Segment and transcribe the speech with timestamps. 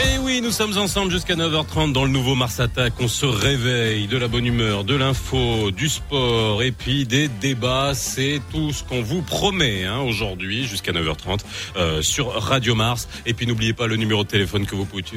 [0.00, 2.94] Et eh oui, nous sommes ensemble jusqu'à 9h30 dans le nouveau Mars Attack.
[2.98, 7.92] On se réveille de la bonne humeur, de l'info, du sport et puis des débats.
[7.94, 11.40] C'est tout ce qu'on vous promet hein, aujourd'hui jusqu'à 9h30
[11.76, 13.06] euh, sur Radio Mars.
[13.26, 15.16] Et puis n'oubliez pas le numéro de téléphone que vous pouvez, que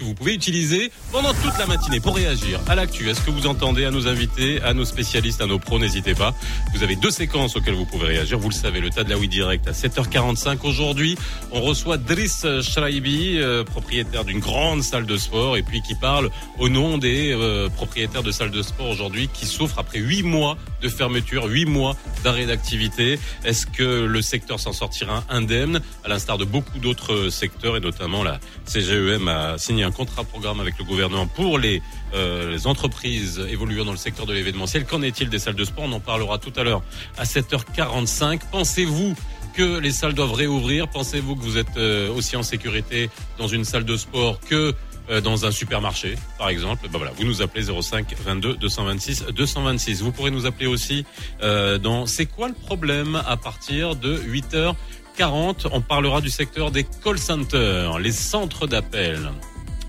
[0.00, 3.10] vous pouvez utiliser pendant toute la matinée pour réagir à l'actu.
[3.10, 6.34] Est-ce que vous entendez à nos invités, à nos spécialistes, à nos pros N'hésitez pas.
[6.74, 8.38] Vous avez deux séquences auxquelles vous pouvez réagir.
[8.38, 11.18] Vous le savez, le tas de la oui direct à 7h45 aujourd'hui.
[11.50, 16.30] On reçoit Driss Shraibi, euh, propriétaire d'une grande salle de sport et puis qui parle
[16.58, 20.56] au nom des euh, propriétaires de salles de sport aujourd'hui qui souffrent après huit mois
[20.82, 23.18] de fermeture, huit mois d'arrêt d'activité.
[23.44, 25.80] Est-ce que le secteur s'en sortira indemne?
[26.04, 30.60] À l'instar de beaucoup d'autres secteurs et notamment la CGEM a signé un contrat programme
[30.60, 31.82] avec le gouvernement pour les,
[32.14, 34.84] euh, les entreprises évoluant dans le secteur de l'événementiel.
[34.84, 35.84] Qu'en est-il des salles de sport?
[35.84, 36.82] On en parlera tout à l'heure
[37.16, 38.40] à 7h45.
[38.50, 39.14] Pensez-vous
[39.52, 43.64] que les salles doivent réouvrir Pensez-vous que vous êtes euh, aussi en sécurité dans une
[43.64, 44.74] salle de sport que
[45.10, 50.02] euh, dans un supermarché, par exemple, ben voilà, vous nous appelez 05 22 226 226.
[50.02, 51.04] Vous pourrez nous appeler aussi
[51.42, 55.68] euh, dans C'est quoi le problème à partir de 8h40.
[55.72, 59.32] On parlera du secteur des call centers, les centres d'appel.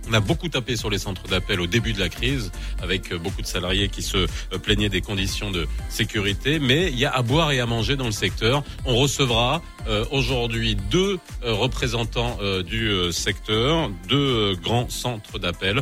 [0.07, 2.51] On a beaucoup tapé sur les centres d'appel au début de la crise,
[2.81, 4.27] avec euh, beaucoup de salariés qui se euh,
[4.61, 8.05] plaignaient des conditions de sécurité, mais il y a à boire et à manger dans
[8.05, 8.63] le secteur.
[8.85, 15.81] On recevra euh, aujourd'hui deux représentants du secteur, deux grands centres d'appel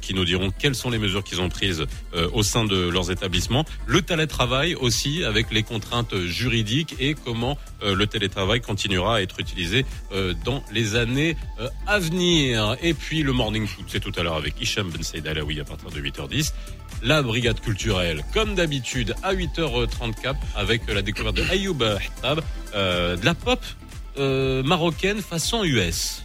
[0.00, 1.84] qui nous diront quelles sont les mesures qu'ils ont prises
[2.32, 3.64] au sein de leurs établissements.
[3.86, 9.84] Le télétravail aussi, avec les contraintes juridiques et comment le télétravail continuera à être utilisé
[10.44, 11.36] dans les années
[11.86, 12.76] à venir.
[12.82, 16.00] Et puis le morning c'est tout à l'heure avec Hicham Ben Saïd à partir de
[16.00, 16.52] 8h10.
[17.02, 22.40] La brigade culturelle, comme d'habitude, à 8h34 avec la découverte de Ayoub Hittab,
[22.74, 23.60] euh, de la pop
[24.18, 26.24] euh, marocaine façon US.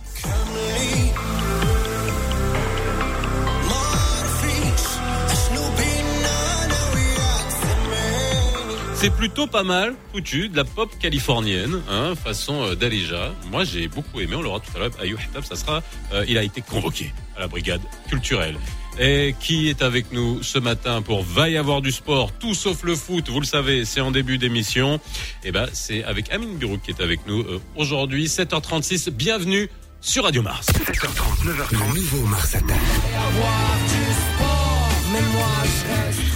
[9.01, 13.33] C'est plutôt pas mal foutu, de la pop californienne, hein, façon euh, Dalija.
[13.49, 14.91] Moi, j'ai beaucoup aimé, on l'aura tout à l'heure.
[15.01, 15.81] Ayou ça sera,
[16.13, 18.57] euh, il a été convoqué à la brigade culturelle.
[18.99, 22.83] Et qui est avec nous ce matin pour Va y avoir du sport, tout sauf
[22.83, 24.97] le foot, vous le savez, c'est en début d'émission.
[25.43, 29.09] Et eh ben, c'est avec Amine Birouk qui est avec nous euh, aujourd'hui, 7h36.
[29.09, 29.67] Bienvenue
[29.99, 30.67] sur Radio Mars.
[30.67, 32.77] 7h30, 9h30, le nouveau Mars Attack.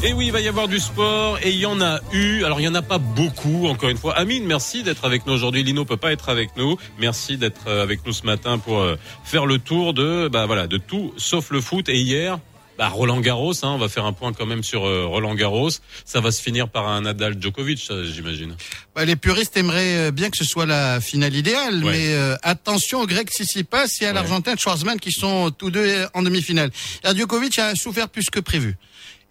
[0.03, 2.44] Et oui, il va y avoir du sport et il y en a eu.
[2.44, 4.13] Alors il y en a pas beaucoup, encore une fois.
[4.13, 5.63] Amine, merci d'être avec nous aujourd'hui.
[5.63, 6.78] Lino peut pas être avec nous.
[7.00, 10.68] Merci d'être euh, avec nous ce matin pour euh, faire le tour de, bah voilà,
[10.68, 11.90] de tout sauf le foot.
[11.90, 12.38] Et hier,
[12.78, 15.69] bah, Roland Garros, hein, on va faire un point quand même sur euh, Roland Garros.
[16.03, 18.56] Ça va se finir par un Nadal Djokovic, j'imagine.
[18.96, 23.30] Bah, les puristes aimeraient bien que ce soit la finale idéale, mais attention au Grec
[23.30, 26.72] Tsitsipas et à l'Argentin Schwarzman qui sont tous deux en demi-finale.
[27.16, 28.78] Djokovic a souffert plus que prévu.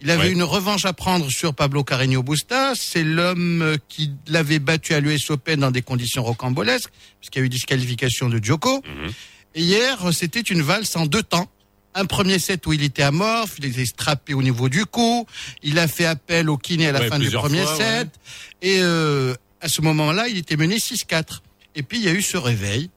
[0.01, 2.73] Il avait une revanche à prendre sur Pablo Carreño Busta.
[2.75, 7.45] C'est l'homme qui l'avait battu à l'US Open dans des conditions rocambolesques, puisqu'il y a
[7.45, 8.83] eu disqualification de Djoko.
[8.85, 9.11] Mhm.
[9.55, 11.49] Et hier, c'était une valse en deux temps.
[11.97, 15.25] Un premier set où il était amorphe, il était strappé au niveau du cou.
[15.63, 18.09] Il a fait appel au kiné à la fin du premier set.
[18.61, 21.39] Et euh, à ce moment-là, il était mené 6-4.
[21.75, 22.89] Et puis, il y a eu ce réveil.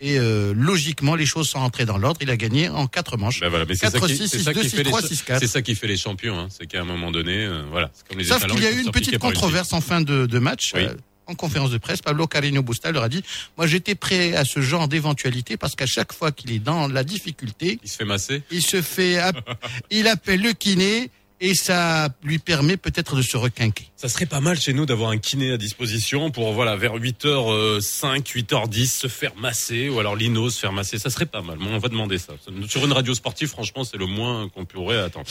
[0.00, 2.20] Et euh, logiquement, les choses sont rentrées dans l'ordre.
[2.22, 3.40] Il a gagné en quatre manches.
[3.40, 5.40] Ben voilà, mais c'est 4, ça qui, 6, 6, 2, 6, 3, 6, 4.
[5.40, 6.38] C'est ça qui fait les champions.
[6.38, 6.48] Hein.
[6.50, 7.90] C'est qu'à un moment donné, euh, voilà.
[8.08, 10.72] Comme les Sauf qu'il y a eu une petite controverse en fin de, de match.
[10.74, 10.86] Oui.
[11.28, 13.22] En conférence de presse, Pablo Carreño Busta leur a dit
[13.58, 17.04] Moi, j'étais prêt à ce genre d'éventualité parce qu'à chaque fois qu'il est dans la
[17.04, 18.42] difficulté, il se fait masser.
[18.50, 19.20] Il se fait,
[19.90, 23.86] il appelle le kiné et ça lui permet peut-être de se requinquer.
[23.96, 28.22] Ça serait pas mal chez nous d'avoir un kiné à disposition pour voilà vers 8h05,
[28.22, 31.58] 8h10 se faire masser ou alors Lino se faire masser, ça serait pas mal.
[31.60, 32.34] on va demander ça.
[32.68, 35.26] Sur une radio sportive, franchement, c'est le moins qu'on pourrait attendre.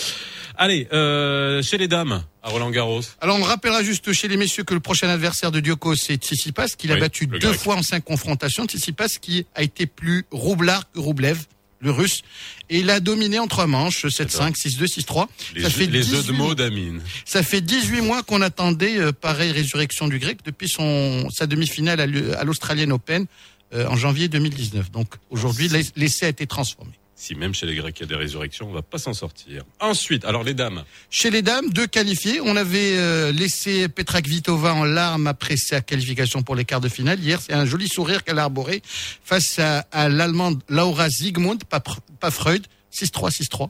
[0.56, 3.02] Allez, euh, chez les dames à Roland Garros.
[3.20, 6.70] Alors on rappellera juste chez les messieurs que le prochain adversaire de Dioko c'est Tsitsipas
[6.78, 8.66] qu'il a battu deux fois en cinq confrontations.
[8.66, 11.40] Tsitsipas qui a été plus roublard que Roublev
[11.80, 12.22] le russe.
[12.70, 15.28] Et il a dominé en trois manches, 7-5, 6-2, 6-3.
[15.56, 17.02] Les, ça fait les de mots d'Amine.
[17.26, 22.00] Ça fait 18 mois qu'on attendait euh, pareille résurrection du grec depuis son, sa demi-finale
[22.00, 23.26] à l'Australian Open
[23.74, 24.92] euh, en janvier 2019.
[24.92, 26.94] Donc aujourd'hui, l'essai a été transformé.
[27.20, 29.64] Si même chez les Grecs il y a des résurrections, on va pas s'en sortir.
[29.80, 30.84] Ensuite, alors les dames.
[31.10, 32.40] Chez les dames, deux qualifiés.
[32.42, 36.90] On avait euh, laissé Petra Kvitova en larmes après sa qualification pour les quarts de
[36.90, 37.20] finale.
[37.20, 38.84] Hier, c'est un joli sourire qu'elle a arboré
[39.24, 41.82] face à, l'Allemande Laura Ziegmund, pas,
[42.20, 43.70] pas Freud, 6-3, 6-3.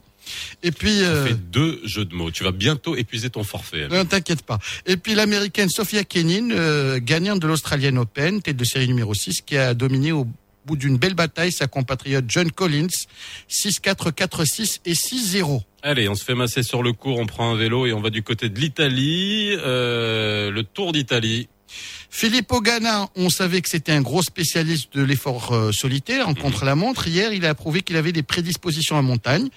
[0.62, 1.02] Et puis.
[1.02, 2.30] Euh, fait deux jeux de mots.
[2.30, 3.88] Tu vas bientôt épuiser ton forfait.
[3.88, 4.58] Ne t'inquiète pas.
[4.84, 9.40] Et puis l'américaine Sophia Kenin, euh, gagnante de l'Australian Open, tête de série numéro 6,
[9.40, 10.26] qui a dominé au
[10.66, 13.06] bout d'une belle bataille sa compatriote John Collins,
[13.50, 15.62] 6-4, 4-6 et 6-0.
[15.82, 18.10] Allez, on se fait masser sur le cours, on prend un vélo et on va
[18.10, 19.56] du côté de l'Italie.
[19.58, 21.48] Euh, le Tour d'Italie.
[22.10, 26.38] Filippo Ganna, on savait que c'était un gros spécialiste de l'effort euh, solitaire en mhm.
[26.38, 27.06] contre-la-montre.
[27.06, 29.48] Hier, il a prouvé qu'il avait des prédispositions à montagne.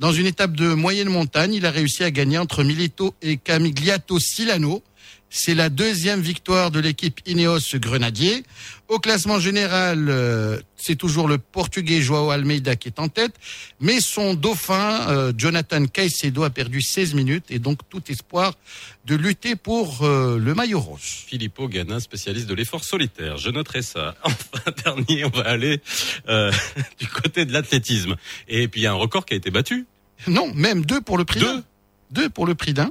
[0.00, 4.18] Dans une étape de moyenne montagne, il a réussi à gagner entre Milito et Camigliato
[4.18, 4.82] Silano.
[5.32, 8.42] C'est la deuxième victoire de l'équipe Ineos Grenadier.
[8.88, 13.34] Au classement général, euh, c'est toujours le Portugais Joao Almeida qui est en tête,
[13.78, 18.54] mais son dauphin euh, Jonathan Caicedo a perdu 16 minutes et donc tout espoir
[19.04, 21.00] de lutter pour euh, le maillot rose.
[21.00, 23.36] Filippo Ganin, spécialiste de l'effort solitaire.
[23.36, 24.16] Je noterai ça.
[24.24, 25.80] Enfin, dernier, on va aller
[26.98, 28.16] du côté de l'athlétisme.
[28.48, 29.86] Et puis il y a un record qui a été battu.
[30.26, 31.62] Non, même deux pour le prix d'un.
[32.10, 32.90] Deux pour le prix d'un.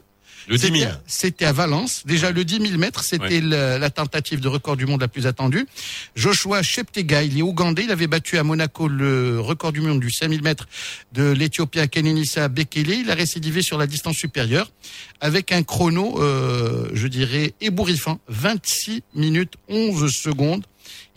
[0.50, 0.92] Le 10 000.
[1.06, 2.02] C'était à Valence.
[2.06, 5.68] Déjà, le 10 000 mètres, c'était la, tentative de record du monde la plus attendue.
[6.16, 7.84] Joshua Cheptegei, il est ougandais.
[7.84, 10.68] Il avait battu à Monaco le record du monde du 5 000 mètres
[11.14, 13.02] de l'Éthiopien Kenenisa Bekele.
[13.02, 14.72] Il a récidivé sur la distance supérieure
[15.22, 18.20] avec un chrono, euh, je dirais, ébouriffant.
[18.28, 20.66] 26 minutes 11 secondes.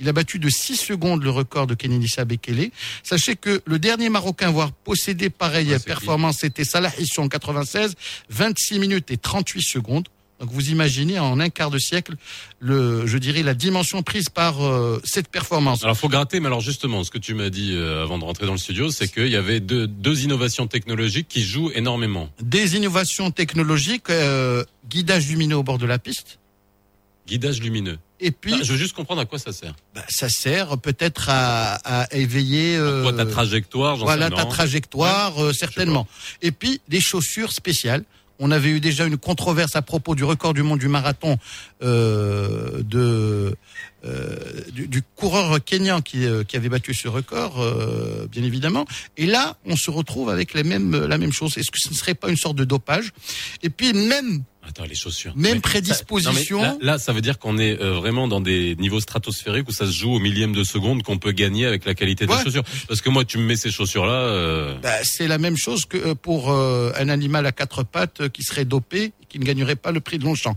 [0.02, 2.70] Il a battu de 6 secondes le record de Kenenisa Bekele.
[3.04, 7.94] Sachez que le dernier Marocain à avoir possédé pareille performance, c'était Salah Issou en 96,
[8.28, 10.08] 26 minutes et 38 secondes.
[10.40, 12.16] Donc vous imaginez en un quart de siècle,
[12.58, 15.84] le, je dirais la dimension prise par euh, cette performance.
[15.84, 18.46] Alors faut gratter, mais alors justement, ce que tu m'as dit euh, avant de rentrer
[18.46, 22.28] dans le studio, c'est qu'il y avait deux, deux, innovations technologiques qui jouent énormément.
[22.42, 26.40] Des innovations technologiques, euh, guidage lumineux au bord de la piste.
[27.26, 27.98] Guidage lumineux.
[28.20, 29.74] Et puis, je veux juste comprendre à quoi ça sert.
[29.94, 32.76] Bah, ça sert peut-être à, à, éveiller.
[32.76, 36.06] Euh, ta trajectoire Voilà ta trajectoire, euh, certainement.
[36.40, 38.04] Et puis des chaussures spéciales.
[38.38, 41.38] On avait eu déjà une controverse à propos du record du monde du marathon
[41.82, 43.54] euh, de
[44.04, 44.36] euh,
[44.72, 48.84] du, du, coureur kenyan qui, euh, qui avait battu ce record, euh, bien évidemment.
[49.16, 51.56] Et là, on se retrouve avec la même la même chose.
[51.56, 53.12] Est-ce que ce ne serait pas une sorte de dopage?
[53.62, 55.32] Et puis même Attends, les chaussures.
[55.34, 56.78] Même prédisposition.
[56.80, 59.92] là, ça veut dire qu'on est euh, vraiment dans des niveaux stratosphériques où ça se
[59.92, 62.62] joue au millième de seconde qu'on peut gagner avec la qualité des chaussures.
[62.86, 64.12] Parce que moi, tu me mets ces chaussures-là.
[64.12, 64.78] Euh...
[64.80, 68.44] Bah, c'est la même chose que euh, pour euh, un animal à quatre pattes qui
[68.44, 70.54] serait dopé qui ne gagnerait pas le prix de Longchamp.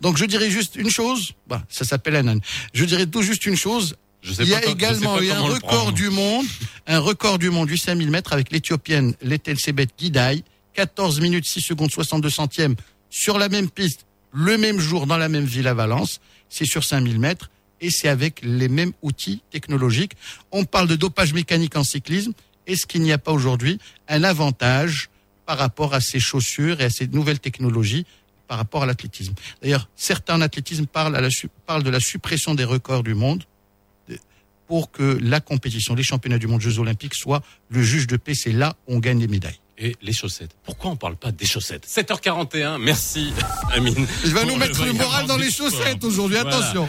[0.00, 1.32] Donc je dirais juste une chose.
[1.46, 2.40] Bah, ça s'appelle un âne.
[2.72, 3.96] Je dirais tout juste une chose.
[4.24, 6.46] Il y a également eu un record du monde,
[6.86, 10.42] un record du monde du 5000 mètres avec l'Éthiopienne Letel Sebet Gidai,
[10.72, 12.74] 14 minutes 6 secondes 62 centièmes
[13.10, 16.20] sur la même piste, le même jour, dans la même ville à Valence.
[16.48, 17.50] C'est sur 5000 mètres
[17.82, 20.12] et c'est avec les mêmes outils technologiques.
[20.50, 22.32] On parle de dopage mécanique en cyclisme.
[22.66, 23.78] Est-ce qu'il n'y a pas aujourd'hui
[24.08, 25.10] un avantage
[25.46, 28.06] par rapport à ces chaussures et à ces nouvelles technologies
[28.46, 31.18] par rapport à l'athlétisme D'ailleurs, certains en athlétisme parlent,
[31.66, 33.44] parlent de la suppression des records du monde
[34.66, 38.34] pour que la compétition, les championnats du monde, Jeux olympiques, soient le juge de paix.
[38.34, 40.56] C'est là où on gagne les médailles et les chaussettes.
[40.64, 41.86] Pourquoi on parle pas des chaussettes?
[41.86, 43.32] 7h41, merci
[43.72, 44.06] Amine.
[44.24, 46.88] Il va nous mettre le moral dans les chaussettes aujourd'hui, attention.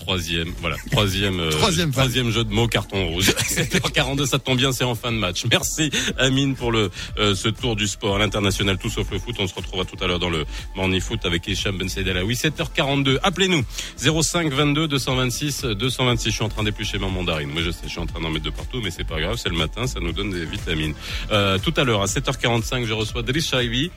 [0.00, 3.30] Troisième, voilà, troisième, euh, troisième, troisième jeu de mots carton rouge.
[3.50, 5.44] 7h42, ça tombe bien, c'est en fin de match.
[5.50, 9.36] Merci Amine pour le euh, ce tour du sport à l'international, tout sauf le foot.
[9.38, 11.88] On se retrouvera tout à l'heure dans le Morning Foot avec Hicham Ben
[12.24, 13.18] Oui, 7h42.
[13.22, 13.62] Appelez-nous
[13.98, 16.30] 05 22 226 226.
[16.30, 17.50] Je suis en train d'éplucher ma mandarine.
[17.50, 19.36] Moi, je sais, je suis en train d'en mettre de partout, mais c'est pas grave,
[19.36, 20.94] c'est le matin, ça nous donne des vitamines.
[21.30, 23.90] Euh, tout à l'heure à 7h45, je reçois Driss Shaibi,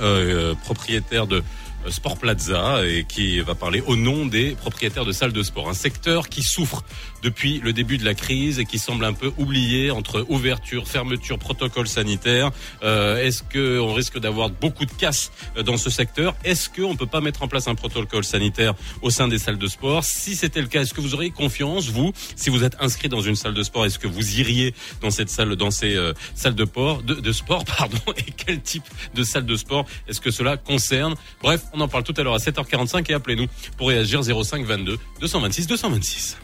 [0.00, 1.42] euh, propriétaire de euh,
[1.88, 5.68] Sport Plaza et qui va parler au nom des propriétaires de salles de sport.
[5.68, 6.84] Un secteur qui souffre
[7.22, 11.38] depuis le début de la crise et qui semble un peu oublié entre ouverture, fermeture,
[11.38, 12.50] protocole sanitaire.
[12.82, 16.34] Euh, Est-ce qu'on risque d'avoir beaucoup de casse euh, dans ce secteur?
[16.44, 19.66] Est-ce qu'on peut pas mettre en place un protocole sanitaire au sein des salles de
[19.68, 20.04] sport?
[20.04, 23.20] Si c'était le cas, est-ce que vous auriez confiance, vous, si vous êtes inscrit dans
[23.20, 26.54] une salle de sport, est-ce que vous iriez dans cette salle, dans ces euh, salles
[26.54, 27.98] de, port, de, de sport, pardon?
[28.16, 31.14] Et quel type de salle de sport est-ce que cela concerne?
[31.42, 34.98] Bref, on en parle tout à l'heure à 7h45 et appelez-nous pour réagir 05 22
[35.20, 36.36] 226 226.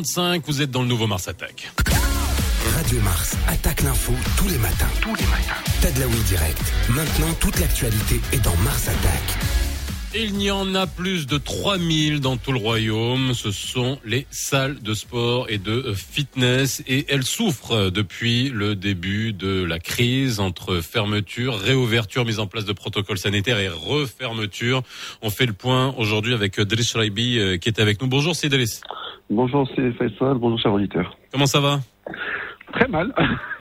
[0.00, 1.70] 7h45, vous êtes dans le nouveau Mars Attack.
[2.76, 4.88] Radio Mars attaque l'info tous les matins.
[5.00, 5.60] Tous les matins.
[5.82, 6.62] Tadlaoui direct.
[6.90, 9.22] Maintenant, toute l'actualité est dans Mars Attack.
[10.14, 13.32] Il n'y en a plus de 3000 dans tout le royaume.
[13.34, 19.32] Ce sont les salles de sport et de fitness et elles souffrent depuis le début
[19.32, 24.82] de la crise entre fermeture, réouverture, mise en place de protocoles sanitaires et refermeture.
[25.22, 28.06] On fait le point aujourd'hui avec Driss Raibi euh, qui est avec nous.
[28.06, 28.82] Bonjour, c'est Driss.
[29.34, 30.34] Bonjour, c'est Faisal.
[30.38, 31.16] Bonjour, cher auditeur.
[31.32, 31.80] Comment ça va
[32.74, 33.12] Très mal.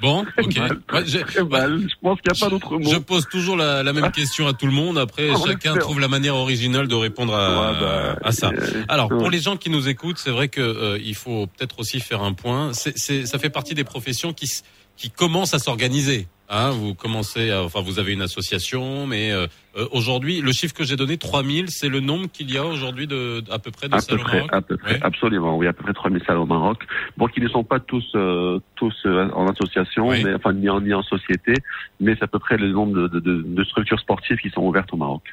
[0.01, 0.57] Bon, ok.
[0.57, 0.79] Mal.
[1.25, 1.79] Très mal.
[1.81, 2.89] Je pense qu'il n'y a pas d'autre mot.
[2.89, 4.97] Je pose toujours la, la, même question à tout le monde.
[4.97, 8.49] Après, Ah, chacun trouve la manière originale de répondre à, Ouais, bah, à ça.
[8.49, 11.79] euh, Alors, pour les gens qui nous écoutent, c'est vrai que euh, il faut peut-être
[11.79, 12.71] aussi faire un point.
[12.73, 14.49] C'est, ça fait partie des professions qui,
[14.97, 16.27] qui commencent à s'organiser.
[16.53, 20.73] Hein, vous commencez, à, enfin, vous avez une association, mais euh, euh, aujourd'hui, le chiffre
[20.73, 23.87] que j'ai donné, 3000, c'est le nombre qu'il y a aujourd'hui de, à peu près
[23.87, 24.49] de À peu salles au Maroc.
[24.51, 24.99] à peu près, Ouais.
[25.01, 25.55] absolument.
[25.57, 26.83] Oui, à peu près 3000 salles au Maroc.
[27.15, 30.25] Bon, qui ne sont pas tous euh, tous euh, en association, Oui.
[30.25, 31.53] mais enfin ni en ni en société,
[32.01, 34.61] mais c'est à peu près le nombre de, de, de, de structures sportives qui sont
[34.61, 35.23] ouvertes au Maroc.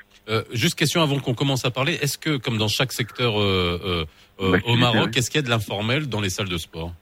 [0.52, 1.94] Juste question avant qu'on commence à parler.
[1.94, 5.18] Est-ce que, comme dans chaque secteur au Maroc, oui.
[5.18, 6.92] est-ce qu'il y a de l'informel dans les salles de sport?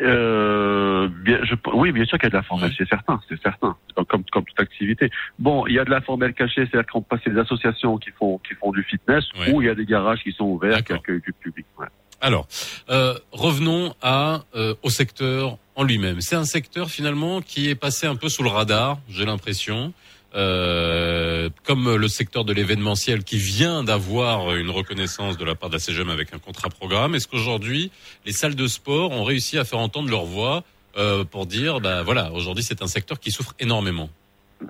[0.00, 2.74] Euh, bien, je, oui, bien sûr qu'il y a de l'informel, Ouais.
[2.78, 3.76] c'est certain, c'est certain,
[4.08, 5.10] comme, toute activité.
[5.38, 8.54] Bon, il y a de l'informel caché, c'est-à-dire qu'on passe des associations qui font qui
[8.54, 9.52] font du fitness, Ouais.
[9.52, 11.66] ou il y a des garages qui sont ouverts, qui accueillent du public.
[11.78, 11.86] ouais.
[12.20, 12.46] Alors,
[12.88, 16.20] euh, revenons à euh, au secteur en lui-même.
[16.22, 19.92] C'est un secteur finalement qui est passé un peu sous le radar, j'ai l'impression.
[20.36, 25.74] Euh, comme le secteur de l'événementiel qui vient d'avoir une reconnaissance de la part de
[25.74, 27.90] la CGM avec un contrat programme, est-ce qu'aujourd'hui
[28.26, 30.62] les salles de sport ont réussi à faire entendre leur voix
[30.98, 34.10] euh, pour dire, bah voilà, aujourd'hui c'est un secteur qui souffre énormément?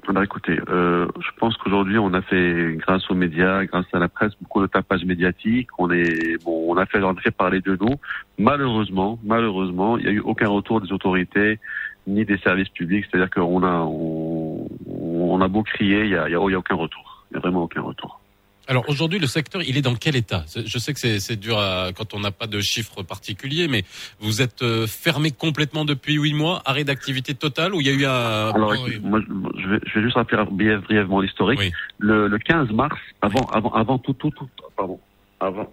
[0.08, 4.08] Alors écoutez, euh, je pense qu'aujourd'hui on a fait, grâce aux médias, grâce à la
[4.08, 5.68] presse, beaucoup de tapage médiatique.
[5.78, 7.94] On est, on a fait, on a parler de nous.
[8.38, 11.58] Malheureusement, malheureusement, il n'y a eu aucun retour des autorités
[12.06, 13.04] ni des services publics.
[13.10, 13.84] C'est-à-dire qu'on a,
[15.32, 17.24] on a beau crier, il y a, y a, il y a aucun retour.
[17.30, 18.20] Il n'y a vraiment aucun retour.
[18.68, 20.44] Alors aujourd'hui, le secteur, il est dans quel état?
[20.56, 23.84] Je sais que c'est- dur à- quand on n'a pas de chiffres particuliers, mais
[24.18, 27.92] vous êtes euh, fermé complètement depuis huit mois, arrêt d'activité totale, ou il y a
[27.92, 28.50] eu un...
[28.52, 29.20] Alors, Oh, moi,
[29.56, 31.60] je- vais, je vais juste rappeler briève- brièvement l'historique.
[31.60, 31.70] Oui.
[31.98, 34.98] Le, le 15 mars, avant, avant, avant tout, tout, tout, pardon,
[35.38, 35.72] avant.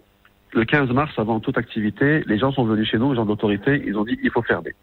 [0.54, 3.82] Le 15 mars, avant toute activité, les gens sont venus chez nous, les gens d'autorité,
[3.86, 4.74] ils ont dit il faut fermer.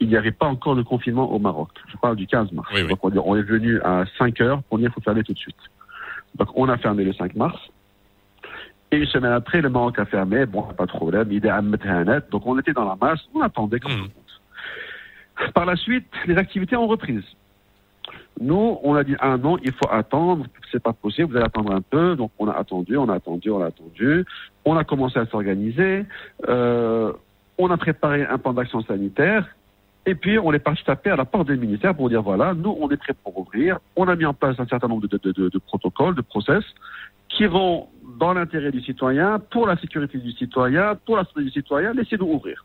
[0.00, 1.70] Il n'y avait pas encore de confinement au Maroc.
[1.88, 2.68] Je parle du 15 mars.
[2.74, 2.88] Oui, oui.
[2.88, 5.56] Donc on, est venu à 5 heures pour dire il faut fermer tout de suite.
[6.36, 7.58] Donc on a fermé le 5 mars.
[8.90, 10.44] Et une semaine après, le Maroc a fermé.
[10.46, 11.28] Bon, pas de problème.
[11.30, 12.20] Il est à Medhanet.
[12.30, 13.20] Donc on était dans la masse.
[13.34, 13.98] On attendait comme Mhm.
[13.98, 15.52] tout le monde.
[15.54, 17.24] Par la suite, les activités ont reprise.
[18.40, 21.72] Nous, on a dit ah non, il faut attendre, c'est pas possible, vous allez attendre
[21.72, 22.16] un peu.
[22.16, 24.24] Donc on a attendu, on a attendu, on a attendu.
[24.64, 26.04] On a commencé à s'organiser.
[26.48, 27.12] Euh,
[27.58, 29.46] on a préparé un plan d'action sanitaire.
[30.06, 32.76] Et puis on est parti taper à la porte des ministères pour dire voilà, nous
[32.78, 33.78] on est prêts pour ouvrir.
[33.96, 36.64] On a mis en place un certain nombre de, de protocoles, de process
[37.28, 37.88] qui vont
[38.18, 42.26] dans l'intérêt du citoyen, pour la sécurité du citoyen, pour la santé du citoyen, laissez-nous
[42.26, 42.64] ouvrir.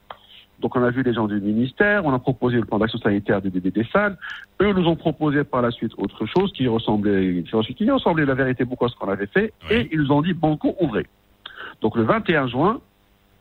[0.62, 3.42] Donc on a vu les gens du ministère, on a proposé le plan d'action sanitaire
[3.42, 4.18] des, des, des salles.
[4.62, 7.44] Eux nous ont proposé par la suite autre chose qui ressemblait,
[7.78, 9.54] qui ressemblait la vérité beaucoup à ce qu'on avait fait.
[9.70, 9.76] Oui.
[9.78, 11.06] Et ils nous ont dit banco ouvrez.
[11.82, 12.82] Donc le 21 juin,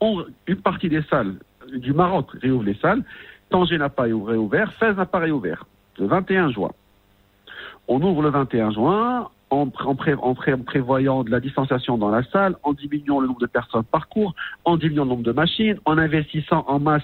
[0.01, 1.35] on- une partie des salles
[1.73, 3.03] du Maroc réouvre les salles.
[3.51, 5.65] Tanger n'a pas réouvert, Fès n'a pas réouvert.
[5.99, 6.71] Le 21 juin.
[7.89, 9.95] On ouvre le 21 juin en, pré- en
[10.35, 13.85] pré- en prévoyant de la distanciation dans la salle, en diminuant le nombre de personnes
[13.85, 17.03] par cours, en diminuant le nombre de machines, en investissant en masse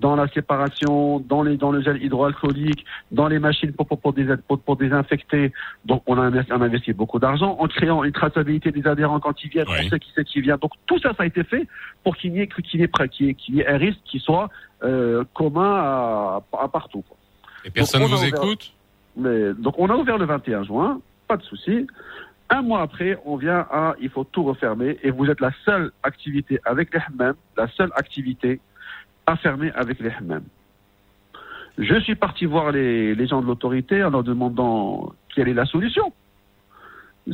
[0.00, 4.12] dans la séparation, dans, les, dans le gel hydroalcoolique, dans les machines pour, pour, pour,
[4.12, 5.52] dés- pour, pour désinfecter.
[5.84, 9.20] Donc on a, investi, on a investi beaucoup d'argent en créant une traçabilité des adhérents
[9.20, 9.76] quand ils viennent, Oui.
[9.86, 10.56] on sait qui c'est qui vient.
[10.60, 11.66] Donc tout ça, ça a été fait
[12.02, 14.00] pour qu'il n'y ait, qu'il y ait, qu'il y ait- qu'il y ait un risque
[14.04, 14.48] qui soit
[14.82, 17.02] euh, commun à, à partout.
[17.08, 17.16] quoi.
[17.64, 18.72] Et personne a vous ouvert- écoute?
[19.16, 21.00] Mais, donc on a ouvert le 21 juin,
[21.34, 21.86] pas de souci.
[22.48, 25.90] Un mois après, on vient à il faut tout refermer et vous êtes la seule
[26.04, 28.60] activité avec les hammams, la seule activité
[29.26, 30.44] à fermer avec les hammams.
[31.78, 35.64] Je suis parti voir les, les gens de l'autorité en leur demandant quelle est la
[35.64, 36.12] solution.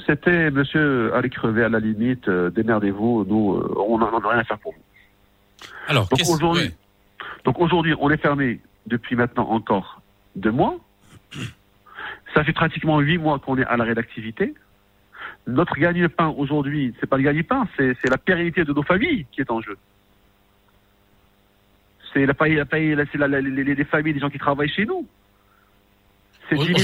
[0.07, 4.39] C'était monsieur, allez crever à la limite, euh, démerdez-vous, nous, euh, on n'en a rien
[4.39, 5.67] à faire pour vous.
[5.89, 6.71] Alors, Donc aujourd'hui,
[7.45, 10.01] donc aujourd'hui, on est fermé depuis maintenant encore
[10.37, 10.77] deux mois.
[12.35, 14.55] Ça fait pratiquement huit mois qu'on est à l'arrêt d'activité.
[15.47, 19.51] Notre gagne-pain aujourd'hui, c'est pas le gagne-pain, c'est la pérennité de nos familles qui est
[19.51, 19.77] en jeu.
[22.13, 25.07] C'est la, la, la- la- la- les- les familles des gens qui travaillent chez nous.
[26.53, 26.75] Aujourd'hui,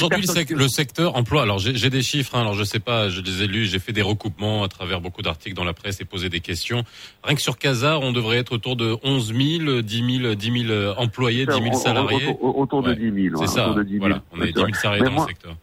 [0.51, 1.43] le, secteur emploi.
[1.43, 2.35] Alors, j'ai des chiffres.
[2.35, 3.09] Hein, alors, je sais pas.
[3.09, 3.65] Je les ai lus.
[3.67, 6.85] J'ai fait des recoupements à travers beaucoup d'articles dans la presse et posé des questions.
[7.25, 10.95] Rien que sur Casar, on devrait être autour de 11 000, 10 000, 10 000
[10.99, 12.37] employés, 10 000 salariés.
[12.41, 13.37] Autour, de 10 000.
[13.45, 13.75] C'est ça.
[13.99, 14.23] voilà.
[14.33, 15.57] On est 10 000 salariés dans le secteur.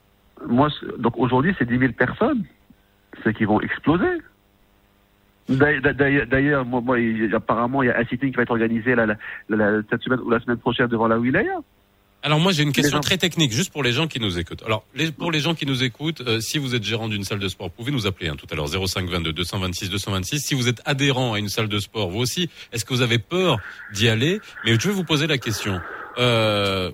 [0.48, 2.44] Moi, donc aujourd'hui, c'est 10 000 personnes.
[3.24, 4.20] C'est qui vont exploser.
[5.50, 6.98] D'ailleurs, moi, moi,
[7.34, 9.06] apparemment, il y a un sitting qui va être organisé la,
[9.50, 11.60] la, cette semaine ou la semaine prochaine devant la wilaya.
[12.24, 14.64] Alors moi j'ai une question très technique, juste pour les gens qui nous écoutent.
[14.64, 17.40] Alors les, pour les gens qui nous écoutent, euh, si vous êtes gérant d'une salle
[17.40, 20.40] de sport, vous pouvez nous appeler hein, tout à l'heure 05 22 226 226.
[20.40, 23.20] Si vous êtes adhérent à une salle de sport, vous aussi, est-ce que vous avez
[23.20, 23.58] peur
[23.94, 24.40] d'y aller?
[24.66, 25.82] Mais je vais vous poser la question.
[26.18, 26.92] Euh,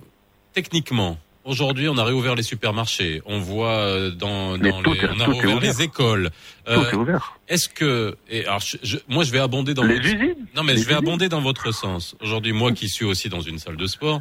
[0.52, 3.22] techniquement, Aujourd'hui, on a réouvert les supermarchés.
[3.24, 6.30] On voit euh, dans, dans les, on a réouvert les écoles.
[6.68, 7.54] Euh, est.
[7.54, 10.46] Est-ce que, et alors, je, moi, je vais abonder dans les votre, usines.
[10.54, 12.14] non, mais je vais abonder dans votre sens.
[12.20, 14.20] Aujourd'hui, moi, qui suis aussi dans une salle de sport,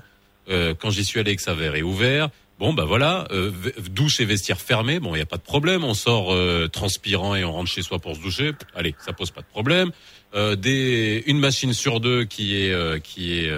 [0.49, 2.29] euh, quand j'y suis allé, que ça avait réouvert.
[2.59, 3.51] Bon, bah voilà, euh,
[3.89, 4.99] douche et vestiaire fermés.
[4.99, 5.85] Bon, il y a pas de problème.
[5.85, 8.51] On sort euh, transpirant et on rentre chez soi pour se doucher.
[8.75, 9.91] Allez, ça pose pas de problème.
[10.35, 13.51] Euh, des, une machine sur deux qui est, qui est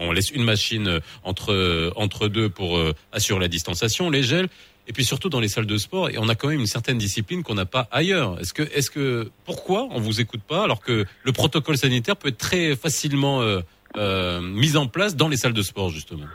[0.00, 4.48] on laisse une machine entre entre deux pour euh, assurer la distanciation, les gels.
[4.88, 6.98] Et puis surtout dans les salles de sport, et on a quand même une certaine
[6.98, 8.40] discipline qu'on n'a pas ailleurs.
[8.40, 12.28] Est-ce que, est-ce que, pourquoi on vous écoute pas alors que le protocole sanitaire peut
[12.28, 13.40] être très facilement
[13.96, 16.26] euh, euh, mis en place dans les salles de sport justement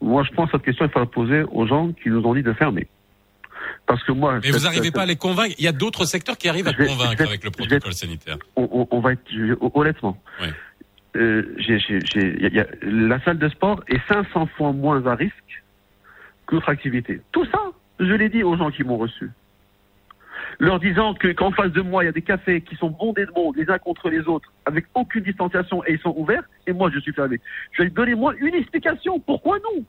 [0.00, 2.34] Moi, je pense que cette question il faut la poser aux gens qui nous ont
[2.34, 2.88] dit de fermer.
[3.86, 4.40] Parce que moi.
[4.42, 5.54] Mais vous n'arrivez pas à les convaincre.
[5.58, 8.36] Il y a d'autres secteurs qui arrivent à convaincre avec le protocole sanitaire.
[8.56, 9.22] On, va être
[9.74, 10.20] honnêtement.
[10.40, 10.48] Oui.
[11.16, 11.56] Euh,
[12.82, 15.64] la salle de sport est 500 fois moins à risque
[16.46, 17.20] que l'autre activité.
[17.32, 17.60] Tout ça,
[17.98, 19.30] je l'ai dit aux gens qui m'ont reçu.
[20.58, 23.26] Leur disant que qu'en face de moi, il y a des cafés qui sont bondés
[23.26, 26.72] de monde les uns contre les autres, avec aucune distanciation et ils sont ouverts, et
[26.72, 27.40] moi je suis fermé.
[27.72, 29.20] Je vais donnez-moi une explication.
[29.20, 29.84] Pourquoi non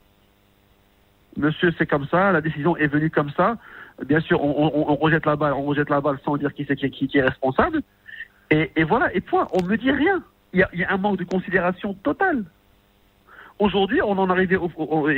[1.38, 3.56] Monsieur, c'est comme ça, la décision est venue comme ça.
[4.04, 7.10] Bien sûr, on, rejette la balle, on rejette la balle sans dire qui c'est qui,
[7.14, 7.80] est responsable.
[8.50, 11.24] Et, voilà, et point, on ne me dit rien il y, a, un manque de
[11.24, 12.44] considération totale.
[13.58, 15.08] Aujourd'hui, on en arrive au,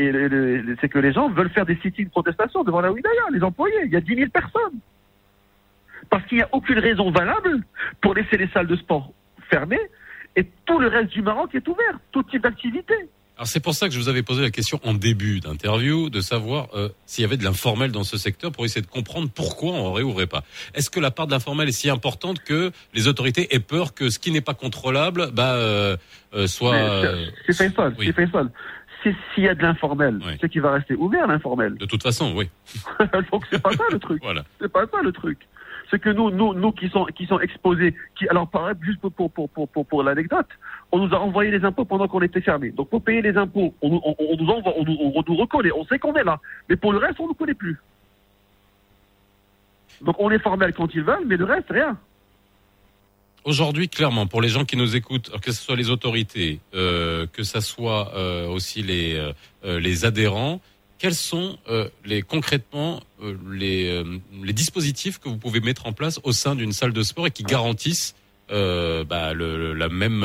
[0.81, 3.85] c'est que les gens veulent faire des sites de protestation devant la Wilaya, les employés.
[3.85, 4.79] Il y a 10 000 personnes.
[6.11, 7.63] Parce qu'il n'y a aucune raison valable
[8.01, 9.13] pour laisser les salles de sport
[9.49, 9.81] fermées
[10.37, 12.95] et tout le reste du Maroc est ouvert, tout type d'activité.
[13.37, 16.21] Alors c'est pour ça que je vous avais posé la question en début d'interview de
[16.21, 19.73] savoir euh, s'il y avait de l'informel dans ce secteur pour essayer de comprendre pourquoi
[19.73, 20.45] on ne réouvrait pas.
[20.75, 24.11] Est-ce que la part de l'informel est si importante que les autorités aient peur que
[24.11, 25.97] ce qui n'est pas contrôlable bah, euh,
[26.35, 26.77] euh soit...
[27.47, 28.13] C'est Faisal, oui.
[29.03, 29.15] c'est.
[29.35, 31.79] S'il y a de l'informel, c'est qu'il va rester ouvert l'informel.
[31.79, 32.51] De toute façon, oui.
[33.33, 34.21] Donc c'est pas ça le truc.
[34.23, 34.45] voilà.
[34.61, 35.39] C'est pas ça le truc
[35.91, 39.13] c'est que nous, nous, nous qui sont, qui sont exposés, qui, alors par juste pour,
[39.13, 40.47] pour, pour, pour, pour l'anecdote,
[40.93, 42.71] on nous a envoyé les impôts pendant qu'on était fermé.
[42.71, 46.25] Donc pour payer les impôts, on, nous envoie, on, nous reconnaît, on sait qu'on est
[46.25, 46.39] là.
[46.69, 47.77] Mais pour le reste, on ne nous connaît plus.
[50.03, 51.99] Donc on est formel quand ils veulent, mais le reste, rien.
[53.45, 57.43] Aujourd'hui, clairement, pour les gens qui nous écoutent, que ce soit les autorités, euh, que
[57.43, 59.15] ce soit euh, aussi les,
[59.65, 60.61] euh, les adhérents,
[61.01, 65.93] quels sont euh, les concrètement euh, les, euh, les, dispositifs que vous pouvez mettre en
[65.93, 68.15] place au sein d'une salle de sport et qui garantissent
[68.49, 70.25] bah, le, la même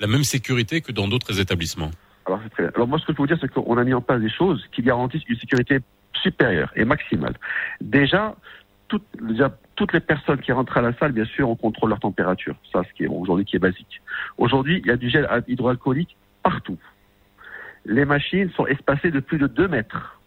[0.00, 1.90] la même sécurité que dans d'autres établissements?
[2.26, 2.72] Alors c'est très bien.
[2.74, 4.30] Alors moi ce que je peux vous dire c'est qu'on a mis en place des
[4.30, 5.78] choses qui garantissent une sécurité
[6.14, 7.34] supérieure et maximale.
[7.80, 8.34] Déjà
[8.88, 12.00] toutes, déjà, toutes les personnes qui rentrent à la salle, bien sûr, on contrôle leur
[12.00, 12.56] température.
[12.72, 14.00] Ça, ce qui est aujourd'hui qui est basique.
[14.38, 16.78] Aujourd'hui, il y a du gel hydroalcoolique partout
[17.88, 20.20] les machines sont espacées de plus de 2 mètres.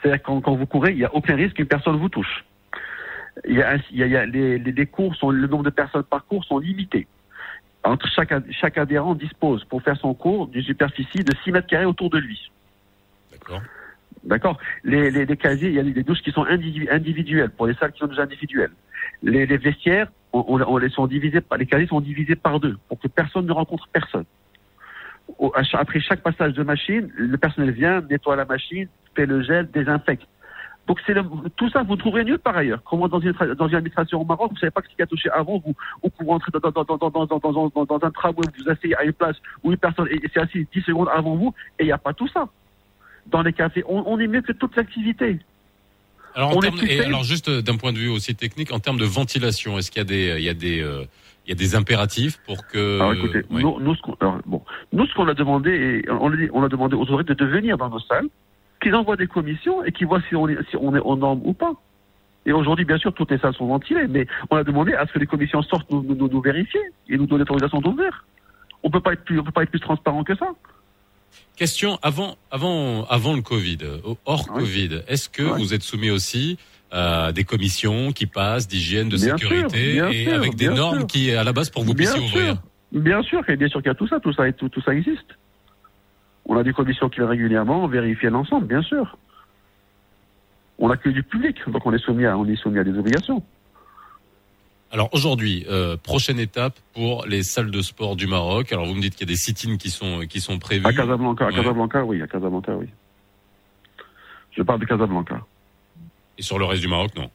[0.00, 2.44] C'est-à-dire quand, quand vous courez, il n'y a aucun risque qu'une personne vous touche.
[3.46, 6.26] Il y a, il y a, les, les, cours sont, le nombre de personnes par
[6.26, 7.06] cours sont limités.
[7.84, 11.84] Entre chaque, chaque adhérent dispose pour faire son cours d'une superficie de 6 mètres carrés
[11.84, 12.50] autour de lui.
[13.30, 13.62] D'accord.
[14.24, 14.58] D'accord.
[14.84, 17.92] Les, les, les, casiers, il y a des douches qui sont individuelles pour les salles
[17.92, 18.70] qui sont déjà individuelles.
[19.22, 22.98] Les, les vestiaires, on, on, les sont divisés, les casiers sont divisés par deux pour
[22.98, 24.24] que personne ne rencontre personne
[25.74, 30.26] après chaque passage de machine, le personnel vient, nettoie la machine, fait le gel, désinfecte.
[30.86, 31.14] Donc c'est
[31.56, 32.82] tout ça, vous trouverez nulle par ailleurs.
[32.84, 35.30] Comment dans une, dans une administration au Maroc, vous savez pas ce qui a touché
[35.30, 39.12] avant, vous, ou vous rentrez dans, dans, dans, dans, un tramway, vous asseyez à une
[39.12, 42.12] place où une personne s'est assise 10 secondes avant vous, et il n'y a pas
[42.12, 42.48] tout ça.
[43.26, 45.38] Dans les cafés, on, on est mieux que toute l'activité.
[46.34, 49.04] Alors, en et alors juste euh, d'un point de vue aussi technique, en termes de
[49.04, 51.04] ventilation, est-ce qu'il y a des, il y a des, euh,
[51.46, 53.00] il y a des impératifs pour que.
[53.00, 56.68] Alors écoutez, nous, nous, ce qu'on, bon, nous, ce qu'on a demandé, on, on a
[56.68, 58.28] demandé aux autorités de venir dans nos salles,
[58.80, 61.40] qu'ils envoient des commissions et qu'ils voient si on est, si on est aux normes
[61.44, 61.72] ou pas.
[62.44, 65.12] Et aujourd'hui, bien sûr, toutes les salles sont ventilées, mais on a demandé à ce
[65.12, 68.24] que les commissions sortent nous, nous, nous vérifier et nous donner l'autorisation d'ouvrir.
[68.82, 70.46] On peut pas être plus, on peut pas être plus transparent que ça.
[71.56, 73.78] Question avant, avant, avant le Covid,
[74.24, 76.58] hors Covid, est-ce que vous êtes soumis aussi
[76.92, 81.52] à des commissions qui passent d'hygiène, de sécurité et avec des normes qui, à la
[81.52, 82.56] base, pour vous puissiez ouvrir
[82.92, 84.94] Bien sûr, et bien sûr qu'il y a tout ça, tout ça, tout, tout ça
[84.94, 85.38] existe.
[86.44, 89.16] On a des commissions qui régulièrement vérifient l'ensemble, bien sûr.
[90.78, 93.42] On accueille du public, donc on est soumis à, on est soumis à des obligations.
[94.90, 98.70] Alors aujourd'hui, euh, prochaine étape pour les salles de sport du Maroc.
[98.72, 100.84] Alors vous me dites qu'il y a des sit-ins qui sont qui sont prévus.
[100.84, 102.88] À Casablanca, à Casablanca, oui, à Casablanca, oui.
[104.50, 105.40] Je parle de Casablanca.
[106.38, 107.30] Et sur le reste du Maroc, non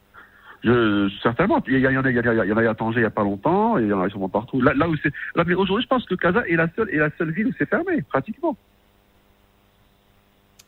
[0.64, 1.62] je, certainement.
[1.68, 3.06] Il y, en a, il, y a, il y en a à Tanger il n'y
[3.06, 4.60] a pas longtemps, et il y en a sûrement partout.
[4.60, 5.12] Là, là où c'est.
[5.36, 7.68] mais aujourd'hui, je pense que Casa est la seule, est la seule ville où c'est
[7.68, 8.56] fermé, pratiquement.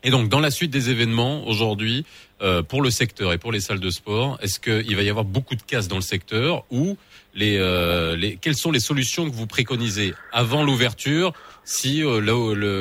[0.03, 2.07] Et donc, dans la suite des événements aujourd'hui,
[2.41, 5.27] euh, pour le secteur et pour les salles de sport, est-ce qu'il va y avoir
[5.27, 6.97] beaucoup de casse dans le secteur ou
[7.35, 11.33] les, euh, les, quelles sont les solutions que vous préconisez avant l'ouverture
[11.65, 12.21] si euh,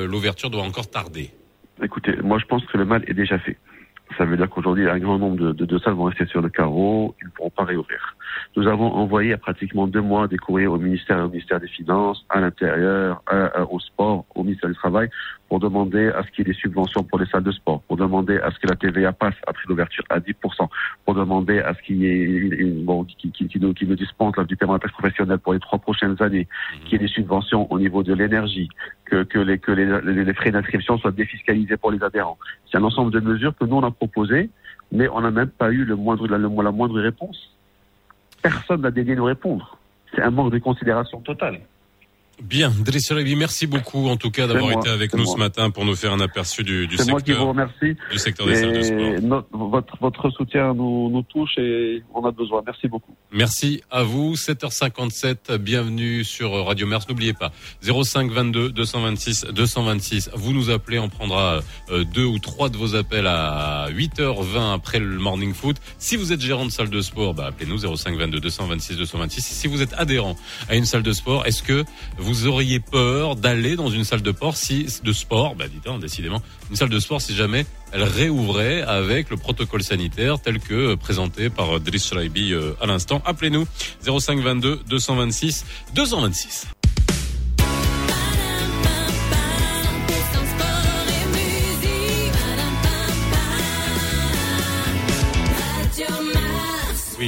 [0.08, 1.32] l'ouverture doit encore tarder?
[1.84, 3.58] Écoutez, moi je pense que le mal est déjà fait.
[4.18, 7.16] Ça veut dire qu'aujourd'hui, un grand nombre de, de, salles vont rester sur le carreau,
[7.22, 8.16] ils ne pourront pas réouvrir.
[8.56, 12.26] Nous avons envoyé à pratiquement deux mois des courriers au ministère, au ministère des Finances,
[12.30, 13.22] à l'intérieur,
[13.70, 15.10] au sport, au ministère du Travail,
[15.50, 17.98] pour demander à ce qu'il y ait des subventions pour les salles de sport, pour
[17.98, 20.34] demander à ce que la TVA passe après l'ouverture à 10%,
[21.06, 23.96] pour demander à ce qu'il y ait une, bon, qui, qui, qui, nous, qui nous
[23.96, 26.84] dispense du paiement de la professionnelle pour les trois prochaines années, mmh.
[26.84, 28.70] qu'il y ait des subventions au niveau de l'énergie,
[29.06, 32.38] que, que, les, que les, les, frais d'inscription soient défiscalisés pour les adhérents.
[32.72, 34.52] C'est un ensemble de mesures que nous on a proposées,
[34.92, 37.56] mais on n'a même pas eu le moindre, la, la moindre réponse.
[38.42, 39.78] Personne n'a daigné nous répondre.
[40.14, 41.60] C'est un manque de considération totale.
[42.42, 45.96] Bien, Driss merci beaucoup en tout cas d'avoir été avec nous ce matin pour nous
[45.96, 47.14] faire un aperçu du, du secteur.
[47.14, 47.98] Moi qui vous remercie.
[48.12, 49.46] Du secteur des salles de sport.
[49.52, 52.62] votre, votre soutien nous, nous touche et on a besoin.
[52.66, 53.14] Merci beaucoup.
[53.32, 54.36] Merci à vous.
[54.36, 57.02] 7h57, bienvenue sur Radio Mers.
[57.10, 60.32] N'oubliez pas, 05 22 226 226.
[60.34, 65.00] Vous nous appelez, on prendra euh, deux ou trois de vos appels à 8h20 après
[65.00, 65.78] le morning foot.
[65.98, 69.42] Si vous êtes gérant de salle de sport, bah, appelez-nous 05 22 226 226.
[69.42, 70.38] Si vous êtes adhérent
[70.70, 71.84] à une salle de sport, est-ce que
[72.18, 76.00] vous vous auriez peur d'aller dans une salle de sport si de sport, bah dites
[76.00, 80.94] décidément, une salle de sport si jamais elle réouvrait avec le protocole sanitaire tel que
[80.94, 83.24] présenté par Driss Shraibi euh, à l'instant.
[83.26, 83.66] Appelez-nous
[84.04, 85.66] 05 22 226
[85.96, 86.68] 226.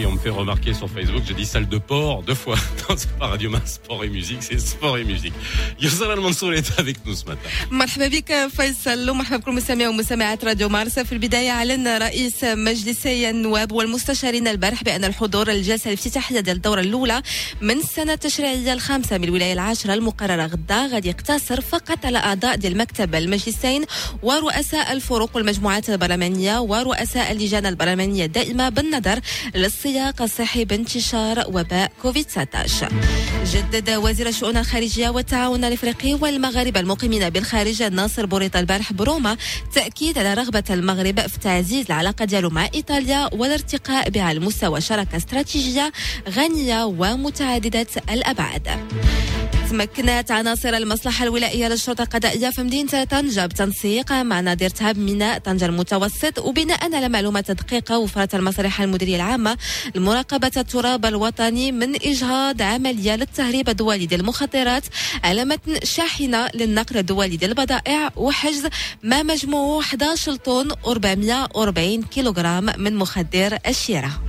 [0.01, 2.57] Oui, on me fait remarquer sur Facebook, j'ai dit salle de port deux fois.
[2.89, 5.33] Non, c'est pas Radio Mars Sport et Musique, c'est Sport et Musique.
[5.81, 7.49] يوصل المنصور est avec nous ce matin.
[7.71, 13.73] مرحبا بك فيصل ومرحبا بكل مستمعي ومستمعات راديو مارس في البداية أعلن رئيس مجلسي النواب
[13.73, 17.23] والمستشارين البارح بأن الحضور الجلسة الافتتاحية ديال الدورة الأولى
[17.61, 22.77] من السنة التشريعية الخامسة من الولاية العاشرة المقررة غدا غادي يقتصر فقط على أعضاء ديال
[22.79, 23.85] مكتب المجلسين
[24.23, 29.21] ورؤساء الفروق والمجموعات البرلمانية ورؤساء اللجان البرلمانية الدائمة بالنظر
[29.92, 32.90] السياق الصحي بانتشار وباء كوفيد 19
[33.46, 39.38] جدد وزير الشؤون الخارجية والتعاون الإفريقي والمغاربة المقيمين بالخارج ناصر بوريطة البارح بروما
[39.74, 45.18] تأكيد على رغبة المغرب في تعزيز العلاقة ديالو مع إيطاليا والارتقاء بها على مستوى شراكة
[45.18, 45.92] استراتيجية
[46.30, 48.68] غنية ومتعددة الأبعاد.
[49.72, 55.66] تمكنت عناصر المصلحة الولائية للشرطة القضائية في مدينة طنجة بتنسيق مع نادي ارتهاب ميناء طنجة
[55.66, 56.40] المتوسط.
[56.40, 59.58] وبناء على معلومات دقيقة وفرت المصالح المديرية العامة
[59.96, 64.84] لمراقبة التراب الوطني من إجهاض عملية للتهريب الدولي ديال المخدرات
[65.24, 68.68] على متن شاحنة للنقل الدولي ديال البضائع وحجز
[69.04, 74.22] ما مجموعه 11 طن و440 كيلوغرام من مخدر الشيرة.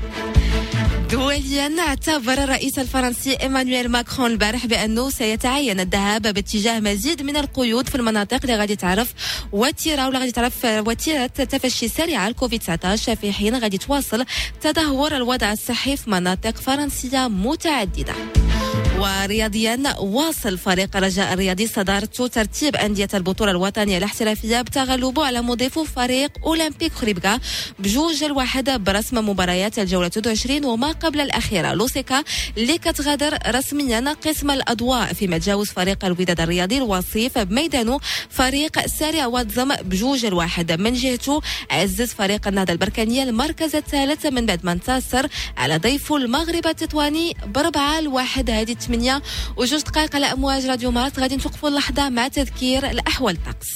[1.12, 7.94] دوليا اعتبر الرئيس الفرنسي إيمانويل ماكرون البارح بأنه سيتعين الذهاب باتجاه مزيد من القيود في
[7.94, 9.14] المناطق اللي غادي تعرف
[9.52, 14.24] وتيرة ولا غادي تعرف وتيرة تفشي سريعة الكوفيد 19 في حين غادي تواصل
[14.60, 18.14] تدهور الوضع الصحي في مناطق فرنسية متعددة.
[19.02, 26.30] ورياضيا واصل فريق رجاء الرياضي صدارته ترتيب أندية البطولة الوطنية الاحترافية بتغلبه على مضيفه فريق
[26.46, 27.40] أولمبيك خريبكا
[27.78, 31.72] بجوج الواحد برسم مباريات الجولة 22 وما قبل الأخيرة.
[31.72, 32.22] لوسيكا
[32.58, 39.74] اللي كتغادر رسميا قسم الأضواء فيما تجاوز فريق الوداد الرياضي الوصيف بميدانه فريق سارع واتزم
[39.74, 40.72] بجوج الواحد.
[40.72, 46.66] من جهته عزز فريق النهضة البركانية المركز الثالث من بعد ما انتصر على ضيفه المغرب
[46.66, 49.22] التطواني بربعة الواحد هذه 8
[49.56, 51.18] وجوج دقائق على أمواج راديو مارس.
[51.18, 53.36] غادي نتوقفوا اللحظة مع تذكير الأحوال.
[53.36, 53.68] الطقس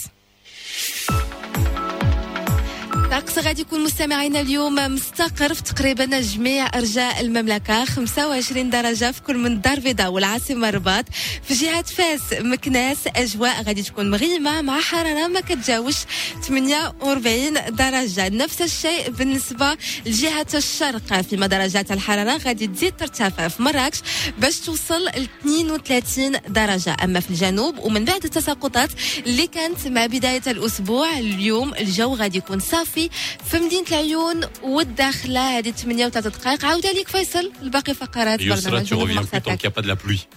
[3.06, 7.84] الطقس غادي يكون مستمعينا اليوم مستقر في تقريبا جميع أرجاء المملكة.
[7.84, 11.04] 25 درجة في كل من الدار البيضاء والعاصمة الرباط
[11.42, 15.94] في جهة فاس مكناس أجواء غادي تكون مغيمة مع حرارة ما كتجاوش
[16.42, 18.28] 48 درجة.
[18.28, 21.20] نفس الشيء بالنسبة لجهة الشرق.
[21.20, 23.98] فيما درجات الحرارة غادي تزيد ترتفع في مراكش
[24.38, 26.96] باش توصل ل 32 درجة.
[27.04, 28.90] أما في الجنوب ومن بعد التساقطات
[29.26, 33.09] اللي كانت مع بداية الأسبوع اليوم الجو غادي يكون صافي في
[33.53, 39.21] مدينه العيون والداخله هذه 8 و3 دقائق عاود عليك فيصل الباقي فقرات برنامج tu reviens
[39.21, 40.27] plus tant qu'il n'y a pas de la pluie.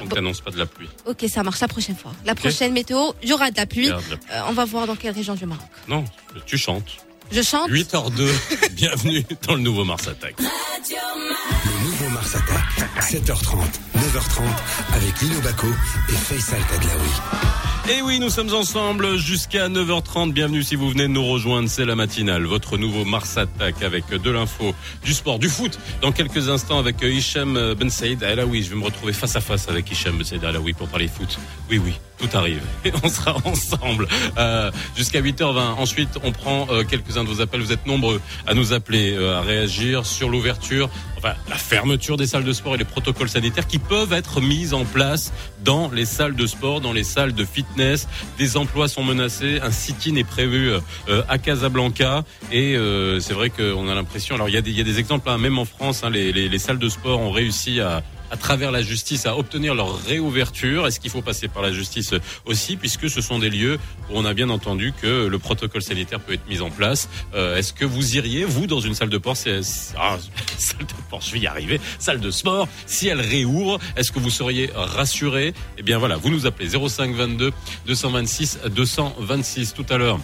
[0.00, 0.88] On t'annonce pas de la pluie.
[1.06, 2.12] Ok, ça marche la prochaine fois.
[2.24, 3.90] La prochaine météo, il y aura de la pluie.
[3.90, 5.66] Euh, on va voir dans quelle région du Maroc.
[5.88, 6.04] Non,
[6.44, 6.90] tu chantes.
[7.32, 8.30] Je chante 8h02,
[8.72, 10.34] bienvenue dans le nouveau Mars Attack.
[10.38, 12.68] Le nouveau Mars Attack,
[13.00, 13.56] 7h30,
[13.96, 14.42] 9h30,
[14.94, 15.66] avec Lino Baco
[16.08, 17.69] et Faisal Tadlaoui.
[17.89, 20.33] Et oui, nous sommes ensemble jusqu'à 9h30.
[20.33, 21.67] Bienvenue si vous venez de nous rejoindre.
[21.67, 22.43] C'est la matinale.
[22.45, 25.79] Votre nouveau Mars Attack avec de l'info, du sport, du foot.
[26.01, 29.67] Dans quelques instants avec Hicham Ben Saïd oui, Je vais me retrouver face à face
[29.67, 31.39] avec Hicham Ben Saïd oui, pour parler foot.
[31.69, 32.61] Oui, oui, tout arrive.
[32.85, 34.07] Et on sera ensemble
[34.37, 35.59] euh, jusqu'à 8h20.
[35.77, 37.61] Ensuite, on prend euh, quelques-uns de vos appels.
[37.61, 42.27] Vous êtes nombreux à nous appeler, euh, à réagir sur l'ouverture, enfin la fermeture des
[42.27, 46.05] salles de sport et les protocoles sanitaires qui peuvent être mis en place dans les
[46.05, 48.07] salles de sport, dans les salles de fitness
[48.37, 49.59] des emplois sont menacés.
[49.61, 50.71] Un sit-in est prévu
[51.09, 52.23] euh, à Casablanca.
[52.51, 54.35] Et euh, c'est vrai qu'on a l'impression.
[54.35, 57.19] Alors il y, a des, exemples, hein, même en France, hein, les, salles de sport
[57.19, 60.87] ont réussi à, à travers la justice à obtenir leur réouverture.
[60.87, 62.13] Est-ce qu'il faut passer par la justice
[62.45, 63.77] aussi, puisque ce sont des lieux
[64.09, 67.09] où on a bien entendu que le protocole sanitaire peut être mis en place.
[67.35, 69.35] Euh, est-ce que vous iriez, vous, dans une salle de sport?
[69.97, 70.17] Ah,
[70.57, 71.79] Salle de sport, je vais y arriver.
[71.99, 75.53] Salle de sport, si elle réouvre, est-ce que vous seriez rassuré?
[75.77, 77.51] Eh bien voilà, vous nous appelez 05 22
[77.87, 80.19] 226 226 tout à l'heure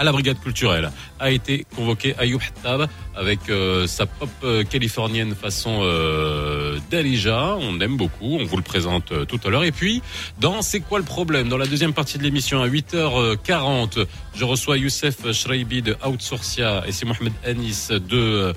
[0.00, 5.34] à la brigade culturelle a été convoqué Ayoub Hattab avec euh, sa pop euh, californienne
[5.34, 7.56] façon euh, Dalija.
[7.60, 9.64] On aime beaucoup, on vous le présente tout à l'heure.
[9.64, 10.02] Et puis,
[10.40, 11.50] dans C'est quoi le problème?
[11.50, 16.92] Dans la deuxième partie de l'émission, à 8h40, je reçois Youssef Shreibi de Outsourcia et
[16.92, 18.54] c'est Mohamed Anis de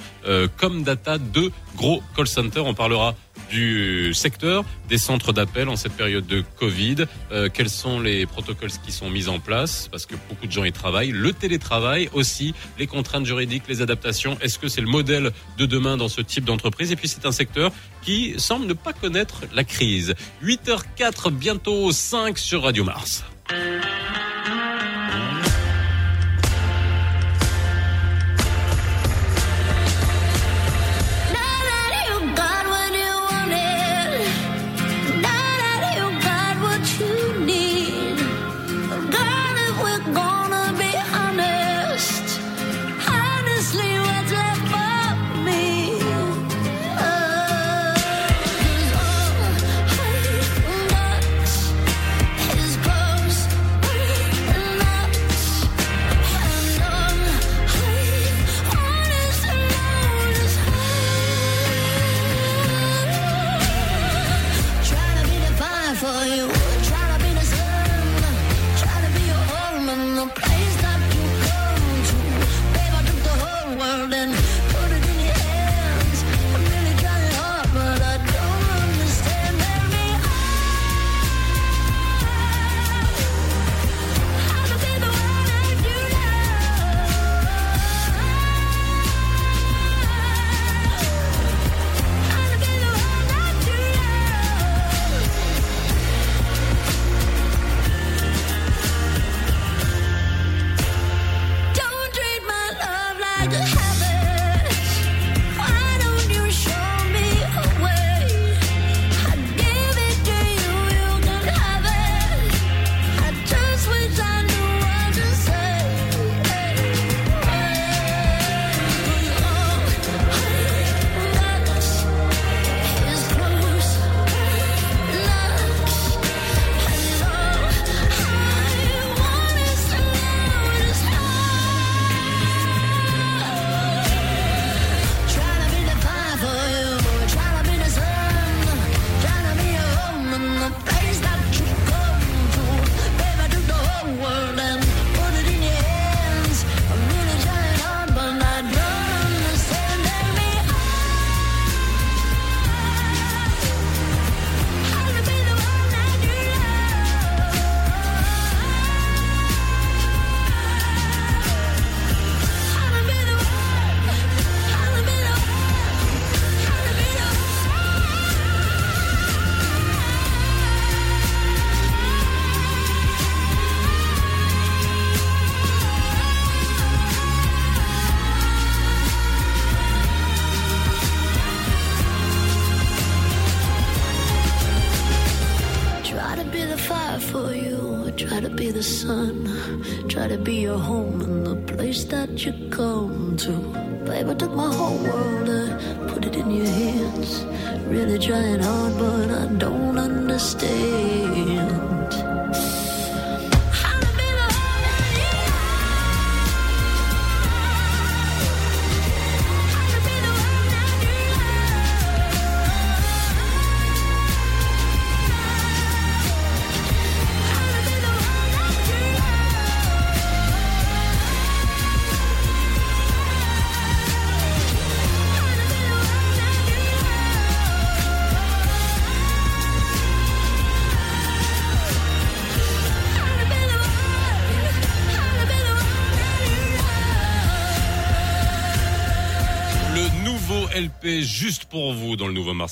[0.57, 2.65] Comdata, deux gros call centers.
[2.65, 3.15] On parlera
[3.49, 7.05] du secteur, des centres d'appel en cette période de Covid.
[7.31, 9.87] Euh, quels sont les protocoles qui sont mis en place?
[9.89, 11.11] Parce que beaucoup de gens y travaillent.
[11.11, 14.37] Le télétravail aussi, les contraintes juridiques, les adaptations.
[14.41, 16.91] Est-ce que c'est le modèle de demain dans ce type d'entreprise?
[16.91, 20.15] Et puis c'est un secteur qui semble ne pas connaître la crise.
[20.43, 23.23] 8h04, bientôt 5 sur Radio Mars.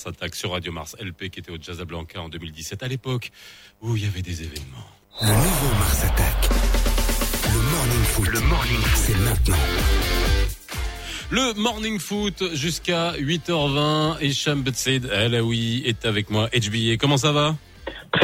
[0.01, 0.95] Mars Attack sur Radio Mars.
[0.99, 3.31] LP qui était au Jazz Blanca en 2017 à l'époque
[3.81, 4.87] où il y avait des événements.
[5.21, 6.49] Le nouveau Mars Attack.
[7.53, 8.27] Le Morning Foot.
[8.27, 9.03] Le Morning Foot.
[9.05, 9.57] C'est maintenant.
[11.29, 14.23] Le Morning Foot jusqu'à 8h20.
[14.23, 15.07] Hicham Betsaid
[15.43, 16.49] oui est avec moi.
[16.49, 17.55] HBA, comment ça va?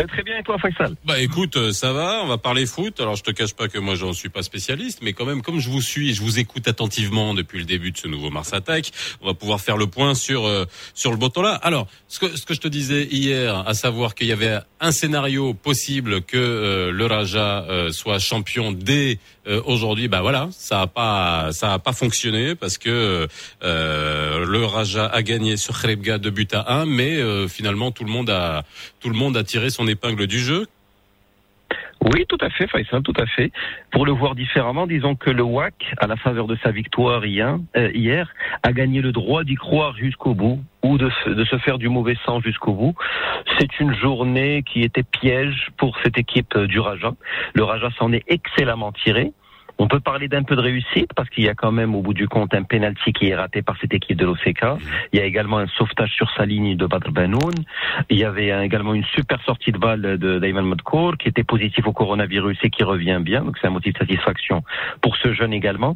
[0.06, 0.96] Très bien et toi Faisal?
[1.06, 3.00] Bah écoute, euh, ça va, on va parler foot.
[3.00, 5.60] Alors je te cache pas que moi j'en suis pas spécialiste, mais quand même comme
[5.60, 8.92] je vous suis je vous écoute attentivement depuis le début de ce nouveau Mars Attack,
[9.22, 11.56] on va pouvoir faire le point sur euh, sur le là.
[11.56, 14.92] Alors ce que ce que je te disais hier, à savoir qu'il y avait un
[14.92, 19.20] scénario possible que euh, le Raja soit champion dès
[19.66, 23.28] aujourd'hui, bah voilà, ça a pas ça a pas fonctionné parce que
[23.62, 28.30] le Raja a gagné sur Krebga de but à 1, mais finalement tout le monde
[28.30, 28.64] a
[29.00, 30.68] tout le monde a tiré son épingle du jeu
[32.14, 33.52] oui, tout à fait, Faisal, tout à fait.
[33.92, 37.58] Pour le voir différemment, disons que le WAC, à la faveur de sa victoire hier,
[37.76, 41.80] euh, hier a gagné le droit d'y croire jusqu'au bout ou de, de, se faire
[41.80, 42.96] du mauvais sang jusqu'au bout.
[43.58, 47.14] C'est une journée qui était piège pour cette équipe du Raja.
[47.56, 49.34] Le Raja s'en est excellemment tiré.
[49.80, 52.14] On peut parler d'un peu de réussite parce qu'il y a quand même au bout
[52.14, 54.64] du compte un penalty qui est raté par cette équipe de l'OCK.
[55.14, 57.54] Il y a également un sauvetage sur sa ligne de Badr Benoun.
[58.10, 61.86] Il y avait également une super sortie de balle de Dayman Madkour qui était positif
[61.86, 63.44] au coronavirus et qui revient bien.
[63.44, 64.64] Donc c'est un motif de satisfaction
[65.02, 65.96] pour ce jeune également.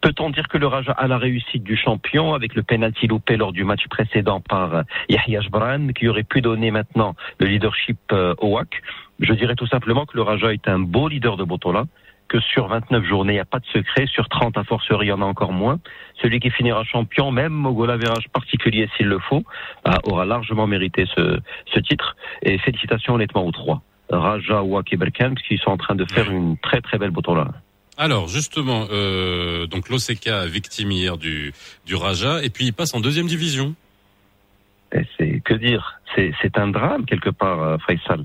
[0.00, 3.52] Peut-on dire que le Raja a la réussite du champion avec le penalty loupé lors
[3.52, 8.54] du match précédent par Yahya Jbran qui aurait pu donner maintenant le leadership euh, au
[8.54, 8.82] WAC
[9.18, 11.84] Je dirais tout simplement que le Raja est un beau leader de Botola
[12.30, 14.06] que sur 29 journées, il n'y a pas de secret.
[14.06, 15.80] Sur 30, à forcerie, il y en a encore moins.
[16.22, 17.98] Celui qui finira champion, même au goal
[18.32, 19.42] particulier s'il le faut,
[20.04, 22.16] aura largement mérité ce, titre.
[22.42, 23.82] Et félicitations honnêtement aux trois.
[24.10, 27.48] Raja, Wak et Berkan, qui sont en train de faire une très très belle là.
[27.96, 31.52] Alors justement, euh, donc l'OCK victime hier du,
[31.84, 33.74] du Raja, et puis il passe en deuxième division.
[35.16, 36.00] C'est que dire?
[36.16, 38.24] C'est un drame quelque part, euh, Faisal,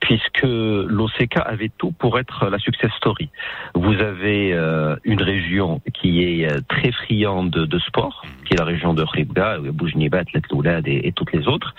[0.00, 3.30] puisque l'OCK avait tout pour être la success story.
[3.74, 8.64] Vous avez euh, une région qui est euh, très friande de, sport, qui est la
[8.64, 11.72] région de Khibga, Boujnibat, Letloulad et, et toutes les autres.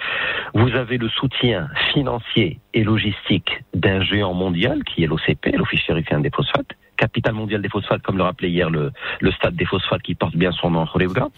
[0.54, 6.22] Vous avez le soutien financier et logistique d'un géant mondial qui est l'OCP, l'Office chérifien
[6.22, 8.92] des phosphates, capitale mondiale des phosphates, comme le rappelait hier le,
[9.22, 11.30] le stade des phosphates qui porte bien son nom, Khorevga.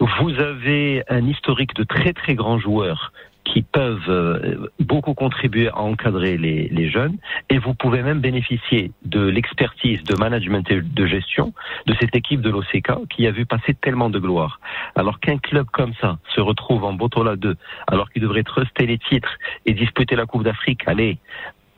[0.00, 3.12] Vous avez un historique de très très grands joueurs
[3.44, 7.16] qui peuvent euh, beaucoup contribuer à encadrer les, les, jeunes
[7.48, 11.52] et vous pouvez même bénéficier de l'expertise de management et de gestion
[11.86, 14.58] de cette équipe de l'OCK qui a vu passer tellement de gloire.
[14.96, 17.54] Alors qu'un club comme ça se retrouve en Botola 2
[17.86, 19.34] alors qu'il devrait truster les titres
[19.64, 21.18] et disputer la Coupe d'Afrique, allez,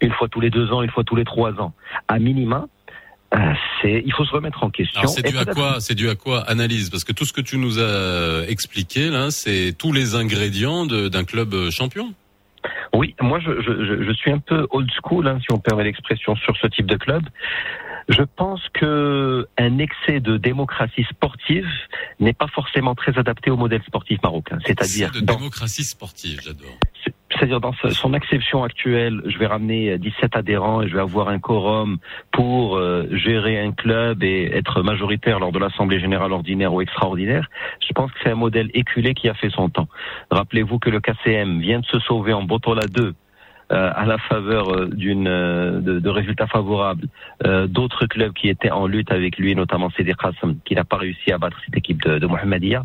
[0.01, 1.75] une fois tous les deux ans, une fois tous les trois ans,
[2.09, 2.67] à minima,
[3.85, 5.07] il faut se remettre en question.
[5.07, 7.59] c'est dû à quoi C'est dû à quoi Analyse, parce que tout ce que tu
[7.59, 12.15] nous as expliqué là, c'est tous les ingrédients d'un club euh, champion?
[12.95, 16.35] Oui, moi je, je, je, suis un peu old school, hein, si on permet l'expression,
[16.37, 17.23] sur ce type de club.
[18.09, 21.69] Je pense que un excès de démocratie sportive
[22.21, 24.59] n'est pas forcément très adapté au modèle sportif marocain.
[24.65, 26.79] C'est-à-dire de démocratie sportive, j'adore
[27.39, 31.39] c'est-à-dire dans son acception actuelle, je vais ramener 17 adhérents et je vais avoir un
[31.39, 31.99] quorum
[32.33, 37.49] pour euh, gérer un club et être majoritaire lors de l'Assemblée générale ordinaire ou extraordinaire.
[37.87, 39.89] Je pense que c'est un modèle éculé qui a fait son temps.
[40.31, 43.15] Rappelez-vous que le KCM vient de se sauver en Botola 2
[43.71, 47.07] euh, à la faveur euh, d'une de, de, résultats favorables
[47.69, 51.31] d'autres clubs qui étaient en lutte avec lui, notamment Sidi Qassam, qui n'a pas réussi
[51.31, 52.85] à battre cette équipe de, de Mohamedia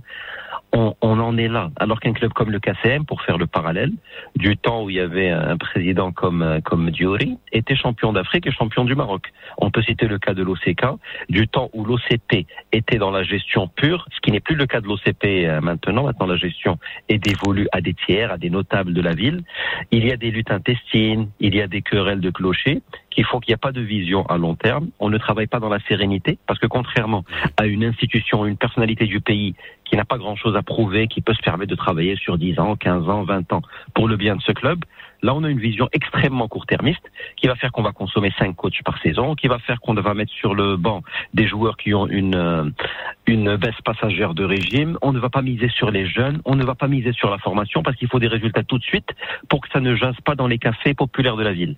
[0.73, 1.69] on, en est là.
[1.77, 3.91] Alors qu'un club comme le KCM, pour faire le parallèle,
[4.35, 8.51] du temps où il y avait un président comme, comme Diori, était champion d'Afrique et
[8.51, 9.31] champion du Maroc.
[9.57, 10.83] On peut citer le cas de l'OCK,
[11.29, 14.81] du temps où l'OCP était dans la gestion pure, ce qui n'est plus le cas
[14.81, 16.03] de l'OCP euh, maintenant.
[16.03, 19.43] Maintenant, la gestion est dévolue à des tiers, à des notables de la ville.
[19.91, 22.81] Il y a des luttes intestines, il y a des querelles de clochers
[23.13, 24.89] qui font qu'il n'y a pas de vision à long terme.
[24.99, 27.23] On ne travaille pas dans la sérénité parce que contrairement
[27.57, 29.55] à une institution, une personnalité du pays
[29.85, 32.75] qui n'a pas grand-chose à prouver, qui peut se permettre de travailler sur 10 ans,
[32.75, 33.61] 15 ans, 20 ans
[33.93, 34.83] pour le bien de ce club,
[35.23, 37.01] Là, on a une vision extrêmement court-termiste
[37.37, 40.13] qui va faire qu'on va consommer cinq coachs par saison, qui va faire qu'on va
[40.13, 41.01] mettre sur le banc
[41.33, 42.69] des joueurs qui ont une euh,
[43.25, 44.97] une baisse passagère de régime.
[45.01, 47.37] On ne va pas miser sur les jeunes, on ne va pas miser sur la
[47.37, 49.09] formation parce qu'il faut des résultats tout de suite
[49.47, 51.77] pour que ça ne jase pas dans les cafés populaires de la ville.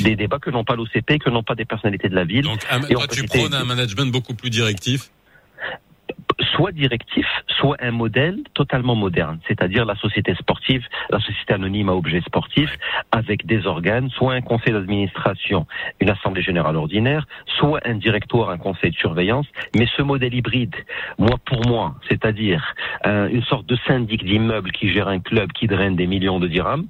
[0.00, 2.44] Des débats que n'ont pas l'OCP, que n'ont pas des personnalités de la ville.
[2.44, 5.10] Donc, toi, tu prônes un management beaucoup plus directif
[6.54, 11.94] soit directif, soit un modèle totalement moderne, c'est-à-dire la société sportive, la société anonyme à
[11.94, 12.70] objet sportif,
[13.10, 15.66] avec des organes, soit un conseil d'administration,
[16.00, 17.26] une assemblée générale ordinaire,
[17.58, 19.46] soit un directoire, un conseil de surveillance.
[19.76, 20.74] Mais ce modèle hybride,
[21.18, 22.74] moi pour moi, c'est-à-dire
[23.06, 26.48] euh, une sorte de syndic d'immeuble qui gère un club qui draine des millions de
[26.48, 26.86] dirhams,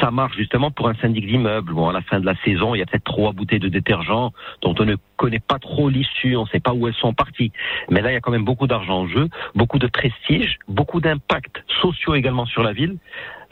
[0.00, 1.72] ça marche justement pour un syndic d'immeuble.
[1.72, 4.32] Bon, à la fin de la saison, il y a peut-être trois bouteilles de détergent
[4.62, 7.52] dont on ne connaît pas trop l'issue, on ne sait pas où elles sont parties.
[7.90, 11.00] Mais là, il y a quand même beaucoup d'argent en jeu, beaucoup de prestige, beaucoup
[11.00, 12.96] d'impacts sociaux également sur la ville.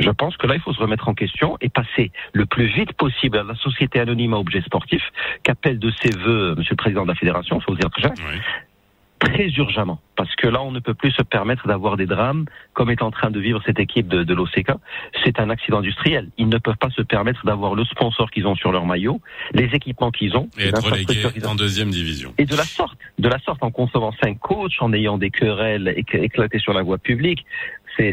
[0.01, 2.93] Je pense que là, il faut se remettre en question et passer le plus vite
[2.95, 5.03] possible à la société anonyme à objet sportif,
[5.45, 8.01] qu'appelle de ses voeux Monsieur le Président de la Fédération, il faut dire que
[9.21, 12.91] très urgemment, parce que là, on ne peut plus se permettre d'avoir des drames comme
[12.91, 14.73] est en train de vivre cette équipe de, de l'OCK.
[15.25, 16.29] C'est un accident industriel.
[16.39, 19.21] Ils ne peuvent pas se permettre d'avoir le sponsor qu'ils ont sur leur maillot,
[19.53, 22.35] les équipements qu'ils ont, et être relégués en deuxième division.
[22.39, 25.95] Et de la sorte, de la sorte, en consommant cinq coachs, en ayant des querelles
[25.97, 27.45] éclatées sur la voie publique,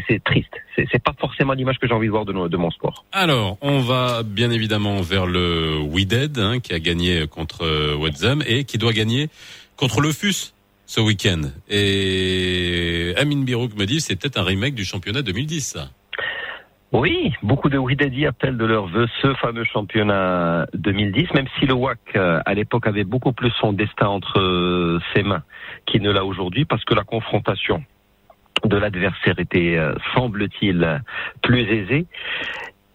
[0.06, 0.52] c'est triste.
[0.76, 3.06] C'est pas forcément l'image que j'ai envie de voir de, de, mon sport.
[3.12, 6.06] Alors, on va bien évidemment vers le We
[6.36, 9.28] hein, qui a gagné contre euh, Wedzam et qui doit gagner
[9.76, 10.52] contre le FUS
[10.88, 11.42] ce week-end.
[11.68, 15.88] Et Amin Birouk me dit c'est peut-être un remake du championnat 2010, ça.
[16.90, 21.74] Oui, beaucoup de Ouidadi appellent de leur vœu ce fameux championnat 2010, même si le
[21.74, 25.42] WAC euh, à l'époque avait beaucoup plus son destin entre euh, ses mains
[25.84, 27.84] qu'il ne l'a aujourd'hui, parce que la confrontation
[28.64, 31.02] de l'adversaire était, euh, semble-t-il,
[31.42, 32.06] plus aisée.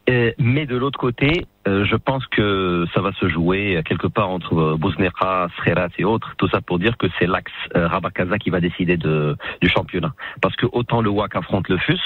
[0.08, 4.58] Mais de l'autre côté, euh, je pense que ça va se jouer quelque part entre
[4.58, 6.34] euh, Bouznera, Srerat et autres.
[6.38, 10.14] Tout ça pour dire que c'est l'axe euh, Rabakaza qui va décider de, du championnat.
[10.42, 12.02] Parce que autant le WAC affronte le FUS,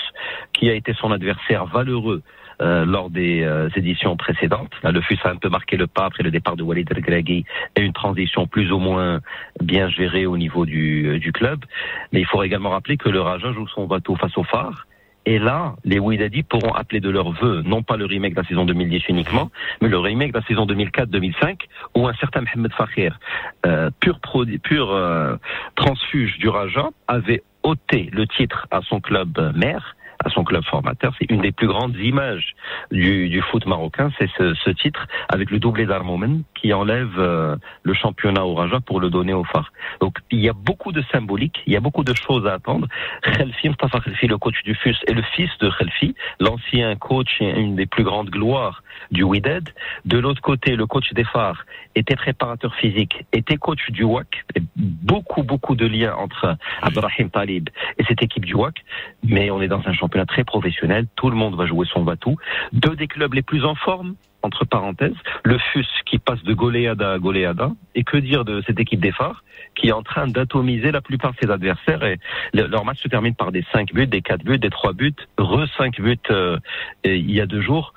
[0.53, 2.21] qui a été son adversaire valeureux
[2.61, 4.73] euh, lors des éditions précédentes.
[4.83, 7.45] le FUS a un peu marqué le pas après le départ de Walid El et
[7.77, 9.21] une transition plus ou moins
[9.61, 11.63] bien gérée au niveau du, du club.
[12.11, 14.86] Mais il faut également rappeler que le Raja joue son bateau face au phare
[15.27, 18.47] et là, les Ouidadi pourront appeler de leur vœu, non pas le remake de la
[18.47, 19.51] saison 2010 uniquement,
[19.81, 21.63] mais le remake de la saison 2004-2005,
[21.97, 23.19] où un certain Mohamed Fakhir,
[23.65, 25.35] euh, pur, euh,
[25.75, 31.13] transfuge du Raja, avait ôté le titre à son club mère à son club formateur.
[31.19, 32.55] C'est une des plus grandes images
[32.91, 37.55] du, du foot marocain, c'est ce, ce, titre avec le doublé d'Armomen qui enlève euh,
[37.83, 39.71] le championnat au Raja pour le donner au phare.
[39.99, 42.87] Donc il y a beaucoup de symbolique, il y a beaucoup de choses à attendre.
[43.23, 47.49] Khelfi, Mustafa Khelfi, le coach du FUS, est le fils de Khelfi, l'ancien coach et
[47.59, 49.69] une des plus grandes gloires du WIDED.
[50.05, 54.45] De l'autre côté, le coach des phares était préparateur physique, était coach du WAC,
[54.75, 58.83] beaucoup, beaucoup de liens entre Abrahim Talib et cette équipe du WAC,
[59.23, 62.37] mais on est dans un championnat très professionnel, tout le monde va jouer son batou.
[62.73, 67.13] Deux des clubs les plus en forme, entre parenthèses, le FUS qui passe de goleada
[67.13, 69.43] à goleada, et que dire de cette équipe des phares
[69.75, 72.19] qui est en train d'atomiser la plupart de ses adversaires et
[72.53, 75.67] leur match se termine par des 5 buts, des 4 buts, des 3 buts, re
[75.77, 76.57] 5 buts euh,
[77.03, 77.93] il y a deux jours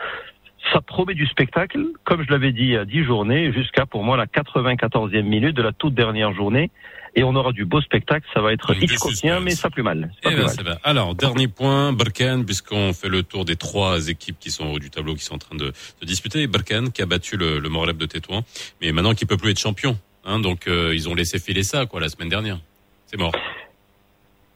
[0.73, 4.05] ça promet du spectacle, comme je l'avais dit il y a 10 journées, jusqu'à pour
[4.05, 6.71] moi la 94e minute de la toute dernière journée.
[7.17, 10.13] Et on aura du beau spectacle, ça va être Hitchcockien, mais ça plus mal.
[10.23, 10.79] Pas eh ben, mal.
[10.85, 14.79] Alors, dernier point, Berkane, puisqu'on fait le tour des trois équipes qui sont au haut
[14.79, 16.47] du tableau, qui sont en train de, de disputer.
[16.47, 18.45] Berkane, qui a battu le, le de Tétouan,
[18.81, 19.99] mais maintenant qui peut plus être champion.
[20.25, 22.61] Hein, donc, euh, ils ont laissé filer ça, quoi, la semaine dernière.
[23.07, 23.33] C'est mort.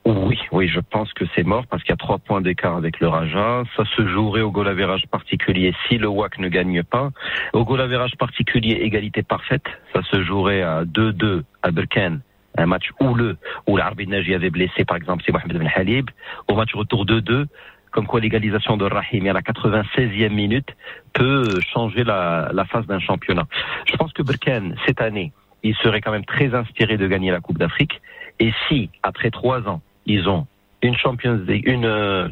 [0.07, 3.01] Oui, oui, je pense que c'est mort parce qu'il y a trois points d'écart avec
[3.01, 3.63] le Raja.
[3.75, 4.69] Ça se jouerait au goal
[5.11, 7.11] particulier si le WAC ne gagne pas.
[7.55, 7.81] Au goal
[8.19, 9.65] particulier, égalité parfaite.
[9.95, 12.21] Ça se jouerait à 2-2 à Berkane.
[12.59, 16.11] Un match houleux où l'arbitre Nagy avait blessé, par exemple, c'est Mohamed Ben Halib.
[16.49, 17.47] Au match retour 2-2,
[17.91, 20.69] comme quoi l'égalisation de Rahim à la 96e minute
[21.15, 23.47] peut changer la, la phase d'un championnat.
[23.87, 25.33] Je pense que Berkane, cette année,
[25.63, 28.03] il serait quand même très inspiré de gagner la Coupe d'Afrique.
[28.39, 30.47] Et si, après trois ans, ils ont
[30.85, 32.29] une Champions League, une, euh,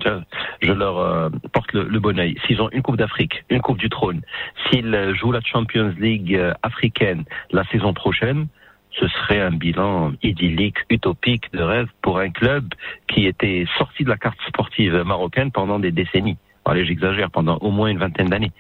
[0.61, 2.37] je leur euh, porte le, bon oeil.
[2.47, 4.21] S'ils ont une Coupe d'Afrique, une Coupe du Trône,
[4.67, 8.49] s'ils euh, jouent la Champions League africaine la saison prochaine,
[8.91, 12.75] ce serait un bilan idyllique, utopique, de rêve pour un club
[13.09, 16.37] qui était sorti de la carte sportive marocaine pendant des décennies.
[16.67, 18.53] Allez, j'exagère, pendant au moins une vingtaine d'années.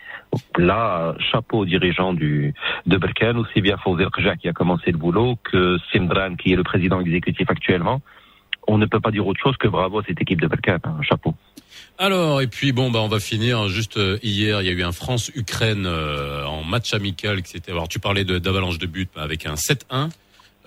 [0.56, 2.54] Là, chapeau aux dirigeants du,
[2.86, 4.04] de Berkane, aussi bien Fawzi
[4.40, 8.00] qui a commencé le boulot, que Simdran, qui est le président exécutif actuellement
[8.66, 10.78] on ne peut pas dire autre chose que bravo à cette équipe de Balkan.
[10.84, 11.34] Hein, chapeau.
[11.98, 14.82] Alors et puis bon bah on va finir juste euh, hier il y a eu
[14.82, 19.46] un France Ukraine euh, en match amical s'était alors tu parlais d'avalanche de, buts avec
[19.46, 20.10] un 7-1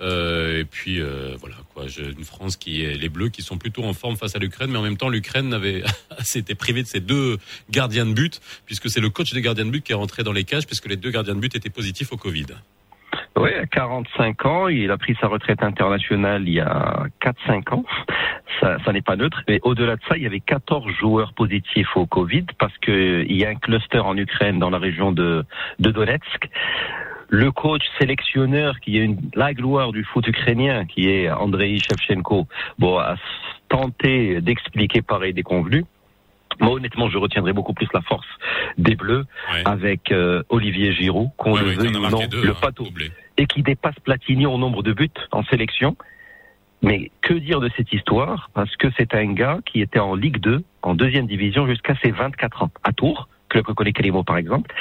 [0.00, 1.00] euh, et puis
[1.40, 4.38] voilà quoi une France qui est les Bleus qui sont plutôt en forme face à
[4.38, 5.82] l'Ukraine mais en même temps l'Ukraine avait
[6.20, 7.38] s'était privé de ses deux
[7.70, 10.32] gardiens de but puisque c'est le coach des gardiens de but qui est rentré dans
[10.32, 12.46] les cages puisque les deux gardiens de but étaient positifs au Covid.
[13.36, 17.84] Oui, à 45 ans, il a pris sa retraite internationale il y a 4-5 ans.
[18.60, 19.42] Ça, ça n'est pas neutre.
[19.46, 23.44] Mais au-delà de ça, il y avait 14 joueurs positifs au Covid parce qu'il y
[23.44, 25.44] a un cluster en Ukraine dans la région de,
[25.78, 26.48] de Donetsk.
[27.28, 32.46] Le coach sélectionneur qui est une, la gloire du foot ukrainien, qui est Andrei Shevchenko,
[32.78, 33.16] bon, a
[33.68, 35.84] tenté d'expliquer pareil des convenus.
[36.60, 38.26] Moi, honnêtement, je retiendrai beaucoup plus la force
[38.78, 39.26] des Bleus
[39.66, 42.86] avec euh, Olivier Giroud, qu'on le veut ou non, le hein, pato
[43.38, 45.96] et qui dépasse Platini au nombre de buts en sélection.
[46.82, 48.50] Mais que dire de cette histoire?
[48.54, 52.10] Parce que c'est un gars qui était en Ligue 2, en deuxième division, jusqu'à ses
[52.10, 54.72] 24 ans, à Tours, club que connaît Calimo par exemple.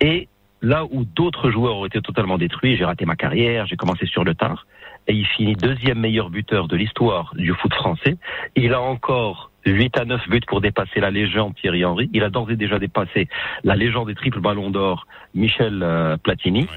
[0.00, 0.28] Et
[0.62, 4.24] là où d'autres joueurs ont été totalement détruits, j'ai raté ma carrière, j'ai commencé sur
[4.24, 4.66] le tard,
[5.08, 8.16] et il finit deuxième meilleur buteur de l'histoire du foot français.
[8.54, 12.08] Il a encore 8 à 9 buts pour dépasser la légende Thierry Henry.
[12.12, 13.28] Il a d'ores et déjà dépassé
[13.64, 16.68] la légende des triples ballons d'or Michel euh, Platini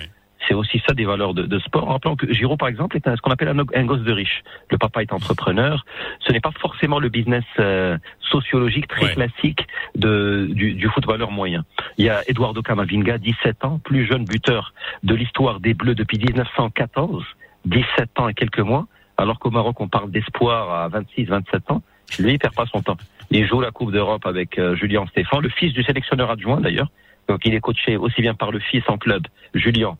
[0.48, 1.88] c'est aussi ça des valeurs de, de sport.
[1.88, 4.44] Rappelons que Giro, par exemple, est ce qu'on appelle un, gosse de riche.
[4.70, 5.86] Le papa est entrepreneur.
[6.20, 9.66] Ce n'est pas forcément le business euh, sociologique très classique
[9.96, 11.64] de, du, du footballeur moyen.
[11.98, 14.74] Il y a Eduardo Camavinga, 17 ans, plus jeune buteur
[15.04, 17.24] de l'histoire des Bleus depuis 1914,
[17.66, 18.88] 17 ans et quelques mois,
[19.18, 21.82] alors qu'au Maroc on parle d'espoir à 26, 27 ans.
[22.20, 22.98] Lui, il perd pas son temps.
[23.32, 26.90] Il joue la Coupe d'Europe avec euh, Julien Stéphane, le fils du sélectionneur adjoint d'ailleurs.
[27.28, 29.24] Donc il est coaché aussi bien par le fils en club,
[29.54, 29.98] Julien,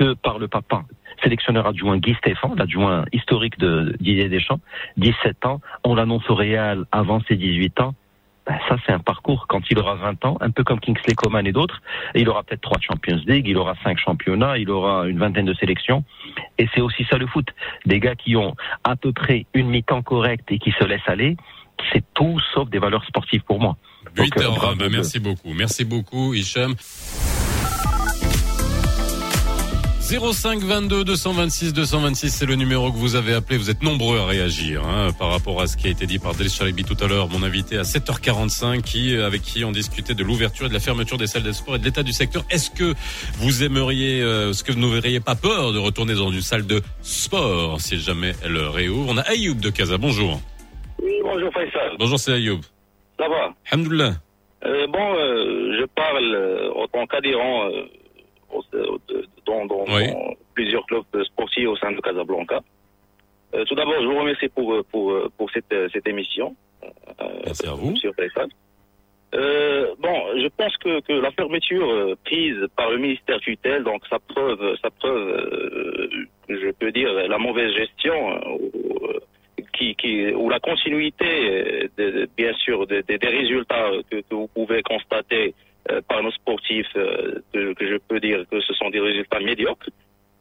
[0.00, 0.84] que par le papa,
[1.22, 4.60] sélectionneur adjoint Guy Stéphane, l'adjoint historique de Didier Deschamps,
[4.96, 7.94] 17 ans, on l'annonce au Real avant ses 18 ans.
[8.46, 11.46] Ben, ça, c'est un parcours quand il aura 20 ans, un peu comme Kingsley Coman
[11.46, 11.82] et d'autres.
[12.14, 15.54] il aura peut-être trois Champions League, il aura cinq championnats, il aura une vingtaine de
[15.54, 16.02] sélections.
[16.56, 17.48] Et c'est aussi ça le foot.
[17.84, 21.36] Des gars qui ont à peu près une mi-temps correcte et qui se laissent aller,
[21.92, 23.76] c'est tout sauf des valeurs sportives pour moi.
[24.18, 24.24] Euh,
[24.78, 25.52] ben, merci beaucoup.
[25.52, 26.74] Merci beaucoup, Hicham.
[30.10, 33.56] 05 22 226 226, c'est le numéro que vous avez appelé.
[33.56, 36.34] Vous êtes nombreux à réagir hein, par rapport à ce qui a été dit par
[36.34, 40.24] Delis Chalibi tout à l'heure, mon invité à 7h45, qui, avec qui on discutait de
[40.24, 42.42] l'ouverture et de la fermeture des salles de sport et de l'état du secteur.
[42.50, 42.92] Est-ce que
[43.36, 46.82] vous aimeriez, euh, est-ce que vous n'auriez pas peur de retourner dans une salle de
[47.02, 49.12] sport si jamais elle réouvre?
[49.12, 49.96] On a Ayoub de Casa.
[49.96, 50.40] Bonjour.
[51.00, 51.94] Oui, bonjour Faisal.
[52.00, 52.62] Bonjour, c'est Ayoub.
[53.16, 53.54] Ça va?
[53.70, 54.14] Alhamdoulilah.
[54.66, 57.68] Euh, bon, euh, je parle euh, en tant qu'adhérent
[59.46, 59.84] dans, dans,
[60.54, 62.60] plusieurs clubs sportifs au sein de Casablanca.
[63.54, 66.54] Euh, tout d'abord, je vous remercie pour, pour, pour cette, cette émission.
[66.84, 67.96] Euh, Merci à vous.
[67.96, 68.12] Sur
[69.32, 74.18] euh, bon, je pense que, que la fermeture prise par le ministère tutelle, donc ça
[74.18, 76.10] preuve, ça preuve,
[76.48, 78.40] je peux dire, la mauvaise gestion
[79.72, 85.54] qui, qui, ou la continuité, de, bien sûr, des résultats que, que, vous pouvez constater
[85.54, 85.69] euh,
[86.08, 89.88] par nos sportifs, euh, que, je peux dire que ce sont des résultats médiocres.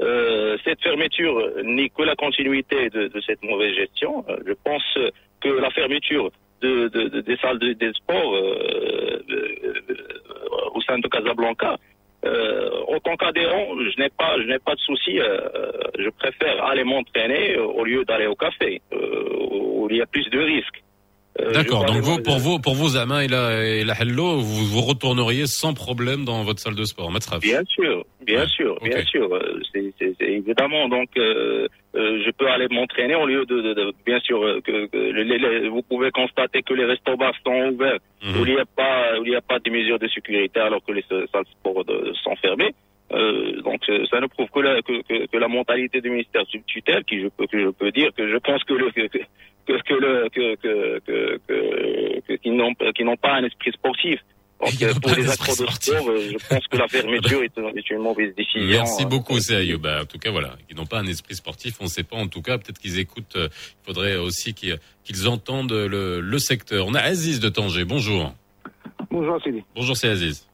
[0.01, 4.25] Euh, cette fermeture n'est que la continuité de, cette mauvaise gestion.
[4.45, 4.83] je pense
[5.41, 6.31] que la fermeture
[6.61, 8.33] de, de, des salles de, des sports
[10.73, 11.77] au sein de Casablanca,
[12.23, 15.17] en tant qu'adhérent, je n'ai pas, je n'ai pas de souci.
[15.17, 20.39] je préfère aller m'entraîner au lieu d'aller au café, où il y a plus de
[20.39, 20.81] risques.
[21.39, 21.85] Euh, D'accord.
[21.85, 25.45] Donc vous, pour vous, pour vos amants et la, et la hello, vous vous retourneriez
[25.47, 27.11] sans problème dans votre salle de sport,
[27.41, 29.33] Bien sûr, bien sûr, bien sûr.
[29.33, 30.89] Euh, c'est évidemment.
[30.89, 35.69] Donc, euh, je peux aller m'entraîner au lieu de, de, de bien sûr que, que
[35.69, 38.41] vous pouvez constater que les restaurants sont ouverts mhm.
[38.41, 40.83] où il n'y a pas, où il n'y a pas de mesures de sécurité alors
[40.85, 41.83] que les salles de sport
[42.23, 42.73] sont fermées.
[43.11, 47.03] Euh, donc ça ne prouve que la, que, que, que, la mentalité du ministère tutelle,
[47.05, 49.17] qui je peux, que je peux dire que je pense que le, que, que,
[49.67, 50.99] que, le, que, que,
[51.47, 54.19] que, que, qui n'ont qui n'ont pas un esprit sportif.
[54.61, 57.99] Donc, pour les accords de sport, euh, je pense que la fermeture est, est une
[57.99, 58.67] mauvaise décision.
[58.67, 59.79] Merci beaucoup, c'est Ayoub.
[59.79, 62.17] Bah, en tout cas, voilà, ils n'ont pas un esprit sportif, on ne sait pas.
[62.17, 63.37] En tout cas, peut-être qu'ils écoutent.
[63.37, 66.85] euh, Il faudrait aussi qu'ils qu'ils entendent le, le secteur.
[66.87, 67.85] On a Aziz de Tanger.
[67.85, 68.33] Bonjour.
[69.09, 69.63] Bonjour Sidi.
[69.75, 70.45] Bonjour, c'est Aziz.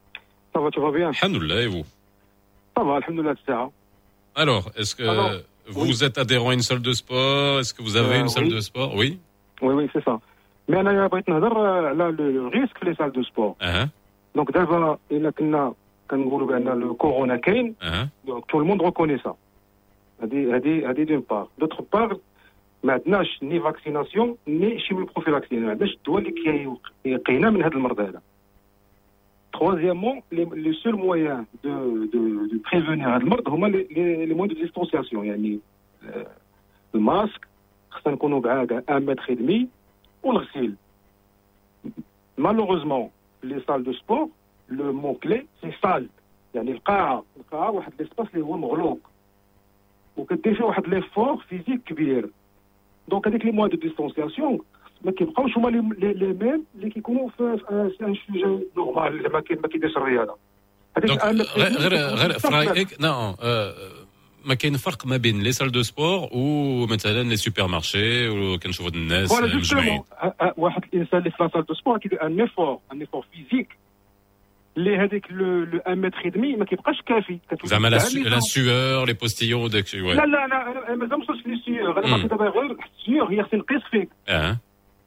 [0.54, 1.10] Ça va, tu vas bien?
[1.20, 1.84] Alhamdoulilah, et vous?
[2.75, 3.57] Ça va, alhamdoulilah, etc.
[4.35, 5.31] Alors, est-ce que Alors,
[5.67, 8.45] vous êtes adhérent à une salle de sport Est-ce que vous avez Euh, une salle
[8.45, 8.55] oui.
[8.55, 9.19] de sport Oui.
[9.61, 10.19] Oui, oui, c'est ça.
[10.69, 13.55] Mais انا بغيت نهضر على le risque في les salles de sport.
[13.61, 13.87] Ah,
[14.37, 15.73] Donc دابا الا كنا
[16.09, 19.31] كنقولوا بان لو كورونا كاين ah, donc tout le monde reconnaît ça.
[20.23, 21.47] هذه هذه هذه دون بار.
[21.59, 22.17] دوتر بار
[22.83, 26.33] ما عندناش ني فاكسيناسيون ني شيمي بروفيلاكسي ما عندناش الدواء اللي
[27.03, 28.21] كيقينا من هذا المرض هذا.
[29.55, 31.69] Troisièmement, les, les seuls moyens de,
[32.13, 35.59] de, de prévenir هذا المرض هما les, les, les moyens de distanciation يعني
[36.03, 36.27] euh,
[36.95, 37.47] الماسك
[37.91, 39.67] خصنا نكونوا بعاد 1 متر ودمي
[40.23, 40.75] والغسيل.
[42.37, 43.11] Malheureusement,
[43.43, 44.29] les salles de sport,
[44.67, 46.07] le mot-clé, c'est salle.
[46.55, 48.99] يعني القاعة القاعة واحد ليسباس اللي هو مغلوق
[50.17, 52.29] وكدير فيه واحد ليفور فيزيك كبير
[53.07, 54.59] دونك هذيك لي موان دو ديستونسياسيون
[55.05, 57.57] ما كيبقاوش هما لي لي لي ميم اللي كيكونوا في
[57.97, 60.37] في ان سوجي نورمال اللي ما كي- ما كيديرش الرياضه
[60.97, 63.73] هذيك Donc, أنا- غير غير غير في رايك non, آه،
[64.45, 69.29] ما كاين فرق ما بين لي سال دو سبور ومثلا لي سوبر مارشي وكنشوفوا الناس
[69.29, 70.03] فوالا مجمعين جوستومون
[70.57, 73.67] واحد الانسان اللي في لا سال دو سبور كيدير ان ايفور ان ايفور فيزيك
[74.77, 78.15] اللي هذيك لو لو 1 متر ودمي ما كيبقاش كافي كتولي زعما لا تاع su-
[78.15, 78.41] اللي la فوق.
[78.41, 81.99] sueur les postillons داك الشيء لا لا انا انا أنا مازال ما وصلتش لي سيور
[81.99, 82.15] انا مم.
[82.15, 84.57] باقي دابا غير السيور هي خصني نقيس فيك اه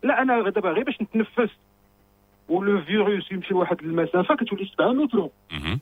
[0.04, 1.50] لا أنا دابا غير باش نتنفس.
[2.50, 5.30] ولو فيروس يمشي لواحد المسافه كتولي 7 متر.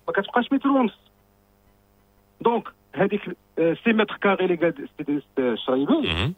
[0.08, 0.94] ما كتبقاش متر ونص
[2.42, 2.64] دونك
[2.96, 3.22] هذيك
[3.60, 6.32] آه، سي متر كاري اللي قال سيدي الشرايبي mhm.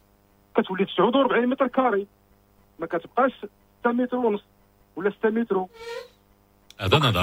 [0.56, 2.06] كتولي 49 متر كاري.
[2.78, 3.32] ما كتبقاش
[3.80, 4.44] 6 متر ونص
[4.96, 5.64] ولا 6 متر
[6.80, 7.22] هذا نظر.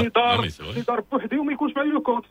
[0.69, 2.25] اللي دار بوحدي وما يكونش معايا لو كونت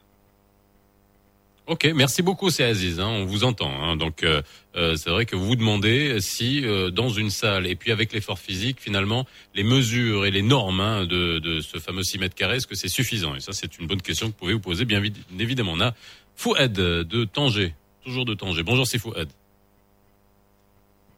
[1.66, 3.00] Ok, merci beaucoup, c'est Aziz.
[3.00, 3.70] hein, on vous entend.
[3.82, 3.96] hein.
[3.96, 4.40] donc, euh,
[4.76, 8.12] euh, c'est vrai que vous vous demandez si euh, dans une salle et puis avec
[8.12, 12.36] l'effort physique, finalement, les mesures et les normes hein, de, de ce fameux 6 mètres
[12.36, 13.34] carrés, est-ce que c'est suffisant?
[13.34, 15.72] Et ça, c'est une bonne question que vous pouvez vous poser, bien vid- évidemment.
[15.74, 15.92] On a
[16.36, 18.62] Fouad de Tanger, toujours de Tanger.
[18.62, 19.28] Bonjour, c'est Fouad.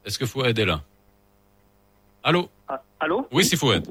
[0.07, 0.83] Est-ce que Fouad est là?
[2.25, 2.49] Allô?
[2.69, 3.29] Ah, allô?
[3.33, 3.87] Oui, c'est Fouad.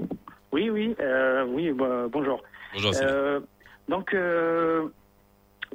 [0.52, 2.42] Oui, oui, euh, oui, bah, bonjour.
[2.74, 3.40] Bonjour, Euh,
[3.90, 4.14] donc,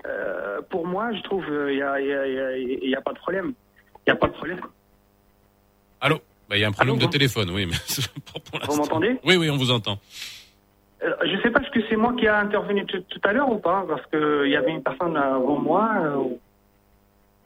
[0.06, 3.00] euh, euh, pour moi, je trouve il n'y a, y a- y a- y a
[3.00, 3.52] pas de problème.
[4.06, 4.60] Il n'y a pas de problème.
[6.00, 6.20] Allô?
[6.48, 7.76] Bah, Il y a un problème Allô, de téléphone, oui, mais
[8.50, 8.76] pour l'instant.
[8.76, 9.18] m'entendez?
[9.24, 9.98] Oui, oui, on vous entend.
[11.02, 13.50] Euh, je ne sais pas, que c'est moi qui a intervenu tout, tout à l'heure
[13.50, 13.84] ou pas?
[13.88, 15.90] Parce qu'il y avait une personne avant moi.
[16.00, 16.36] euh,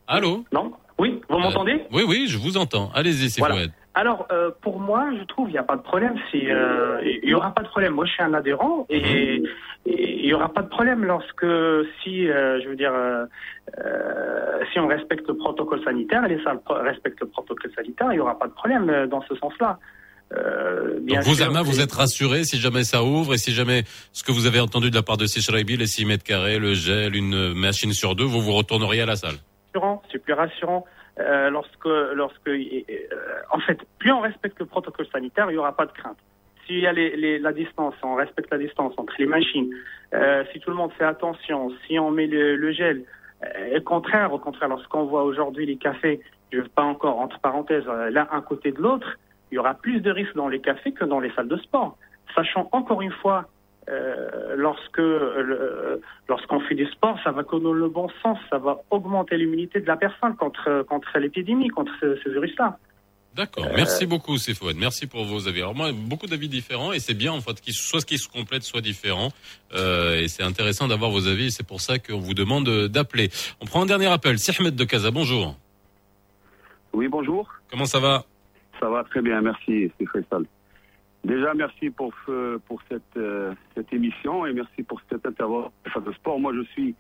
[0.07, 0.44] Allô?
[0.53, 0.72] Non?
[0.99, 1.84] Oui, vous m'entendez?
[1.92, 2.90] Oui, oui, je vous entends.
[2.94, 3.57] Allez-y, c'est Voilà.
[3.57, 3.72] Fouad.
[3.99, 6.16] Alors, euh, pour moi, je trouve il n'y a pas de problème.
[6.30, 7.94] si, euh, Il n'y aura pas de problème.
[7.94, 9.42] Moi, je suis un adhérent et
[9.86, 11.47] il n'y aura pas de problème lorsque,
[12.03, 13.24] si, euh, je veux dire, euh,
[13.78, 18.16] euh, si on respecte le protocole sanitaire et les salles respectent le protocole sanitaire, il
[18.16, 19.78] n'y aura pas de problème euh, dans ce sens-là.
[20.36, 23.53] Euh, bien Donc vous, sûr, Ama, vous êtes rassuré si jamais ça ouvre et si
[23.53, 26.59] jamais ce que vous avez entendu de la part de Sishraibi, les 6 mètres carrés,
[26.59, 29.36] le gel, une machine sur deux, vous vous retourneriez à la salle?
[29.72, 30.84] Rassurant, c'est plus rassurant
[31.19, 32.67] euh, lorsque, lorsque, euh,
[33.51, 36.19] en fait, plus on respecte le protocole sanitaire, il n'y aura pas de crainte.
[36.67, 39.71] S'il y a la distance, on respecte la distance entre les machines,
[40.14, 43.05] euh, si tout le monde fait attention, si on met le, gel,
[43.77, 46.21] au contraire, au contraire, lorsqu'on voit aujourd'hui les cafés,
[46.53, 49.17] je veux pas encore entre parenthèses l'un à côté de l'autre,
[49.51, 51.97] il y aura plus de risques dans les cafés que dans les salles de sport.
[52.35, 53.47] Sachant encore une fois,
[53.89, 58.78] euh, lorsque euh, lorsqu'on fait du sport, ça va dans le bon sens, ça va
[58.91, 62.78] augmenter l'immunité de la personne contre contre l'épidémie, contre ce, ce virus-là.
[63.37, 63.66] D'accord.
[63.76, 64.76] Merci beaucoup, Fouad.
[64.78, 65.61] Merci pour vos avis.
[65.61, 68.28] Alors moi, beaucoup d'avis différents et c'est bien en fait qu'ils soit ce qui se
[68.28, 69.28] complète, soit différent.
[69.74, 71.47] Euh, et c'est intéressant d'avoir vos avis.
[71.47, 73.28] et C'est pour ça qu'on vous demande euh, d'appeler.
[73.61, 74.39] On prend un dernier appel.
[74.39, 75.11] C'est Ahmed de Casa.
[75.11, 75.55] Bonjour.
[76.95, 77.53] Oui, bonjour.
[77.70, 78.24] Comment ça va?
[78.80, 80.47] Ça va très bien, merci, c'est Faisal.
[81.27, 85.91] Déjà, merci pour, ce- pour cette, euh, cette émission et merci pour cette intervention de
[85.91, 86.39] salle de sport.
[86.39, 86.95] Moi, je suis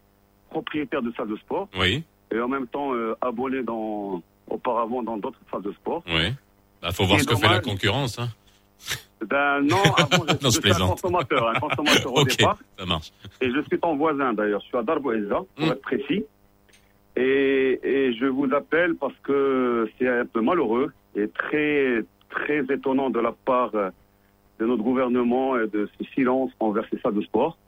[0.50, 2.02] propriétaire de salle de sport Oui.
[2.32, 6.02] et en même temps euh, abonné dans, auparavant dans d'autres salles de sport.
[6.08, 6.32] Oui.
[6.82, 8.18] Bah, faut voir ce que fait la concurrence.
[8.18, 8.28] Hein.
[9.26, 12.58] Ben non, avant, je, Non, je je suis un consommateur, un consommateur au Ok, départ.
[12.78, 13.12] ça marche.
[13.40, 15.70] Et je suis ton voisin d'ailleurs, je suis à Darbo Elza, pour Mm.
[15.70, 16.24] être précis.
[17.16, 23.08] Et, et je vous appelle parce que c'est un peu malheureux et très, très étonnant
[23.08, 23.88] de la part euh,
[24.58, 27.58] de notre gouvernement et de ce silence envers ces salles de sport.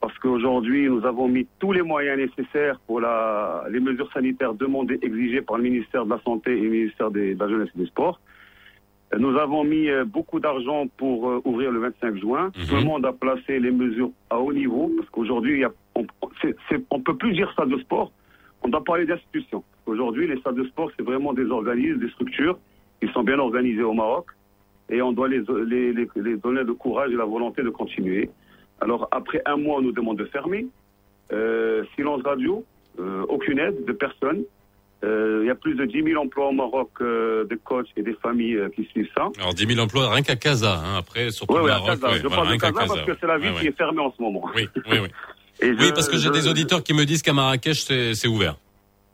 [0.00, 4.98] Parce qu'aujourd'hui, nous avons mis tous les moyens nécessaires pour la, les mesures sanitaires demandées,
[5.02, 7.78] exigées par le ministère de la Santé et le ministère des- de la Jeunesse et
[7.78, 8.20] des Sports.
[9.18, 12.46] Nous avons mis euh, beaucoup d'argent pour euh, ouvrir le 25 juin.
[12.56, 12.66] Mhm.
[12.68, 15.64] Tout le monde a placé les mesures à haut niveau parce qu'aujourd'hui,
[15.94, 18.12] on ne peut plus dire salle de sport.
[18.62, 19.62] On doit parler d'institutions.
[19.86, 22.58] Aujourd'hui, les salles de sport, c'est vraiment des organismes, des structures
[23.00, 24.26] qui sont bien organisées au Maroc
[24.90, 28.30] et on doit les, les, les, les donner le courage et la volonté de continuer.
[28.80, 30.66] Alors, après un mois, on nous demande de fermer.
[31.32, 32.64] Euh, silence radio,
[33.00, 34.42] euh, aucune aide de personne.
[35.04, 38.02] Euh, Il y a plus de 10 000 emplois au Maroc euh, de coachs et
[38.02, 39.28] des familles euh, qui suivent ça.
[39.38, 41.88] Alors 10 000 emplois rien qu'à Casa, hein, après surtout Oui, le oui, à Maroc.
[41.90, 42.08] Casa.
[42.08, 43.70] ouais, Je voilà, parle de Casa parce que c'est la ville Ouais, qui ouais.
[43.70, 44.44] est fermée en ce moment.
[44.54, 45.08] Oui, oui, oui.
[45.62, 47.80] Oui, parce que j'ai je- des auditeurs qui me disent qu'à Marrakech
[48.14, 48.56] c'est ouvert.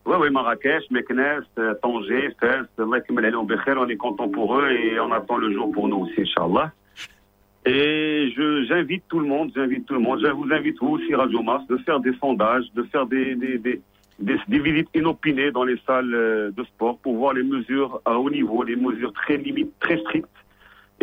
[0.05, 5.37] Oui, oui, Marrakech, Meknes, euh, Tanger, Fès, on est content pour eux et on attend
[5.37, 6.73] le jour pour nous aussi, Inch'Allah.
[7.65, 11.15] Et je, j'invite tout le monde, j'invite tout le monde, je vous invite vous aussi,
[11.15, 13.81] Radio Mars, de faire des sondages, de faire des, des, des,
[14.19, 18.19] des, des visites inopinées dans les salles euh, de sport pour voir les mesures à
[18.19, 20.29] haut niveau, les mesures très limites, très strictes,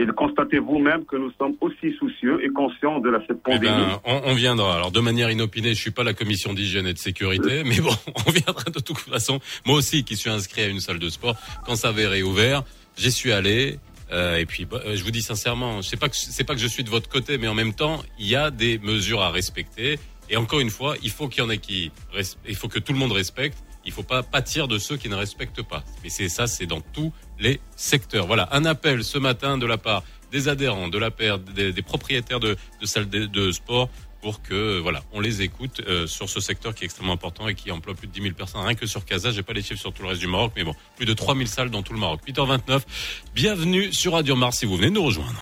[0.01, 3.51] et de constater vous-même que nous sommes aussi soucieux et conscients de la, cette Eh
[3.51, 3.65] pandémie.
[3.65, 4.75] ben, on, on viendra.
[4.75, 7.93] Alors de manière inopinée, je suis pas la commission d'hygiène et de sécurité, mais bon,
[8.27, 9.39] on viendra de toute façon.
[9.65, 11.35] Moi aussi, qui suis inscrit à une salle de sport,
[11.65, 12.63] quand ça avait réouvert,
[12.97, 13.77] j'y suis allé.
[14.11, 16.55] euh, et puis, bah, euh, je vous dis sincèrement, je sais pas que c'est pas
[16.55, 19.21] que je suis de votre côté, mais en même temps, il y a des mesures
[19.21, 19.99] à respecter.
[20.31, 21.91] Et encore une fois, il faut qu'il y en ait qui,
[22.47, 23.57] il faut que tout le monde respecte.
[23.85, 25.83] Il faut pas pâtir de ceux qui ne respectent pas.
[26.03, 28.27] Mais c'est ça, c'est dans tous les secteurs.
[28.27, 32.39] Voilà, un appel ce matin de la part des adhérents, de la part des, propriétaires
[32.39, 33.89] de, salles de, sport
[34.21, 37.47] pour que euh, voilà, on les écoute euh, sur ce secteur qui est extrêmement important
[37.47, 38.61] et qui emploie plus de 10 000 personnes.
[38.61, 40.65] Rien que sur Casa, j'ai pas les chiffres sur tout le reste du Maroc, mais
[40.65, 42.19] bon, plus de 3 000 salles dans tout le Maroc.
[42.27, 42.81] 8h29,
[43.33, 45.41] bienvenue sur Radio Mars si vous venez nous rejoindre.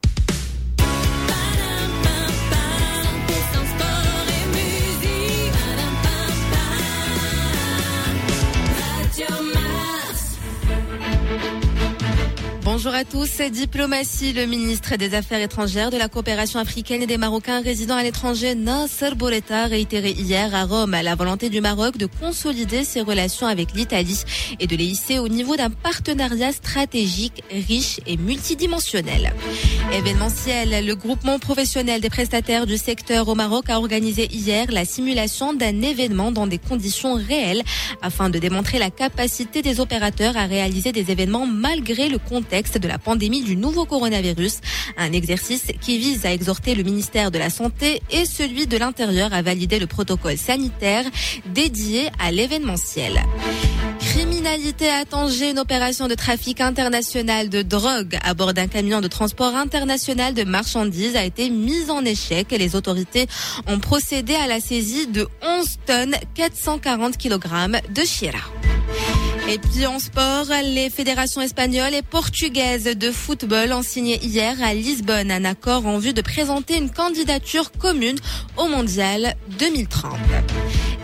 [12.77, 13.41] Bonjour à tous.
[13.41, 18.03] Diplomatie, le ministre des Affaires étrangères, de la coopération africaine et des Marocains résidant à
[18.03, 23.01] l'étranger, Nasser Bouretta, a réitéré hier à Rome la volonté du Maroc de consolider ses
[23.01, 24.21] relations avec l'Italie
[24.59, 29.33] et de les hisser au niveau d'un partenariat stratégique riche et multidimensionnel.
[29.91, 35.51] Événementiel, le groupement professionnel des prestataires du secteur au Maroc a organisé hier la simulation
[35.51, 37.63] d'un événement dans des conditions réelles
[38.03, 42.87] afin de démontrer la capacité des opérateurs à réaliser des événements malgré le contexte de
[42.87, 44.57] la pandémie du nouveau coronavirus.
[44.97, 49.33] Un exercice qui vise à exhorter le ministère de la Santé et celui de l'Intérieur
[49.33, 51.05] à valider le protocole sanitaire
[51.45, 53.21] dédié à l'événementiel.
[53.99, 59.07] Criminalité à Tanger, une opération de trafic international de drogue à bord d'un camion de
[59.07, 63.27] transport international de marchandises a été mise en échec et les autorités
[63.67, 68.39] ont procédé à la saisie de 11 tonnes 440 kg de chira.
[69.49, 74.73] Et puis en sport, les fédérations espagnoles et portugaises de football ont signé hier à
[74.73, 78.17] Lisbonne un accord en vue de présenter une candidature commune
[78.57, 80.17] au mondial 2030.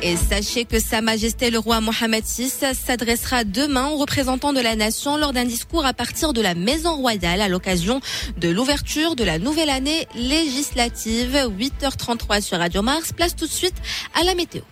[0.01, 4.75] Et sachez que Sa Majesté le roi Mohamed VI s'adressera demain aux représentants de la
[4.75, 8.01] nation lors d'un discours à partir de la Maison Royale à l'occasion
[8.37, 11.49] de l'ouverture de la nouvelle année législative.
[11.57, 13.13] 8h33 sur Radio Mars.
[13.13, 13.75] Place tout de suite
[14.19, 14.63] à la météo.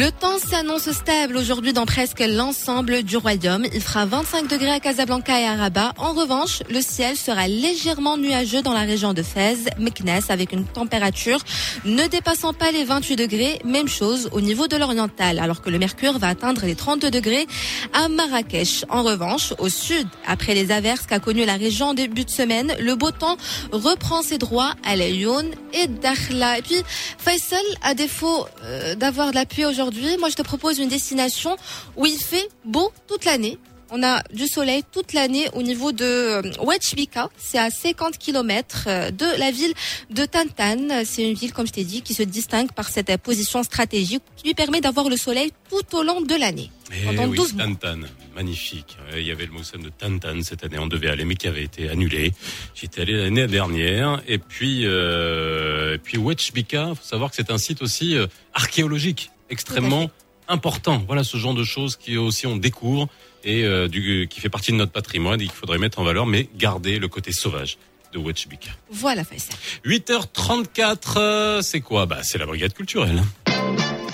[0.00, 3.66] Le temps s'annonce stable aujourd'hui dans presque l'ensemble du royaume.
[3.74, 5.92] Il fera 25 degrés à Casablanca et à Rabat.
[5.98, 10.64] En revanche, le ciel sera légèrement nuageux dans la région de Fès, Meknes, avec une
[10.64, 11.40] température
[11.84, 13.60] ne dépassant pas les 28 degrés.
[13.66, 17.46] Même chose au niveau de l'oriental, alors que le mercure va atteindre les 32 degrés
[17.92, 18.86] à Marrakech.
[18.88, 22.94] En revanche, au sud, après les averses qu'a connu la région début de semaine, le
[22.94, 23.36] beau temps
[23.70, 25.44] reprend ses droits à Lyon
[25.74, 26.56] et Dakhla.
[26.56, 26.82] Et puis,
[27.18, 31.56] Faisal, à défaut euh, d'avoir de aujourd'hui, moi je te propose une destination
[31.96, 33.58] où il fait beau toute l'année.
[33.92, 37.28] On a du soleil toute l'année au niveau de euh, Ouachbika.
[37.36, 39.74] C'est à 50 km de la ville
[40.10, 41.04] de Tantan.
[41.04, 44.22] C'est une ville, comme je t'ai dit, qui se distingue par cette euh, position stratégique
[44.36, 46.70] qui lui permet d'avoir le soleil tout au long de l'année.
[46.92, 47.64] Eh Pendant oui, 12 mois.
[47.64, 48.00] Tantan,
[48.34, 48.96] magnifique.
[49.12, 51.48] Euh, Il y avait le Moussam de Tantan cette année, on devait aller, mais qui
[51.48, 52.32] avait été annulé.
[52.74, 54.22] J'étais allé l'année dernière.
[54.28, 59.30] Et puis, euh, et puis Wetchbika, faut savoir que c'est un site aussi euh, archéologique,
[59.50, 60.10] extrêmement
[60.48, 61.02] important.
[61.06, 63.08] Voilà ce genre de choses qui aussi on découvre
[63.44, 66.26] et euh, du, qui fait partie de notre patrimoine et qu'il faudrait mettre en valeur,
[66.26, 67.78] mais garder le côté sauvage
[68.12, 68.70] de Wetchbika.
[68.90, 69.54] Voilà, Faisal.
[69.84, 72.06] 8h34, euh, c'est quoi?
[72.06, 73.22] Bah, c'est la brigade culturelle.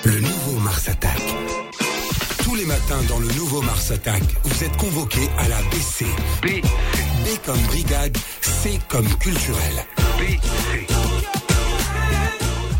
[0.04, 1.20] Le nouveau Mars Attack.
[2.44, 6.04] Tous les matins dans le nouveau Mars Attack, vous êtes convoqués à la BC.
[6.42, 6.46] B.
[7.24, 9.84] B comme brigade, C comme culturel.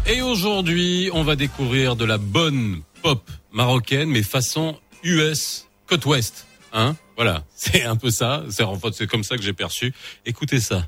[0.09, 6.47] Et aujourd'hui, on va découvrir de la bonne pop marocaine, mais façon US, côte ouest.
[6.73, 8.45] Hein Voilà, c'est un peu ça.
[8.51, 9.93] C'est en fait c'est comme ça que j'ai perçu.
[10.25, 10.87] Écoutez ça.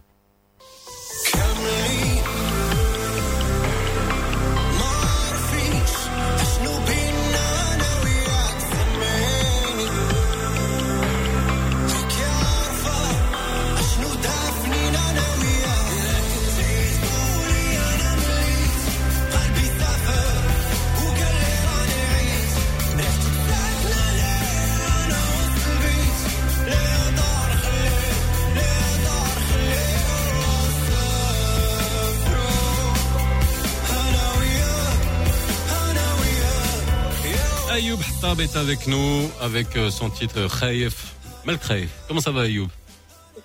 [38.37, 41.15] Est avec nous avec euh, son titre Khaïf.
[41.45, 41.89] Mal Khaïf.
[42.07, 42.69] Comment ça va Ayoub?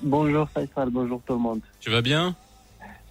[0.04, 1.62] Bonjour Faisal, bonjour tout le monde.
[1.80, 2.36] Tu vas bien?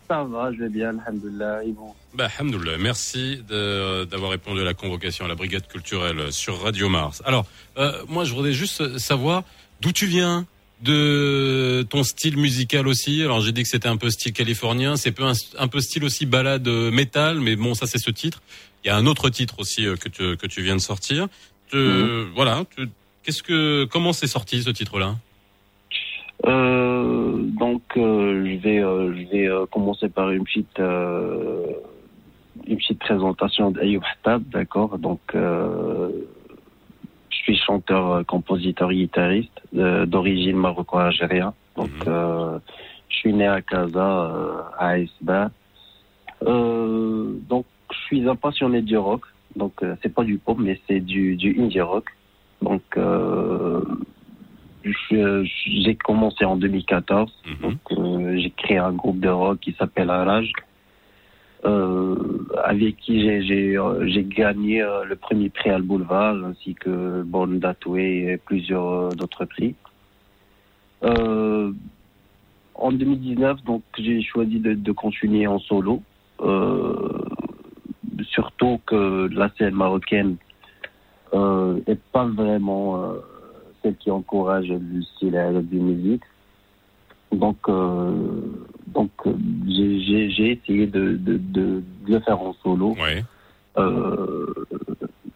[0.06, 1.64] Ça va, je vais bien, alhamdoulilah.
[1.64, 1.74] Et
[2.14, 2.76] bah, alhamdoulilah.
[2.78, 7.20] Merci de- d'avoir répondu à la convocation à la brigade culturelle sur Radio Mars.
[7.24, 7.46] Alors,
[7.78, 9.42] euh, moi je voudrais juste savoir
[9.80, 10.46] d'où tu viens
[10.82, 13.22] de ton style musical aussi.
[13.22, 16.26] Alors j'ai dit que c'était un peu style californien, c'est un, un peu style aussi
[16.26, 18.40] balade euh, métal, mais bon ça c'est ce titre.
[18.84, 21.28] Il y a un autre titre aussi euh, que tu, que tu viens de sortir.
[21.72, 22.64] Tu- Voilà.
[23.22, 25.14] Qu'est-ce que comment c'est sorti ce titre-là?
[26.46, 33.70] Euh, donc, euh, je vais, euh, je vais commencer par une petite, une petite présentation
[33.70, 34.98] d'Ayoub Hattab, d'accord?
[34.98, 36.10] Donc, je
[37.30, 41.54] suis chanteur, compositeur, guitariste d'origine maroco-algérien.
[41.76, 42.58] Donc, euh,
[43.08, 45.50] je suis né à Casa, à Esba.
[46.44, 49.22] Donc, je suis un passionné du rock.
[49.56, 52.06] Donc, euh, c'est pas du pop, mais c'est du, du indie rock.
[52.60, 53.80] Donc, euh,
[54.84, 57.32] j'ai commencé en 2014.
[57.60, 60.52] Donc, euh, j'ai créé un groupe de rock qui s'appelle Arage,
[61.64, 62.16] euh,
[62.64, 68.32] avec qui j'ai- euh, gagné le premier prix à le boulevard, ainsi que Born Way
[68.32, 69.74] et plusieurs d'autres prix.
[71.04, 71.72] Euh,
[72.74, 76.02] en 2019, donc, j'ai choisi de, de continuer en solo.
[78.18, 80.36] Euh, surtout que la scène marocaine
[81.34, 83.14] euh, n'est pas vraiment euh,
[83.82, 86.22] celle qui encourage le style et la musique.
[87.32, 88.12] Donc, euh,
[88.86, 89.34] donc euh,
[89.66, 92.94] j'ai- essayé de, de, de, de le faire en solo.
[93.78, 94.52] Euh,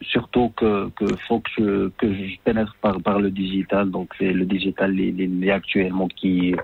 [0.02, 3.90] surtout que, que faut que je, que je pénètre par, par le digital.
[3.90, 6.54] Donc, c'est le digital il, il est actuellement qui,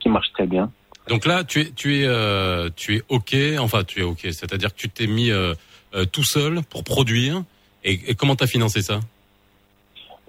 [0.00, 0.70] qui marche très bien.
[1.08, 3.36] Donc là, tu es, tu es, euh, tu es ok.
[3.58, 4.20] Enfin, tu es ok.
[4.22, 5.54] C'est-à-dire que tu t'es mis euh,
[5.94, 7.42] euh, tout seul pour produire.
[7.84, 9.00] Et, et comment t'as financé ça?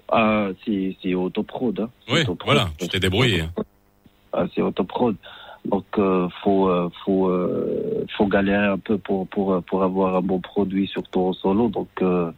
[0.08, 1.80] Ah, c'est c'est autoprod.
[1.80, 1.90] Hein.
[2.06, 2.44] C'est Oui, autoprod.
[2.44, 2.70] voilà.
[2.78, 3.44] Tu t'es débrouillé.
[4.32, 5.16] Ah, c'est autoprod.
[5.64, 10.20] Donc euh, faut euh, faut euh, faut galérer un peu pour pour pour avoir un
[10.20, 11.68] bon produit surtout en solo.
[11.68, 12.30] Donc euh,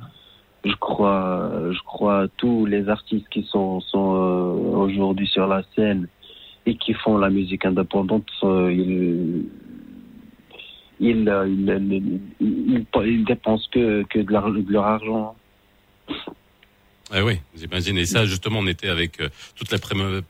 [0.65, 6.07] je crois je crois tous les artistes qui sont sont euh, aujourd'hui sur la scène
[6.67, 9.45] et qui font la musique indépendante, euh, euh,
[10.99, 11.25] ils,
[12.41, 15.37] ils, dépensent que de, de leur argent.
[17.13, 17.97] Ah oui, j'imagine.
[17.99, 19.79] Et ça, justement, on était avec euh, toute la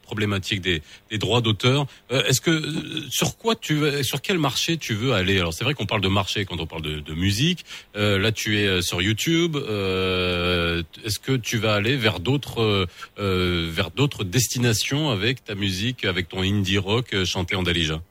[0.02, 1.86] problématique des, droits d'auteur.
[2.12, 5.38] Euh, Est-ce que euh, sur quoi tu sur quel marché tu veux aller?
[5.38, 7.64] Alors c'est vrai qu'on parle de marché quand on parle de, de musique.
[7.94, 9.56] Là, tu es sur YouTube.
[9.56, 16.42] Est-ce que tu vas aller vers d'autres vers d'autres destinations avec ta musique, avec ton
[16.42, 18.02] indie rock chanté en Dalija?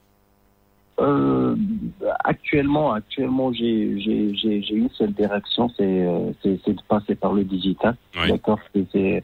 [0.98, 1.54] Euh,
[2.24, 7.34] actuellement, actuellement, j'ai j'ai j'ai j'ai une seule direction, c'est euh, c'est de passer par
[7.34, 7.96] le digital.
[8.28, 9.22] D'accord, c'est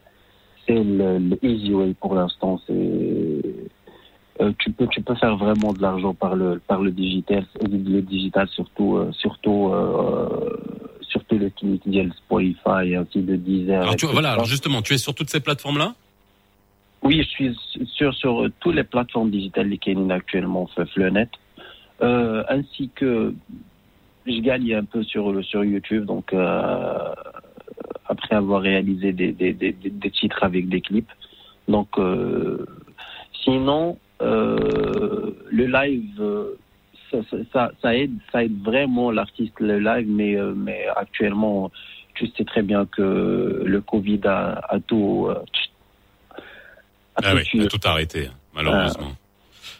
[0.69, 2.61] le, le easy way pour l'instant.
[2.67, 2.75] C'est
[4.41, 8.03] euh, tu peux tu peux faire vraiment de l'argent par le par le digital, le
[8.03, 10.57] digital surtout euh, surtout euh,
[11.09, 13.83] surtout le clic de Spotify et ainsi de Deezer.
[13.83, 14.33] Alors tu, voilà.
[14.33, 15.95] Alors justement, tu es sur toutes ces plateformes là.
[17.03, 17.59] Oui, je suis
[17.97, 21.31] sur, sur toutes les plateformes digitales qui sont actuellement, le net,
[22.03, 23.35] euh, ainsi que
[24.27, 27.15] je gagne un peu sur, sur YouTube, donc euh,
[28.07, 31.11] après avoir réalisé des, des, des, des- titres avec des clips.
[31.69, 32.65] Donc, euh,
[33.45, 36.59] sinon, euh, le live, euh,
[37.11, 37.19] ça,
[37.53, 41.71] ça, ça, aide, ça aide vraiment l'artiste le live, mais, euh, mais actuellement,
[42.15, 45.27] tu sais très bien que le Covid a, a tout.
[45.29, 45.35] euh,
[47.17, 49.13] Ah oui, a tout arrêté, malheureusement.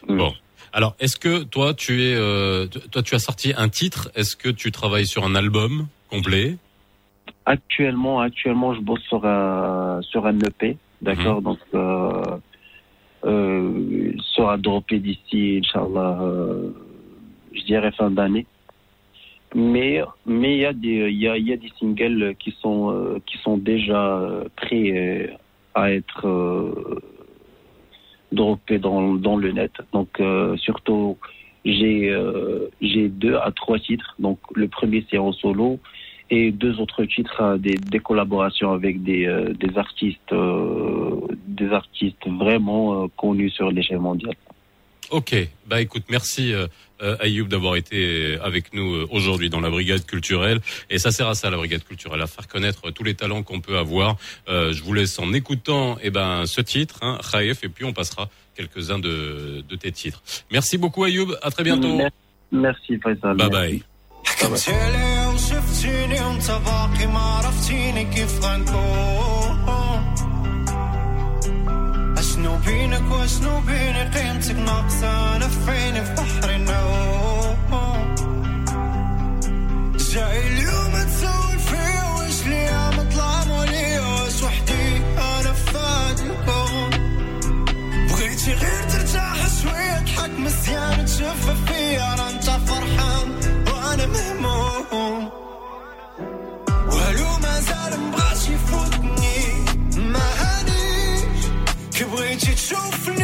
[0.07, 0.33] Bon.
[0.73, 4.09] Alors, est-ce que toi, tu es, euh, toi, tu as sorti un titre?
[4.15, 6.57] Est-ce que tu travailles sur un album complet?
[7.45, 11.43] Actuellement, actuellement, je bosse sur un, sur un EP, d'accord?
[11.43, 12.23] Donc, euh,
[13.25, 16.71] euh, il sera droppé d'ici, Inch'Allah, euh,
[17.53, 18.47] je dirais fin d'année.
[19.55, 22.91] Mais mais il y a des il y a, y a des singles qui sont
[22.91, 25.27] euh, qui sont déjà euh, prêts euh,
[25.75, 26.25] à être
[28.33, 29.71] droppé dans, dans le net.
[29.93, 31.17] Donc euh, surtout,
[31.65, 34.15] j'ai euh, j'ai deux à trois titres.
[34.19, 35.79] Donc le premier c'est en solo
[36.29, 39.23] et deux autres titres euh, des, des collaborations avec des,
[39.59, 40.33] des artistes
[41.47, 44.35] des artistes vraiment connus sur l'échelle mondiale.
[45.11, 45.35] Ok,
[45.67, 46.53] bah écoute, merci
[47.20, 50.60] Ayoub d'avoir été avec nous euh, aujourd'hui dans la brigade culturelle.
[50.90, 53.60] Et ça sert à ça la brigade culturelle, à faire connaître tous les talents qu'on
[53.60, 54.16] peut avoir.
[54.48, 57.92] Euh, je vous laisse en écoutant eh ben, ce titre, hein, Khaïf, et puis on
[57.92, 60.22] passera quelques-uns de, de tes titres.
[60.50, 61.96] Merci beaucoup Ayoub, à très bientôt.
[62.50, 63.36] Merci Faisal.
[63.36, 63.82] Bye bye.
[64.24, 69.41] حكمت لي وشفتيني وانت باقي ما عرفتيني كيف غنكون
[72.83, 77.57] بينك واشنو بيني؟ قيمتك ناقصة أنا في عيني في بحر النوم
[80.13, 86.89] جاي اليوم تسول فيا واش ليا مظلام وليا واش وحدي أنا في هاد الكون
[88.07, 92.15] بغيتي غير ترتاح شوية تحك مزيان تشوف فيا.
[92.15, 93.29] راه أنت فرحان
[93.67, 95.42] وأنا مهموم.
[102.33, 103.21] 一起祝福你，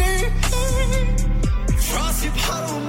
[1.80, 2.89] 发现怕我。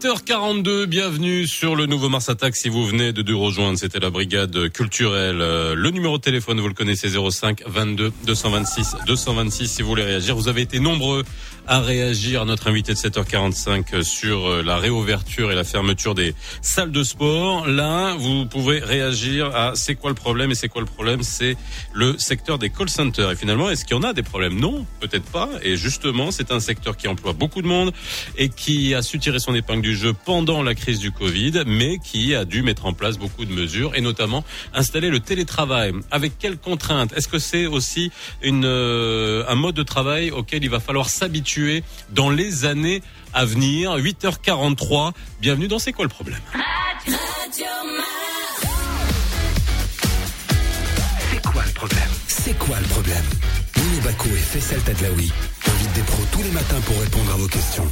[0.00, 2.54] 8h 8h42, bienvenue sur le nouveau Mars Attack.
[2.54, 5.40] Si vous venez de nous rejoindre, c'était la brigade culturelle.
[5.40, 9.68] Euh, Le numéro de téléphone, vous le connaissez, 05 22 226 226.
[9.68, 11.24] Si vous voulez réagir, vous avez été nombreux
[11.66, 16.34] à réagir à notre invité de 7h45 sur euh, la réouverture et la fermeture des
[16.60, 17.66] salles de sport.
[17.66, 21.56] Là, vous pouvez réagir à c'est quoi le problème et c'est quoi le problème C'est
[21.94, 23.30] le secteur des call centers.
[23.30, 25.48] Et finalement, est-ce qu'il y en a des problèmes Non, peut-être pas.
[25.62, 27.92] Et justement, c'est un secteur qui emploie beaucoup de monde
[28.36, 31.98] et qui a su tirer son épingle du jeu pendant la crise du Covid, mais
[31.98, 34.44] qui a dû mettre en place beaucoup de mesures et notamment
[34.74, 35.92] installer le télétravail.
[36.10, 38.10] Avec quelles contraintes Est-ce que c'est aussi
[38.42, 43.02] une, euh, un mode de travail auquel il va falloir s'habituer dans les années
[43.34, 43.96] à venir?
[43.96, 45.12] 8h43.
[45.40, 46.40] Bienvenue dans C'est quoi le problème?
[51.30, 52.10] C'est quoi le problème?
[52.26, 53.24] C'est quoi le problème?
[53.76, 55.30] Mini Bako et Faisal Tadlaoui
[55.66, 57.86] invitent des pros tous les matins pour répondre à vos questions.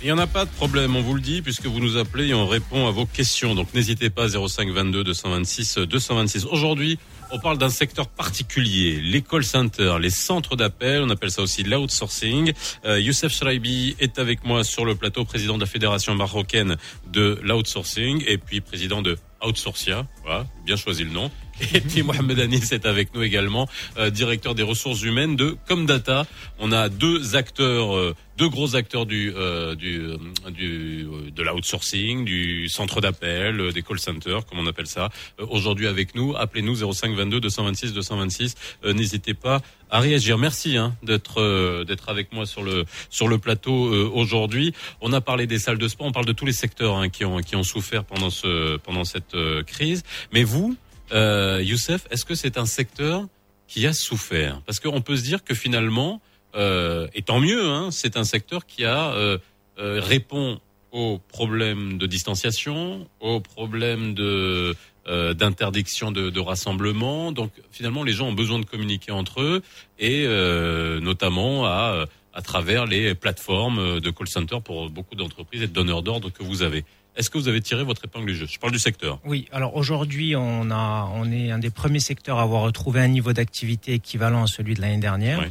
[0.00, 2.28] Il n'y en a pas de problème, on vous le dit, puisque vous nous appelez
[2.28, 3.56] et on répond à vos questions.
[3.56, 6.46] Donc n'hésitez pas 05 22 226 226.
[6.46, 7.00] Aujourd'hui,
[7.32, 11.64] on parle d'un secteur particulier, les call centers, les centres d'appel, on appelle ça aussi
[11.64, 12.52] l'outsourcing.
[12.84, 16.76] Euh, Youssef Shraibi est avec moi sur le plateau, président de la Fédération marocaine
[17.12, 21.30] de l'outsourcing et puis président de Outsourcia, voilà, bien choisi le nom.
[21.74, 23.66] Et puis Mohamed Anis est avec nous également,
[23.96, 26.26] euh, directeur des ressources humaines de Comdata.
[26.58, 30.16] On a deux acteurs, euh, deux gros acteurs du, euh, du, euh,
[30.50, 35.08] du euh, de l'outsourcing, du centre d'appel, euh, des call centers, comme on appelle ça.
[35.38, 38.54] Aujourd'hui avec nous, appelez-nous 05 22 226 226.
[38.84, 39.60] Euh, N'hésitez pas
[39.90, 40.38] à réagir.
[40.38, 43.72] Merci hein, d'être d'être avec moi sur le sur le plateau
[44.12, 44.74] aujourd'hui.
[45.00, 47.24] On a parlé des salles de sport, on parle de tous les secteurs hein, qui
[47.24, 49.34] ont qui ont souffert pendant ce pendant cette
[49.66, 50.02] crise.
[50.32, 50.76] Mais vous,
[51.12, 53.26] euh, Youssef, est-ce que c'est un secteur
[53.66, 56.20] qui a souffert Parce qu'on peut se dire que finalement,
[56.54, 59.38] euh, et tant mieux, hein, c'est un secteur qui a euh,
[59.78, 60.60] euh, répond
[60.90, 64.74] aux problèmes de distanciation, aux problèmes de
[65.06, 67.32] euh, d'interdiction de, de rassemblement.
[67.32, 69.62] Donc finalement, les gens ont besoin de communiquer entre eux
[69.98, 75.66] et euh, notamment à à travers les plateformes de call center pour beaucoup d'entreprises et
[75.66, 76.84] de donneurs d'ordre que vous avez.
[77.18, 78.46] Est-ce que vous avez tiré votre épingle du jeu?
[78.48, 79.18] Je parle du secteur.
[79.24, 83.08] Oui, alors aujourd'hui, on, a, on est un des premiers secteurs à avoir retrouvé un
[83.08, 85.44] niveau d'activité équivalent à celui de l'année dernière.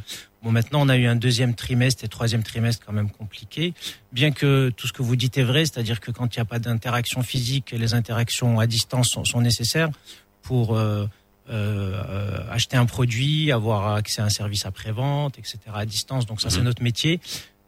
[0.43, 3.74] Bon, maintenant, on a eu un deuxième trimestre et troisième trimestre quand même compliqué.
[4.13, 6.45] Bien que tout ce que vous dites est vrai, c'est-à-dire que quand il n'y a
[6.45, 9.89] pas d'interaction physique, les interactions à distance sont, sont nécessaires
[10.43, 11.05] pour euh,
[11.49, 15.57] euh, acheter un produit, avoir accès à un service après-vente, etc.
[15.74, 16.26] à distance.
[16.26, 16.63] Donc ça, c'est Mhm.
[16.65, 17.20] notre métier.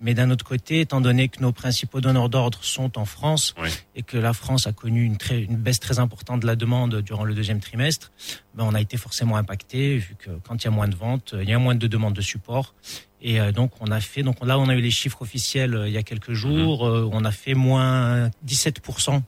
[0.02, 3.54] Mais d'un autre côté, étant donné que nos principaux donneurs d'ordre sont en France
[3.95, 7.02] et que la France a connu une, très, une baisse très importante de la demande
[7.02, 8.12] durant le deuxième trimestre,
[8.56, 11.36] ben on a été forcément impacté vu que quand il y a moins de ventes,
[11.39, 12.74] il y a moins de demandes de support.
[13.22, 15.88] Et euh, donc on a fait, donc là on a eu les chiffres officiels euh,
[15.88, 19.22] il y a quelques jours, euh, on a fait moins 17%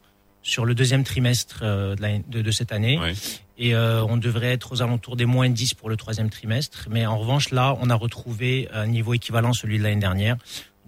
[0.43, 2.97] sur le deuxième trimestre euh, de, l'année- de, de cette année.
[2.99, 3.13] Ouais.
[3.57, 6.87] Et euh, on devrait être aux alentours des moins 10 pour le troisième trimestre.
[6.89, 10.37] Mais en revanche, là, on a retrouvé un niveau équivalent à celui de l'année dernière.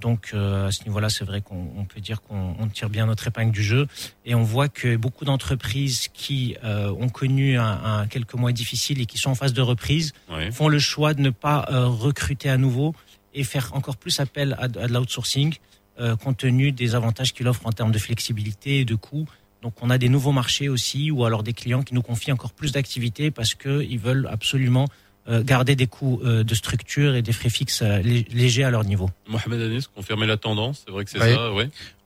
[0.01, 3.05] Donc euh, à ce niveau-là, c'est vrai qu'on on peut dire qu'on on tire bien
[3.05, 3.87] notre épingle du jeu.
[4.25, 8.99] Et on voit que beaucoup d'entreprises qui euh, ont connu un, un- quelques mois difficiles
[9.01, 10.51] et qui sont en phase de reprise Ouais.
[10.51, 12.95] font le choix de ne pas euh, recruter à nouveau
[13.35, 15.53] et faire encore plus appel à, de- à de l'outsourcing
[15.99, 19.27] euh, compte tenu des avantages qu'il offre en termes de flexibilité et de coûts.
[19.63, 22.51] Donc on a des nouveaux marchés aussi ou alors des clients qui nous confient encore
[22.51, 24.87] plus d'activités parce qu'ils veulent absolument
[25.29, 28.69] euh, garder des coûts euh, de structure et des frais fixes euh, lé- légers à
[28.71, 29.09] leur niveau.
[29.25, 31.33] Mohamed Anis, confirmer la tendance, c'est vrai que c'est Ouais.
[31.33, 31.53] ça.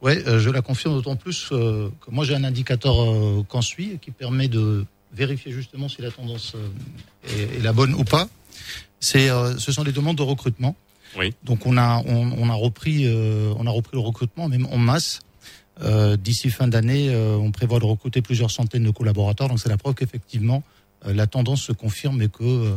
[0.03, 3.63] Ouais, euh, je la confirme d'autant plus euh, que moi j'ai un indicateur euh, qu'en
[3.63, 8.03] suit qui permet de vérifier justement si la tendance euh, est, est la bonne ou
[8.03, 8.29] pas.
[8.99, 10.75] C'est, euh, ce sont les demandes de recrutement.
[11.17, 11.33] Oui.
[11.43, 14.77] Donc on a on, on a repris euh, on a repris le recrutement même en
[14.77, 15.21] masse.
[15.81, 19.47] Euh, D'ici fin d'année, euh, on prévoit de recruter plusieurs centaines de collaborateurs.
[19.47, 20.63] Donc c'est la preuve qu'effectivement
[21.05, 22.73] euh, la tendance se confirme et que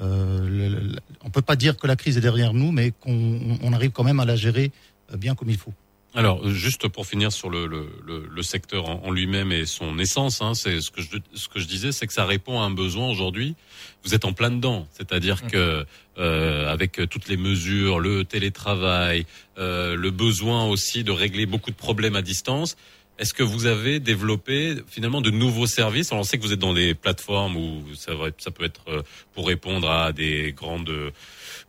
[0.00, 3.72] euh, le- on peut pas dire que la crise est derrière nous, mais qu'on on
[3.72, 4.70] arrive quand même à la gérer
[5.16, 5.72] bien comme il faut.
[6.18, 9.66] Alors, euh, juste pour finir sur le, le, le, le secteur en, en lui-même et
[9.66, 12.60] son essence, hein, c'est ce que je ce que je disais, c'est que ça répond
[12.60, 13.54] à un besoin aujourd'hui.
[14.02, 15.86] Vous êtes en plein dedans, c'est-à-dire que
[16.18, 19.26] euh, avec toutes les mesures, le télétravail,
[19.58, 22.76] euh, le besoin aussi de régler beaucoup de problèmes à distance.
[23.20, 26.10] Est-ce que vous avez développé finalement de nouveaux services?
[26.12, 28.64] Alors, on sait que vous êtes dans des plateformes où ça, va être- ça peut
[28.64, 29.02] être euh,
[29.34, 30.92] pour répondre à des grandes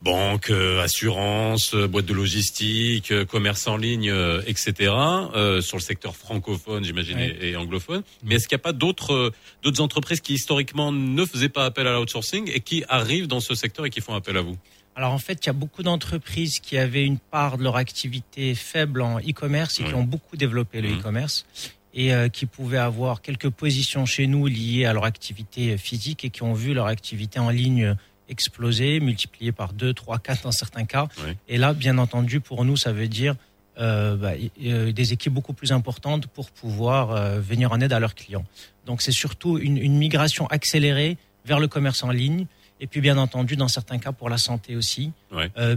[0.01, 4.91] banques, euh, assurances, euh, boîtes de logistique, euh, commerce en ligne, euh, etc.
[5.35, 7.37] euh, sur le secteur francophone, j'imagine, Ouais.
[7.41, 8.03] et, anglophone.
[8.23, 9.31] Mais est-ce qu'il n'y a pas d'autres euh,
[9.63, 13.55] d'autres entreprises qui historiquement ne faisaient pas appel à l'outsourcing et qui arrivent dans ce
[13.55, 14.57] secteur et qui font appel à vous?
[14.95, 18.55] Alors en fait, il y a beaucoup d'entreprises qui avaient une part de leur activité
[18.55, 20.99] faible en e-commerce et qui ont beaucoup développé le Mhm.
[20.99, 21.45] e-commerce
[21.93, 26.29] et euh, qui pouvaient avoir quelques positions chez nous liées à leur activité physique et
[26.29, 27.95] qui ont vu leur activité en ligne
[28.29, 31.07] exploser, multipliée par 2, 3, 4 dans certains cas.
[31.47, 33.35] Et là, bien entendu, pour nous, ça veut dire
[33.79, 34.31] euh, bah,
[34.65, 38.45] euh, des équipes beaucoup plus importantes pour pouvoir euh, venir en aide à leurs clients.
[38.85, 42.45] Donc c'est surtout une, une migration accélérée vers le commerce en ligne.
[42.81, 45.11] Et puis bien entendu, dans certains cas, pour la santé aussi,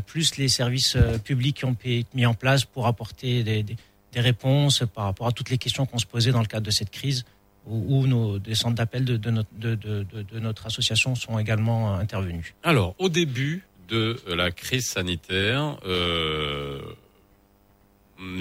[0.06, 1.76] plus les services publics qui ont
[2.14, 3.76] mis en place pour apporter des, des-
[4.12, 6.70] des réponses par rapport à toutes les questions qu'on se posait dans le cadre de
[6.70, 7.24] cette crise,
[7.66, 12.54] où, nos des centres d'appel de notre association sont également euh, intervenus.
[12.62, 16.80] Alors, au début de la crise sanitaire, euh,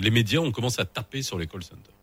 [0.02, 1.94] les médias ont commencé à taper sur les call centers.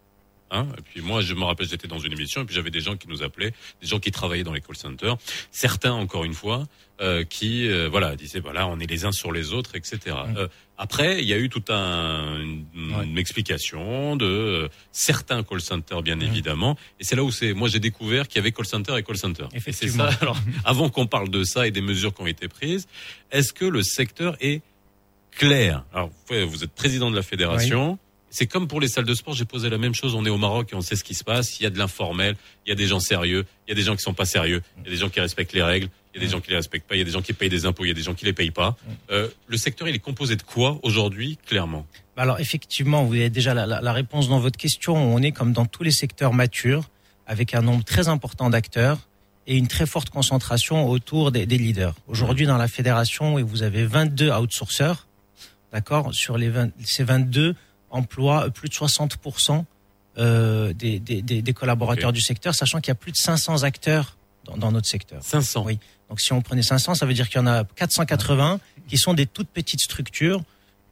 [0.50, 2.80] Hein et puis moi, je me rappelle, j'étais dans une émission et puis j'avais des
[2.80, 5.16] gens qui nous appelaient, des gens qui travaillaient dans les call centers,
[5.50, 6.66] certains encore une fois,
[7.00, 10.16] euh, qui euh, voilà disaient voilà, on est les uns sur les autres, etc.
[10.36, 10.48] Euh,
[10.78, 16.02] après, il y a eu toute un, une, une explication de euh, certains call centers,
[16.02, 17.52] bien évidemment, et c'est là où c'est.
[17.52, 19.46] Moi, j'ai découvert qu'il y avait call center et call center.
[19.52, 20.10] Et c'est ça.
[20.20, 22.88] Alors, avant qu'on parle de ça et des mesures qui ont été prises,
[23.30, 24.62] est-ce que le secteur est
[25.30, 25.84] clair?
[25.92, 27.98] Alors, vous êtes président de la fédération.
[28.30, 30.14] C'est comme pour les salles de sport, j'ai posé la même chose.
[30.14, 31.58] On est au Maroc et on sait ce qui se passe.
[31.60, 32.36] Il y a de l'informel,
[32.66, 34.62] il y a des gens sérieux, il y a des gens qui sont pas sérieux,
[34.78, 36.50] il y a des gens qui respectent les règles, il y a des gens qui
[36.50, 37.94] les respectent pas, il y a des gens qui payent des impôts, il y a
[37.94, 38.76] des gens qui les payent pas.
[39.10, 41.86] Euh, le secteur, il est composé de quoi aujourd'hui, clairement?
[42.16, 44.94] Bah Alors effectivement, vous avez déjà la, la- la réponse dans votre question.
[44.96, 46.84] On est comme dans tous les secteurs matures,
[47.26, 48.98] avec un nombre très important d'acteurs
[49.46, 51.94] et une très forte concentration autour des, des leaders.
[52.08, 55.06] Aujourd'hui, dans la fédération, vous avez 22 outsourceurs,
[55.72, 57.54] d'accord Sur les 20, ces 22
[57.90, 59.64] emploient plus de 60%
[60.18, 63.62] euh, des, des, des, des collaborateurs du secteur, sachant qu'il y a plus de 500
[63.62, 65.22] acteurs dans, dans notre secteur.
[65.22, 65.78] 500 Oui.
[66.08, 69.14] Donc si on prenait 500, ça veut dire qu'il y en a 480 qui sont
[69.14, 70.42] des toutes petites structures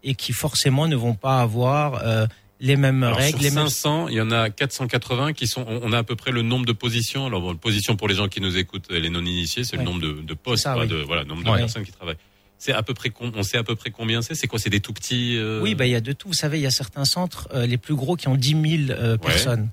[0.04, 2.26] et qui forcément ne vont pas avoir euh,
[2.60, 5.64] les mêmes Alors, règles, sur les mêmes 500, il y en a 480 qui sont.
[5.68, 7.26] On a à peu près le nombre de positions.
[7.26, 10.12] Alors, bon, position pour les gens qui nous écoutent, les non-initiés, c'est le nombre de,
[10.22, 10.86] de postes, ça, oui.
[10.86, 11.58] de voilà, nombre de Ouais.
[11.58, 12.16] personnes qui travaillent.
[12.66, 13.12] C'est à peu près.
[13.20, 14.34] On sait à peu près combien c'est.
[14.34, 15.36] C'est quoi C'est des tout petits.
[15.36, 16.26] euh, Oui, bah, il y a de tout.
[16.26, 18.90] Vous savez, il y a certains centres, euh, les plus gros, qui ont 10 000
[18.90, 19.68] euh, personnes.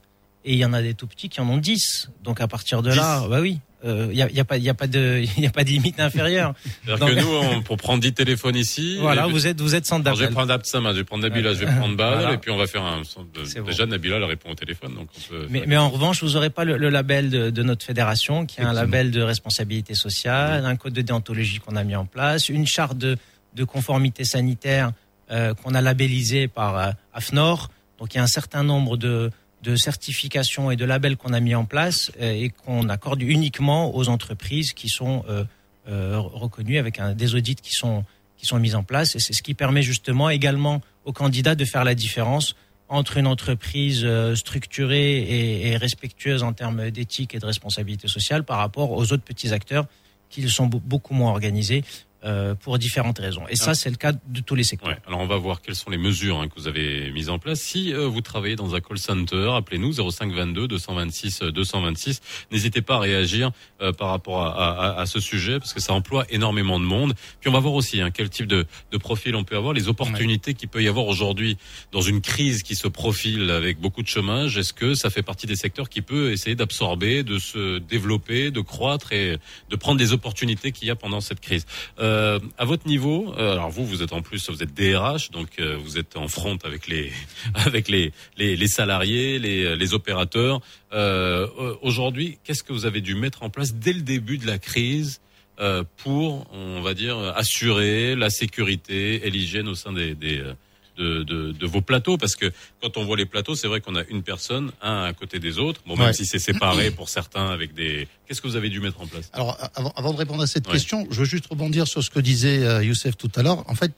[0.45, 2.09] Et il y en a des tout petits qui en ont 10.
[2.23, 4.57] Donc à partir de là, bah oui, euh, il y, a, il y a pas,
[4.57, 6.53] il y a pas de, il y a pas de limite inférieure.
[6.85, 8.97] C'est-à-dire que nous, on- pour prendre 10 téléphones ici.
[8.99, 10.35] Voilà, vous êtes, vous êtes centre Alors, je vais d'appel.
[10.35, 12.33] prendre Absama, je vais prendre Nabila, je vais prendre Badr, Voilà.
[12.33, 13.01] et puis on va faire un.
[13.01, 15.47] de- Déjà, Nabila, elle répond au téléphone, donc on peut.
[15.49, 18.59] Mais, mais en revanche, vous n'aurez pas le, le label de, de notre fédération, qui
[18.59, 22.49] est un label de responsabilité sociale, un code de déontologie qu'on a mis en place,
[22.49, 23.15] une charte de,
[23.55, 24.91] de conformité sanitaire
[25.31, 27.69] euh, qu'on a labellisée par euh, AFNOR.
[27.99, 29.29] Donc il y a un certain nombre de,
[29.64, 33.95] de certifications et de labels qu'on a mis en place euh, et qu'on accorde uniquement
[33.95, 35.45] aux entreprises qui sont euh,
[35.88, 38.03] euh, reconnues avec des audits qui sont
[38.38, 39.15] qui sont mis en place.
[39.15, 42.56] Et c'est ce qui permet justement également aux candidats de faire la différence
[42.90, 48.91] entre une entreprise structurée et, respectueuse en termes d'éthique et de responsabilité sociale par rapport
[48.91, 49.85] aux autres petits acteurs
[50.30, 51.85] qui sont be- beaucoup moins organisés
[52.25, 53.43] euh, pour différentes raisons.
[53.49, 53.75] Et ça, Ah.
[53.75, 54.89] c'est le cas de tous les secteurs.
[54.89, 57.39] Ouais, alors on va voir quelles sont les mesures hein, que vous avez mises en
[57.39, 57.59] place.
[57.59, 62.21] Si euh, vous travaillez dans un call center, appelez-nous 05 22 226 euh, 226.
[62.51, 63.51] N'hésitez pas à réagir
[63.81, 64.53] euh, par rapport à,
[64.97, 67.13] à- à ce sujet parce que ça emploie énormément de monde.
[67.41, 69.87] Puis on va voir aussi hein, quel type de, de profil on peut avoir, les
[69.89, 71.57] opportunités qu'il peut y avoir aujourd'hui
[71.91, 74.57] dans une crise qui se profile avec beaucoup de chômage.
[74.57, 78.61] Est-ce que ça fait partie des secteurs qui peut essayer d'absorber, de se développer, de
[78.61, 79.37] croître et
[79.69, 81.65] de prendre des opportunités qu'il y a pendant cette crise?
[81.99, 82.12] Euh,
[82.57, 85.77] À votre niveau, euh, alors vous, vous êtes en plus, vous êtes DRH, donc euh,
[85.84, 87.11] vous êtes en front avec les
[87.65, 90.61] avec les les, salariés, les, les opérateurs.
[90.94, 94.48] Euh, euh, Aujourd'hui, qu'est-ce que vous avez dû mettre en place dès le début de
[94.48, 95.22] la crise
[95.60, 100.53] euh, pour, on va dire, assurer la sécurité et l'hygiène au sein des, des euh,
[100.97, 102.51] de, de, de vos plateaux parce que
[102.81, 105.57] quand on voit les plateaux c'est vrai qu'on a une personne un à côté des
[105.57, 106.13] autres bon même Ouais.
[106.13, 109.29] si c'est séparé pour certains avec des qu'est-ce que vous avez dû mettre en place?
[109.33, 110.73] Alors, avant, avant de répondre à cette Ouais.
[110.73, 113.67] question, je veux juste rebondir sur ce que disait euh, Youssef tout à l'heure.
[113.69, 113.91] En fait,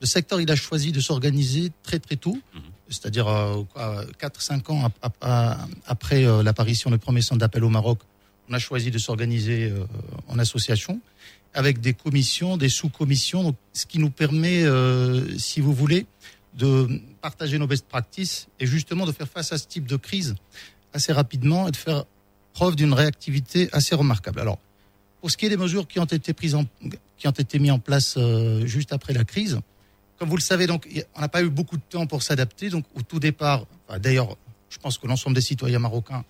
[0.00, 2.60] le secteur, il a choisi de s'organiser très très tôt, Mhm.
[2.88, 7.64] c'est-à-dire euh, quoi, 4-5 ans ap- ap- à- après euh, l'apparition du premier centre d'appel
[7.64, 7.98] au Maroc.
[8.48, 9.84] On a choisi de s'organiser euh,
[10.28, 11.00] en association
[11.54, 16.06] avec des commissions, des sous-commissions, ce qui nous permet, euh, si vous voulez,
[16.54, 20.34] de partager nos best practices et justement de faire face à ce type de crise
[20.92, 22.04] assez rapidement et de faire
[22.52, 24.40] preuve d'une réactivité assez remarquable.
[24.40, 24.58] Alors,
[25.20, 26.56] pour ce qui est des mesures qui ont été prises
[27.16, 29.58] qui ont été mises en place euh, juste après la crise,
[30.18, 32.68] comme vous le savez, donc, on n'a pas eu beaucoup de temps pour s'adapter.
[32.68, 33.66] Donc, au tout départ,
[34.00, 34.36] d'ailleurs,
[34.70, 36.24] je pense que l'ensemble des citoyens marocains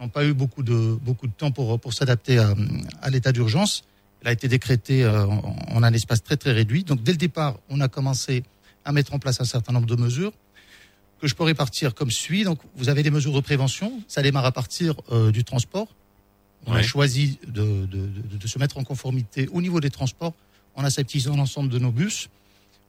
[0.00, 3.84] n'ont pas eu beaucoup de, beaucoup de temps pour, pour s'adapter à l'état d'urgence.
[4.22, 6.84] Elle a été décrétée euh, en, en un espace très, très réduit.
[6.84, 8.42] Donc, dès le départ, on a commencé
[8.84, 10.32] à mettre en place un certain nombre de mesures
[11.20, 12.44] que je peux répartir comme suit.
[12.44, 13.92] Donc, vous avez des mesures de prévention.
[14.08, 15.88] Ça démarre à partir euh, du transport.
[16.66, 20.34] On a choisi de, de, de- de se mettre en conformité au niveau des transports
[20.74, 22.28] en aseptisant l'ensemble de nos bus,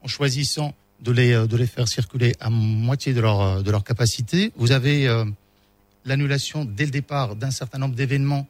[0.03, 3.83] en choisissant de les, euh, de les faire circuler à moitié de leur, de leur
[3.83, 4.51] capacité.
[4.57, 5.25] Vous avez euh,
[6.05, 8.47] l'annulation dès le départ d'un certain nombre d'événements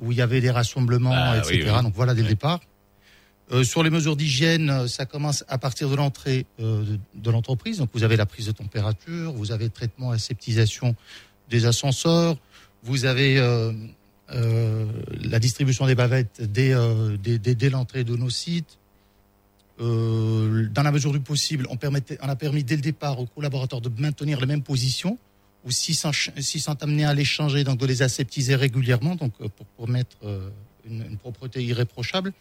[0.00, 1.72] où il y avait des rassemblements, Ah, oui, etc.
[1.76, 1.82] oui.
[1.82, 2.60] Donc voilà dès le départ.
[3.50, 7.30] Euh, sur les mesures d'hygiène, euh, ça commence à partir de l'entrée euh, de, de
[7.30, 7.78] l'entreprise.
[7.78, 10.94] Donc vous avez la prise de température, vous avez traitement aseptisation
[11.48, 12.36] des ascenseurs,
[12.82, 13.72] vous avez euh,
[15.22, 16.74] la distribution des bavettes dès,
[17.22, 18.76] dès, dès- dès l'entrée de nos sites.
[19.78, 23.80] Dans la mesure du possible, on, permettait, on a permis dès le départ aux collaborateurs
[23.80, 25.16] de maintenir les mêmes positions
[25.64, 26.12] ou s'ils sont,
[26.82, 30.48] amenés à les changer, donc de les aseptiser régulièrement, donc euh, pour, pour mettre euh,
[30.88, 32.32] une, une propreté irréprochable.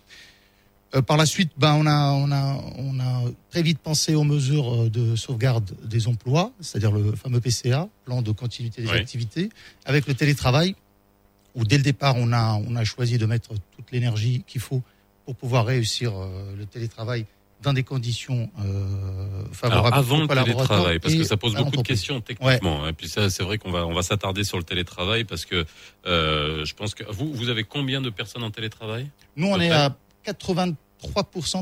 [0.95, 4.23] Euh, par la suite, ben, on, a, on, a, on a très vite pensé aux
[4.23, 8.98] mesures de sauvegarde des emplois, c'est-à-dire le fameux PCA, plan de continuité des Oui.
[8.98, 9.49] activités,
[9.85, 10.76] avec le télétravail,
[11.56, 14.81] où dès le départ, on a, on a choisi de mettre toute l'énergie qu'il faut
[15.26, 17.26] pour pouvoir réussir euh, le télétravail
[17.68, 21.81] dans des conditions euh, favorables Alors, avant le télétravail, parce que ça pose beaucoup de
[21.81, 22.88] questions techniquement.
[22.88, 25.65] Et puis ça, c'est vrai qu'on va on va s'attarder sur le télétravail parce que
[26.06, 29.11] euh, je pense que vous vous avez combien de personnes en télétravail?
[29.35, 29.95] Nous, on est à
[30.26, 30.76] 83%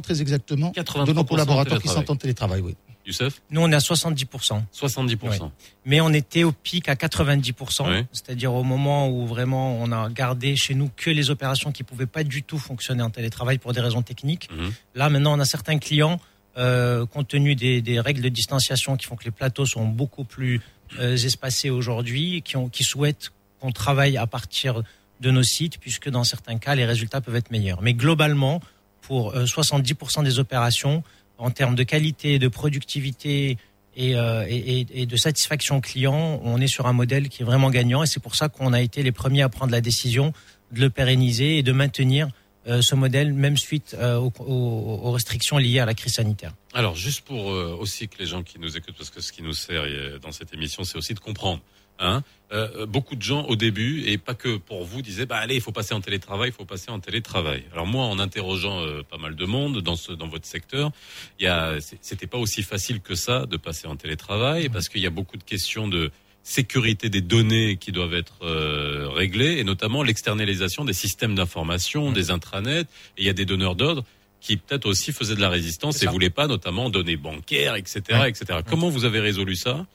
[0.04, 2.62] très exactement 83% de nos collaborateurs qui sont en télétravail.
[2.62, 2.76] Oui.
[3.06, 4.64] Youssef Nous, on est à 70%.
[4.74, 5.18] 70%.
[5.24, 5.38] Oui.
[5.86, 8.06] Mais on était au pic à 90%, Ouais.
[8.12, 12.06] c'est-à-dire au moment où vraiment on a gardé chez nous que les opérations qui pouvaient
[12.08, 14.50] pas du tout fonctionner en télétravail pour des raisons techniques.
[14.52, 14.72] Mhm.
[14.96, 16.20] Là, maintenant, on a certains clients,
[16.58, 20.24] euh, compte tenu des, des règles de distanciation qui font que les plateaux sont beaucoup
[20.24, 20.62] plus
[21.00, 24.82] euh, espacés aujourd'hui, qui, ont, qui souhaitent qu'on travaille à partir
[25.22, 27.82] de nos sites, puisque dans certains cas, les résultats peuvent être meilleurs.
[27.82, 28.62] Mais globalement,
[29.02, 31.04] pour euh, 70% des opérations
[31.38, 33.58] en termes de qualité, de productivité
[33.98, 36.40] et, euh, et, et- de satisfaction client.
[36.44, 38.82] On est sur un modèle qui est vraiment gagnant et c'est pour ça qu'on a
[38.82, 40.34] été les premiers à prendre la décision
[40.72, 42.28] de le pérenniser et de maintenir
[42.68, 46.52] euh, ce modèle même suite euh, aux, aux- aux restrictions liées à la crise sanitaire.
[46.74, 49.44] Alors, juste pour euh, aussi que les gens qui nous écoutent, parce que ce qui
[49.44, 51.62] nous sert euh, dans cette émission, c'est aussi de comprendre.
[52.00, 52.24] Hein
[52.56, 55.62] Euh, beaucoup de gens au début, et pas que pour vous, disaient bah allez, il
[55.62, 57.64] faut passer en télétravail, il faut passer en télétravail.
[57.74, 60.92] Alors moi, en interrogeant euh, pas mal de monde dans ce dans votre secteur,
[61.40, 65.02] il y a c'était pas aussi facile que ça de passer en télétravail parce qu'il
[65.02, 66.12] y a beaucoup de questions de
[66.44, 72.30] sécurité des données qui doivent être euh, réglées et notamment l'externalisation des systèmes d'information, des
[72.30, 72.82] intranets.
[73.18, 74.06] Et il y a des donneurs d'ordre
[74.46, 78.60] qui peut-être aussi faisaient de la résistance et voulaient pas notamment données bancaires, etc., etc.
[78.70, 79.88] Comment vous avez résolu ça?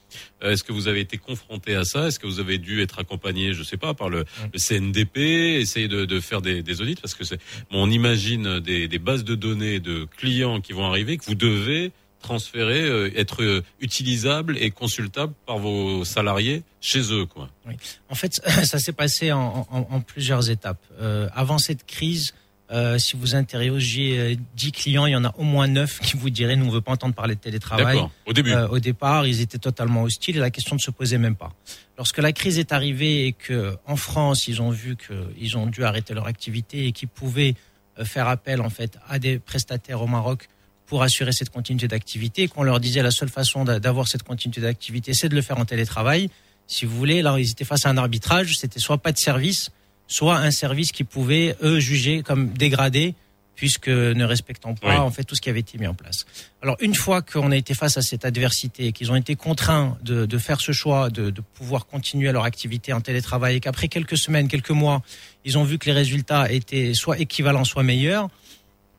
[0.43, 2.09] Euh, Est-ce que vous avez été confronté à ça?
[2.09, 5.18] Est-ce que vous avez dû être accompagné, je sais pas, par le, le CNDP,
[5.60, 6.97] essayer de, de faire des, des audits?
[7.01, 7.39] Parce que c'est,
[7.70, 11.36] bon, on imagine des, des bases de données de clients qui vont arriver que vous
[11.36, 17.48] devez transférer, euh, être euh, utilisable et consultable par vos salariés chez eux, quoi.
[17.66, 17.74] Oui.
[18.10, 20.82] En fait, ça s'est passé en, en- en plusieurs étapes.
[21.01, 22.35] Euh, avant cette crise,
[22.72, 26.16] euh, si vous interrogez euh, 10 clients, il y en a au moins 9 qui
[26.16, 27.98] vous diraient nous on veut pas entendre parler de télétravail.
[28.26, 28.52] Au début.
[28.52, 31.52] Euh, au départ, ils étaient totalement hostiles et la question ne se posait même pas.
[31.98, 35.84] Lorsque la crise est arrivée et que en France, ils ont vu qu'ils ont dû
[35.84, 37.55] arrêter leur activité et qu'ils pouvaient
[37.98, 40.48] euh, faire appel en fait à des prestataires au Maroc
[40.86, 44.60] pour assurer cette continuité d'activité, qu'on leur disait la seule façon d'a- d'avoir cette continuité
[44.60, 46.30] d'activité, c'est de le faire en télétravail.
[46.66, 48.56] Si vous voulez, là, ils étaient face à un arbitrage.
[48.59, 49.70] C'était soit pas de service,
[50.11, 53.15] soit un service qui pouvait eux juger comme dégradé
[53.55, 54.97] puisque ne respectant pas Oui.
[54.97, 56.24] en fait tout ce qui avait été mis en place.
[56.62, 59.99] Alors une fois qu'on a été face à cette adversité et qu'ils ont été contraints
[60.03, 63.89] de, de faire ce choix de, de pouvoir continuer leur activité en télétravail et qu'après
[63.89, 65.03] quelques semaines, quelques mois,
[65.45, 68.31] ils ont vu que les résultats étaient soit équivalents, soit meilleurs,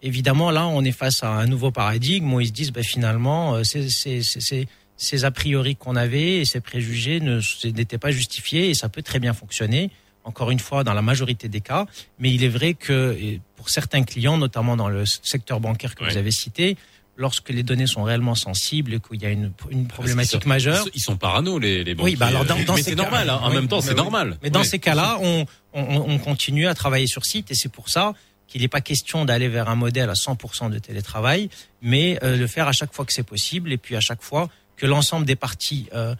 [0.03, 3.55] évidemment là on est face à un nouveau paradigme où ils se disent ben, finalement
[3.55, 7.97] euh, c'est- c'est- c'est- c'est- ces a priori qu'on avait et ces préjugés ne- n'étaient
[7.97, 9.89] pas justifiés et ça peut très bien fonctionner
[10.23, 11.85] encore une fois dans la majorité des cas
[12.19, 13.17] mais il est vrai que
[13.55, 16.77] pour certains clients notamment dans le secteur bancaire que vous avez cité
[17.17, 20.87] lorsque les données sont réellement sensibles et qu'il y a une, une problématique sont- majeure
[20.95, 22.11] Ils sont, parano, les, les banquiers.
[22.13, 23.39] oui, bah alors dans, dans mais ces c'est normal, hein.
[23.43, 23.95] en Oui, même temps, mais c'est oui.
[23.97, 24.37] normal.
[24.41, 24.65] Mais dans Oui.
[24.65, 28.13] ces cas-là, on, on, on continue à travailler sur site et c'est pour ça
[28.47, 31.49] qu'il n'est pas question d'aller vers un modèle à 100% de télétravail,
[31.81, 34.49] mais euh, le faire à chaque fois que c'est possible et puis à chaque fois
[34.77, 36.15] que l'ensemble des parties euh,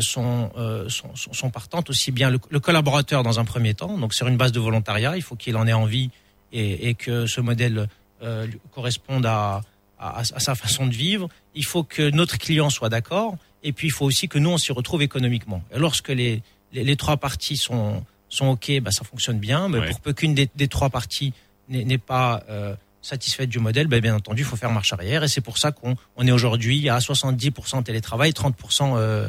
[0.00, 3.98] sont, euh, sont, sont, sont partantes, aussi bien le, le collaborateur dans un premier temps,
[3.98, 6.10] donc sur une base de volontariat, il faut qu'il en ait envie
[6.52, 7.88] et, et que ce modèle
[8.22, 9.62] euh, corresponde à,
[9.98, 11.28] à, à sa façon de vivre.
[11.54, 14.58] Il faut que notre client soit d'accord et puis il faut aussi que nous on
[14.58, 15.62] s'y retrouve économiquement.
[15.74, 16.42] Et lorsque les,
[16.72, 19.68] les, les trois parties sont, sont ok, bah, ça fonctionne bien.
[19.68, 19.90] Mais Ouais.
[19.90, 21.32] pour peu qu'une des, des trois parties
[21.68, 25.22] n'est pas euh, satisfaite du modèle, bah, bien entendu, il faut faire marche arrière.
[25.24, 29.28] Et c'est pour ça qu'on on est aujourd'hui à 70% télétravail, 30% euh,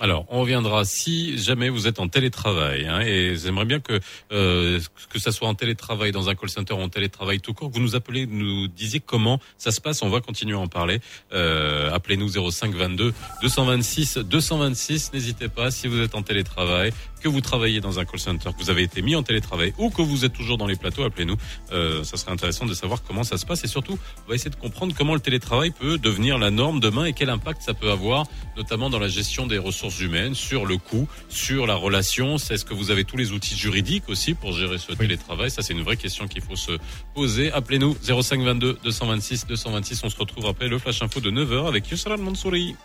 [0.00, 4.00] Alors, on reviendra si jamais vous êtes en télétravail, hein, et j'aimerais bien que
[4.32, 4.80] euh,
[5.10, 7.80] que ça soit en télétravail dans un call center ou en télétravail tout court, vous
[7.80, 10.02] nous appelez, nous disiez comment ça se passe.
[10.02, 11.00] On va continuer à en parler.
[11.32, 13.12] Euh, Appelez-nous 05 22
[13.42, 15.12] 226 226.
[15.12, 18.62] N'hésitez pas si vous êtes en télétravail, que vous travaillez dans un call center, que
[18.62, 21.02] vous avez été mis en télétravail ou que vous êtes toujours dans les plateaux.
[21.02, 21.36] Appelez-nous.
[21.72, 24.50] Euh, ça serait intéressant de savoir comment ça se passe et surtout, on va essayer
[24.50, 27.90] de comprendre comment le télétravail peut devenir la norme demain et quel impact ça peut
[27.90, 32.38] avoir, notamment dans la gestion des ressources humaines, sur le coût, sur la relation.
[32.38, 35.62] C'est Est-ce que vous avez tous les outils juridiques aussi pour gérer ce télétravail Ça,
[35.62, 36.72] c'est une vraie question qu'il faut se
[37.14, 37.50] poser.
[37.52, 40.02] Appelez-nous 05 22 226 226.
[40.04, 42.76] On se retrouve après le flash info de 9h avec Yusra Mansouri.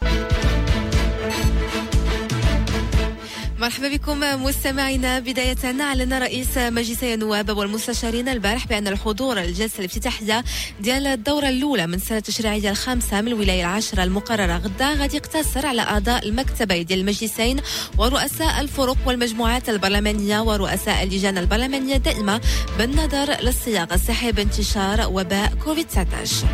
[3.59, 5.19] مرحبا بكم مستمعينا.
[5.19, 10.43] بداية أعلن رئيس مجلس النواب والمستشارين البارح بأن الحضور الجلسة الافتتاحية
[10.79, 15.81] ديال الدورة الأولى من السنة التشريعية الخامسة من الولاية العشرة المقررة غدا غادي يقتصر على
[15.81, 17.57] أعضاء المكتبين ديال المجلسين
[17.97, 22.41] ورؤساء الفرق والمجموعات البرلمانية ورؤساء اللجان البرلمانية الدائمة
[22.77, 26.47] بالنظر للصياغة الصحية بانتشار وباء كوفيد 19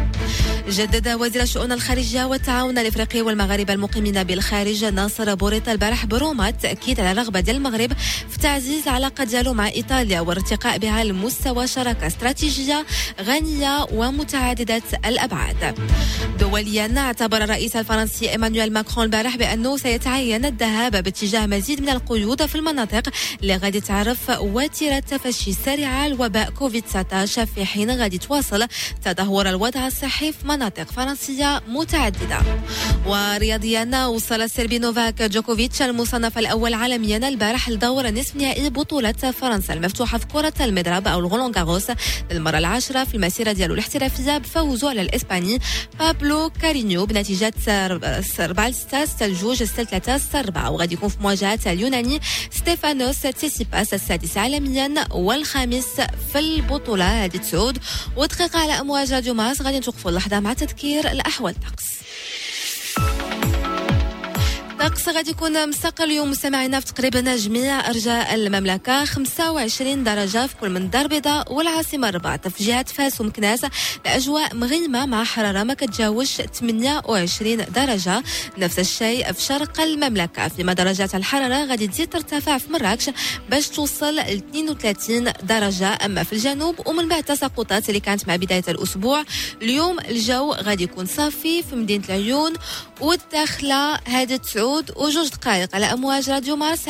[0.70, 6.50] جدد وزير الشؤون الخارجية والتعاون الإفريقي والمغاربة المقيمين بالخارج ناصر بوريطه البارح بروما
[6.96, 7.94] التاكيد على الرغبه ديال المغرب
[8.30, 12.86] في تعزيز العلاقة ديالو مع إيطاليا وارتقاء بها لمستوى شراكة استراتيجية
[13.22, 15.76] غنية ومتعددة الأبعاد.
[16.40, 22.56] دوليا اعتبر الرئيس الفرنسي إيمانويل ماكرون البارح بأنه سيتعين الذهاب باتجاه مزيد من القيود في
[22.56, 23.10] المناطق
[23.42, 28.68] اللي غادي تعرف وتيرة تفشي سريعه لوباء كوفيد 19 في حين غادي تواصل
[29.06, 32.40] تدهور الوضع الصحي في مناطق فرنسية متعددة.
[33.06, 40.18] ورياضيا وصل السربي نوفاك جوكوفيتش المصنف الأول عالميا البارح لدور نصف نهائي بطولة فرنسا المفتوحة
[40.18, 41.92] في كرة المضرب أو الغولون غاروس.
[42.32, 45.60] للمرة العاشرة في المسيرة ديالو الاحترافية بفوزه على الإسباني
[46.00, 51.60] بابلو كارينيو بنتيجة 4 6 6 2 6 3 6 4 وغادي يكون في مواجهة
[51.66, 52.20] اليوناني
[52.52, 56.02] ستيفانوس تسيسيباس السادس عالميا والخامس
[56.34, 57.26] في البطولة.
[57.26, 57.78] هذه تسعود.
[58.18, 61.56] ودقيقة على راديو ماس غادي نتوقفوا اللحظة مع تذكير الأحوال.
[61.56, 61.86] الطقس
[64.86, 69.06] الطقس غادي يكون مساق اليوم مستمعينا في تقريبا جميع أرجاء المملكة.
[69.06, 72.48] 25 درجة في كل من الدار البيضاء والعاصمة الرباط.
[72.48, 73.66] في جهة فاس ومكناس
[74.06, 78.24] الاجواء مغيمة مع حرارة ما كتجاوزش 28 درجة.
[78.58, 80.48] نفس الشيء في شرق المملكة.
[80.48, 83.10] فيما درجات الحرارة غادي تزيد ترتفع في مراكش
[83.50, 85.98] باش توصل ل 32 درجة.
[86.06, 89.24] أما في الجنوب ومن بعد تساقطات اللي كانت مع بداية الأسبوع
[89.62, 92.54] اليوم الجو غادي يكون صافي في مدينة العيون
[93.02, 96.88] والداخلة هذه تسعود وجوج دقائق على راديو مارس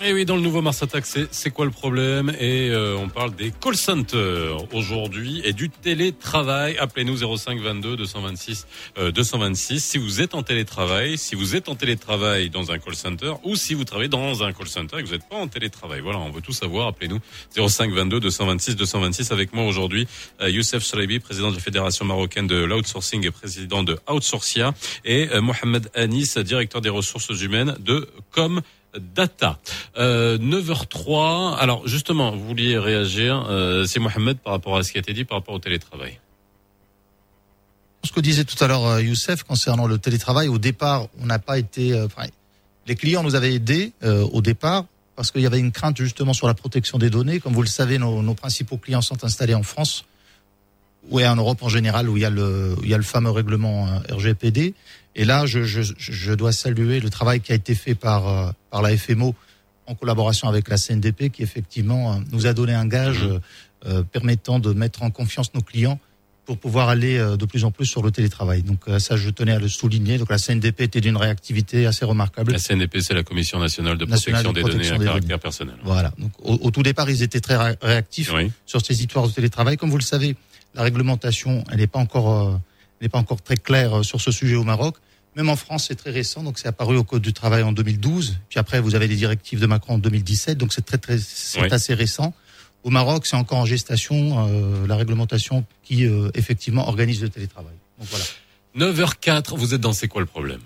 [0.00, 2.32] Et eh oui, dans le nouveau Mars Attack, c'est quoi le problème?
[2.38, 6.76] Et euh, on parle des call centers aujourd'hui et du télétravail.
[6.78, 8.66] Appelez-nous 05 22 226
[8.98, 12.94] euh, 226 si vous êtes en télétravail, si vous êtes en télétravail dans un call
[12.94, 15.48] center ou si vous travaillez dans un call center et que vous n'êtes pas en
[15.48, 16.00] télétravail.
[16.00, 16.88] Voilà, on veut tout savoir.
[16.88, 17.20] Appelez-nous
[17.56, 20.06] 05 22 226 226 avec moi aujourd'hui
[20.40, 25.28] euh, Youssef Shraibi, président de la Fédération marocaine de l'outsourcing et président de Outsourcia et
[25.32, 28.60] euh, Mohamed Anis, directeur des ressources humaines de Com
[28.98, 29.58] Data.
[29.98, 31.56] Euh, 9h03.
[31.56, 35.12] Alors justement, vous vouliez réagir, euh, c'est Mohamed par rapport à ce qui a été
[35.12, 36.18] dit par rapport au télétravail.
[38.04, 41.38] Ce que disait tout à l'heure euh, Youssef concernant le télétravail, au départ, on n'a
[41.38, 41.92] pas été.
[41.92, 42.06] euh,
[42.86, 44.84] les clients nous avaient aidés euh, au départ
[45.16, 47.40] parce qu'il y avait une crainte justement sur la protection des données.
[47.40, 50.04] Comme vous le savez, nos principaux clients sont installés en France
[51.10, 53.02] ou et en Europe en général, où il y a le, il y a le
[53.04, 54.74] fameux règlement euh, RGPD.
[55.16, 58.50] Et là, je, je, je dois saluer le travail qui a été fait par, euh,
[58.70, 59.34] par la FMO
[59.86, 63.38] en collaboration avec la CNDP, qui effectivement euh, nous a donné un gage euh,
[63.86, 65.98] euh, permettant de mettre en confiance nos clients
[66.46, 68.62] pour pouvoir aller de plus en plus sur le télétravail.
[68.62, 70.18] Donc ça, je tenais à le souligner.
[70.18, 72.52] Donc la CNDP était d'une réactivité assez remarquable.
[72.52, 75.76] La CNDP, c'est la Commission nationale de Nationale protection de des données à caractère personnel.
[75.84, 76.12] Voilà.
[76.18, 78.52] Donc, au, au tout départ, ils étaient très ré- réactifs Oui.
[78.66, 79.78] sur ces histoires de télétravail.
[79.78, 80.36] Comme vous le savez,
[80.74, 82.56] la réglementation, elle n'est pas encore, euh,
[83.00, 84.96] n'est pas encore très claire euh, sur ce sujet au Maroc.
[85.36, 86.42] Même en France, c'est très récent.
[86.44, 88.38] Donc, c'est apparu au Code du travail en 2012.
[88.48, 90.56] Puis après, vous avez les directives de Macron en 2017.
[90.58, 91.68] Donc, c'est très, très, c'est Oui.
[91.72, 92.32] assez récent.
[92.84, 97.74] Au Maroc, c'est encore en gestation euh, la réglementation qui euh, effectivement organise le télétravail.
[97.98, 98.24] Donc voilà.
[98.92, 100.60] 9h04, vous êtes dans C'est quoi le problème?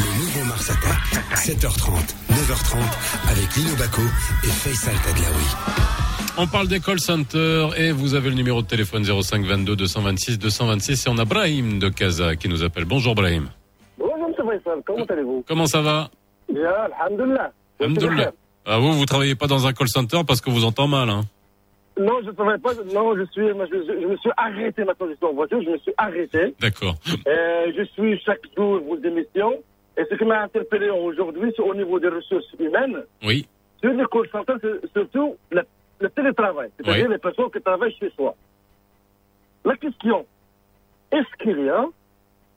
[0.00, 4.02] Le nouveau Mars Attack, 7h30, 9h30, avec Lino Baco
[4.44, 5.48] et Faisal Tadlaoui.
[6.38, 10.38] On parle des call centers et vous avez le numéro de téléphone 05 22 226
[10.38, 12.84] 226 et on a Brahim de Casa qui nous appelle.
[12.84, 13.48] Bonjour Brahim.
[13.98, 14.34] Bonjour, M.
[14.36, 15.44] Faisal, comment allez-vous?
[15.48, 16.10] Comment ça va?
[16.52, 16.70] Bien,
[17.00, 17.52] alhamdulillah.
[17.80, 18.32] Alhamdoulilah.
[18.66, 21.22] Ah, vous, vous travaillez pas dans un call center parce que vous entend mal, hein?
[21.98, 22.72] Non, je ne travaille pas.
[22.94, 25.06] Non, je suis, je, je- je me suis arrêté maintenant.
[25.10, 25.60] Je suis en voiture.
[25.64, 26.54] Je me suis arrêté.
[26.60, 26.94] D'accord.
[27.26, 29.54] Euh, je suis chaque jour vos émissions.
[29.98, 33.02] Et ce qui m'a interpellé aujourd'hui, c'est au niveau des ressources humaines.
[33.24, 33.46] Oui.
[33.80, 35.62] Sur les centers, c'est surtout le,
[36.00, 37.12] le télétravail, c'est-à-dire Oui.
[37.12, 38.34] les personnes qui travaillent chez soi.
[39.64, 40.24] La question,
[41.10, 41.84] est-ce qu'il y a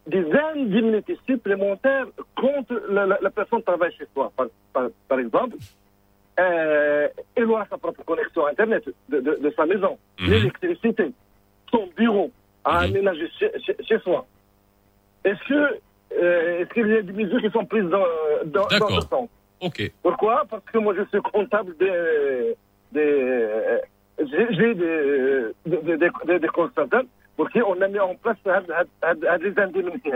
[0.08, 2.06] des indemnités supplémentaires
[2.36, 4.32] contre la, la- la personne qui travaille chez soi?
[4.38, 5.58] Par, par- par exemple,
[6.40, 7.08] euh,
[7.48, 11.12] aura sa propre connexion Internet de, de- de sa maison, l'électricité,
[11.72, 12.32] son bureau
[12.64, 14.26] à aménager chez, chez- chez soi.
[15.24, 15.80] Est-ce que
[16.20, 18.06] euh, est-ce qu'il y a des mesures qui sont prises dans,
[18.46, 19.30] dans, dans ce sens
[19.62, 19.92] Ok.
[20.02, 20.44] pourquoi?
[20.50, 22.56] Parce que moi, je suis comptable des.
[22.92, 23.48] des
[24.20, 27.02] j'ai des, des, des, des, des constantants
[27.36, 30.12] pour qui on a mis en place des indemnités.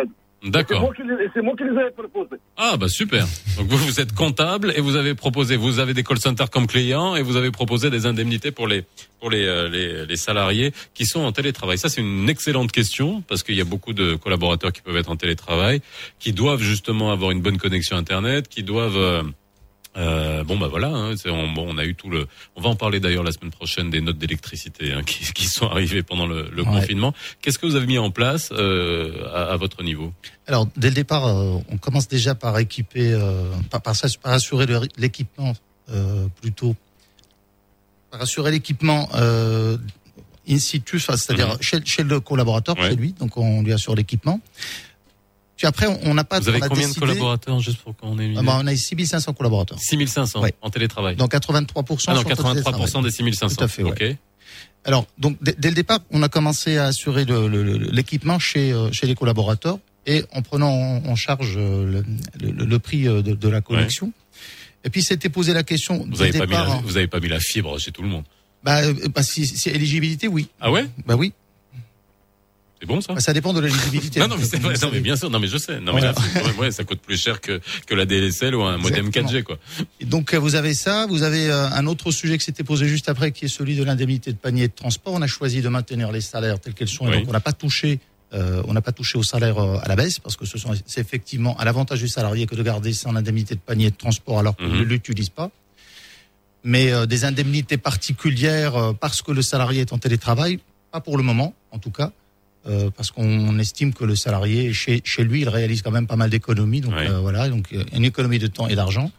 [0.45, 0.93] D'accord.
[1.33, 2.39] c'est moi qui les avais proposés.
[2.55, 3.25] Ah bah super.
[3.57, 6.67] Donc vous, vous êtes comptable et vous avez proposé, vous avez des call centers comme
[6.67, 8.83] clients et vous avez proposé des indemnités pour les
[9.19, 11.77] pour les euh, les, les salariés qui sont en télétravail.
[11.77, 15.09] Ça c'est une excellente question parce qu'il y a beaucoup de collaborateurs qui peuvent être
[15.09, 15.81] en télétravail,
[16.19, 19.23] qui doivent justement avoir une bonne connexion internet, qui doivent euh,
[19.97, 22.27] euh, bon bah voilà, hein, on, bon, on a eu tout le.
[22.55, 25.67] On va en parler d'ailleurs la semaine prochaine des notes d'électricité hein, qui, qui sont
[25.67, 26.67] arrivées pendant le, le Ouais.
[26.81, 27.13] confinement.
[27.41, 30.13] Qu'est-ce que vous avez mis en place euh, à, à votre niveau?
[30.47, 34.65] Alors, dès le départ, euh, on commence déjà par équiper, euh, par, par, par assurer
[34.97, 35.53] l'équipement
[35.89, 36.75] euh, plutôt,
[38.11, 39.77] par assurer l'équipement euh,
[40.47, 41.61] in situ, c'est-à-dire Mhm.
[41.61, 42.89] chez, chez le collaborateur, Ouais.
[42.89, 44.39] chez lui, donc on lui assure l'équipement.
[45.57, 46.39] Puis après, on- n'a pas.
[46.39, 49.33] Vous avez combien de collaborateurs juste pour qu'on ait une Ah bah, On a 6500
[49.33, 49.79] collaborateurs.
[49.79, 51.15] 6500 en télétravail.
[51.15, 52.05] Donc 83%.
[52.07, 53.03] Ah non, sont en 83% télétravail.
[53.03, 53.55] des 6500.
[53.55, 53.83] Tout à fait.
[53.83, 53.91] ouais.
[53.91, 54.03] Ok.
[54.83, 59.15] Alors, donc dès, le départ, on a commencé à assurer l'équipement chez euh, chez les
[59.15, 59.79] collaborateurs.
[60.07, 62.03] et en prenant en, charge euh,
[62.39, 64.11] le, le- le prix euh, de, de la connexion.
[64.83, 66.81] Et puis s'était posé la question Vous du avez pas mis la, hein.
[66.85, 68.23] vous avez pas mis la fibre chez tout le monde.
[68.63, 68.81] bah,
[69.15, 70.47] bah, si, si éligibilité, oui.
[70.61, 70.85] Ah ouais?
[71.07, 71.33] Bah oui.
[72.85, 74.19] C'est bon ça Bah, ça dépend de l'éligibilité.
[74.19, 74.75] Non, non, mais vrai.
[74.81, 75.29] Non, mais bien sûr.
[75.31, 75.79] Non, mais je sais.
[75.79, 76.07] Non, mais Voilà.
[76.15, 78.77] la fibre, quand même, ouais, ça coûte plus cher que, que la DSL ou un
[78.77, 79.29] modem Exactement.
[79.29, 79.57] 4G, quoi.
[79.99, 82.87] Et Donc euh, vous avez ça, vous avez euh, un autre sujet qui s'était posé
[82.87, 85.13] juste après, qui est celui de l'indemnité de panier de transport.
[85.13, 87.17] On a choisi de maintenir les salaires tels qu'ils sont, et Oui.
[87.21, 87.99] donc on n'a pas touché,
[88.35, 90.73] euh, on n'a pas touché au salaire euh, à la baisse, parce que ce sont
[90.85, 94.37] c'est effectivement à l'avantage du salarié que de garder son indemnité de panier de transport
[94.37, 94.77] alors qu'il Mhm.
[94.79, 95.49] ne l'utilise pas.
[96.63, 100.59] Mais euh, des indemnités particulières parce que le salarié est en télétravail,
[100.91, 102.11] pas pour le moment, en tout cas.
[102.67, 106.15] Euh, parce qu'on estime que le salarié chez, chez lui il réalise quand même pas
[106.15, 107.07] mal d'économies donc Ouais.
[107.09, 109.11] euh, voilà donc euh, une économie de temps et d'argent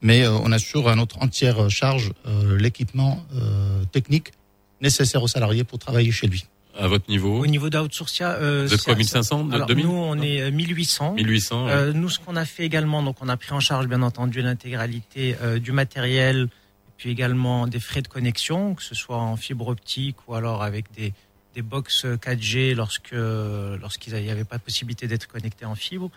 [0.00, 4.32] mais euh, on assure à notre entière charge euh, l'équipement euh, technique
[4.80, 6.44] nécessaire au salarié pour travailler chez lui.
[6.76, 9.84] À votre niveau Au niveau d'Outsourcia, euh, Vous êtes quoi, ça- 1500, alors, 2000?
[9.86, 11.14] Nous, on est euh, 1800.
[11.14, 11.66] 1800.
[11.66, 11.70] ouais.
[11.70, 14.40] Euh, nous, ce qu'on a fait également, donc on a pris en charge bien entendu
[14.42, 16.48] l'intégralité euh, du matériel,
[16.96, 20.86] puis également des frais de connexion, que ce soit en fibre optique ou alors avec
[20.96, 21.12] des,
[21.54, 26.10] des box 4G lorsque lorsqu'il n'y avait pas de possibilité d'être connecté en fibre.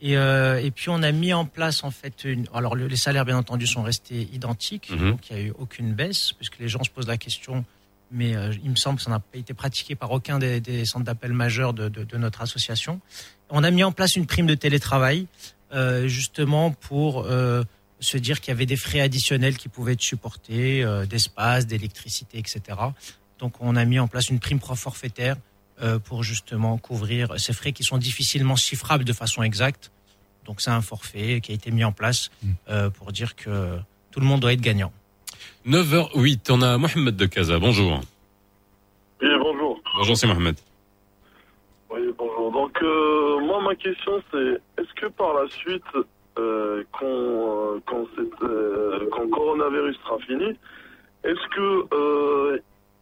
[0.00, 2.46] Et, euh, et puis on a mis en place en fait une.
[2.54, 5.10] Alors le- les salaires bien entendu sont restés identiques, Mhm.
[5.10, 7.64] donc il n'y a eu aucune baisse puisque les gens se posent la question.
[8.10, 10.84] Mais euh, il me semble que ça n'a pas été pratiqué par aucun des, des
[10.86, 13.00] centres d'appel majeurs de, de, de notre association.
[13.50, 15.26] On a mis en place une prime de télétravail
[15.74, 17.64] euh, justement pour euh,
[18.00, 22.38] se dire qu'il y avait des frais additionnels qui pouvaient être supportés, euh, d'espace, d'électricité,
[22.38, 22.78] etc.
[23.38, 25.36] Donc on a mis en place une prime forfaitaire
[25.80, 29.90] euh, pour justement couvrir ces frais qui sont difficilement chiffrables de façon exacte.
[30.44, 32.30] Donc c'est un forfait qui a été mis en place
[32.68, 33.78] euh, pour dire que
[34.10, 34.92] tout le monde doit être gagnant.
[35.66, 37.58] 9h08, on a Mohamed de Casa.
[37.58, 38.00] Bonjour.
[39.20, 39.80] Oui, bonjour.
[39.96, 40.56] Bonjour, c'est Mohamed.
[41.90, 42.52] Oui, bonjour.
[42.52, 45.82] Donc, euh, moi, ma question, c'est est-ce que par la suite,
[46.38, 50.56] euh, quand, euh, quand, euh, quand le coronavirus sera fini,
[51.24, 52.58] est-ce que euh,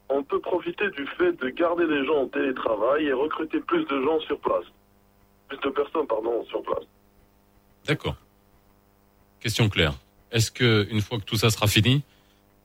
[0.08, 4.02] on peut profiter du fait de garder les gens en télétravail et recruter plus de
[4.02, 4.64] gens sur place
[5.48, 6.84] Plus de personnes, pardon, sur place.
[7.86, 8.16] D'accord.
[9.40, 9.94] Question claire.
[10.32, 12.02] Est-ce que une fois que tout ça sera fini,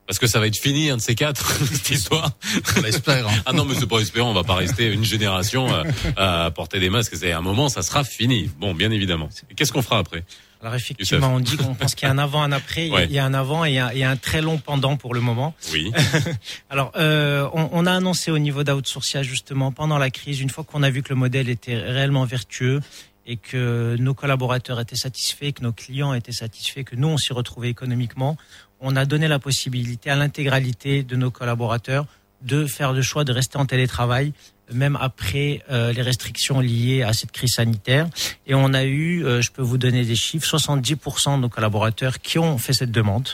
[0.07, 2.31] parce que ça va être fini, un de ces quatre, cette histoire.
[2.77, 3.27] On l'espère.
[3.27, 3.31] hein.
[3.45, 5.83] Ah non, mais c'est pas espérant, on va pas rester une génération euh,
[6.17, 7.15] à porter des masques.
[7.15, 8.49] C'est à un moment, ça sera fini.
[8.57, 9.29] Bon, bien évidemment.
[9.49, 10.23] Et Qu'est-ce qu'on fera après?
[10.61, 12.85] Alors effectivement, on dit qu'on pense qu'il y a un avant, un après.
[12.87, 13.05] Il y a- Ouais.
[13.05, 14.57] Il y a un avant et il y a, il y a un très long
[14.59, 15.55] pendant pour le moment.
[15.73, 15.91] Oui.
[16.69, 20.63] Alors, euh, on, on a annoncé au niveau d'Outsourcia justement pendant la crise, une fois
[20.63, 22.81] qu'on a vu que le modèle était réellement vertueux
[23.25, 27.33] et que nos collaborateurs étaient satisfaits, que nos clients étaient satisfaits, que nous on s'y
[27.33, 28.37] retrouvait économiquement,
[28.79, 32.05] on a donné la possibilité à l'intégralité de nos collaborateurs
[32.41, 34.33] de faire le choix de rester en télétravail
[34.73, 38.07] même après euh, les restrictions liées à cette crise sanitaire.
[38.47, 42.19] Et on a eu, euh, je peux vous donner des chiffres, 70% de nos collaborateurs
[42.19, 43.27] qui ont fait cette demande.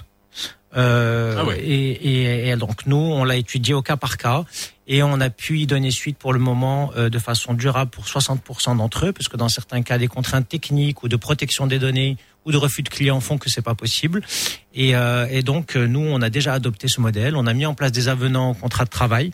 [0.75, 1.59] Euh, Ah ouais.
[1.59, 4.43] et, et- et donc nous, on l'a étudié au cas par cas
[4.85, 8.05] et on a pu y donner suite pour le moment euh, de façon durable pour
[8.05, 11.79] 60% d'entre eux, parce que dans certains cas, des contraintes techniques ou de protection des
[11.79, 14.21] données ou de refus de clients font que c'est pas possible.
[14.75, 17.35] Et, euh, et donc euh, nous, on a déjà adopté ce modèle.
[17.37, 19.31] On a mis en place des avenants au contrat de travail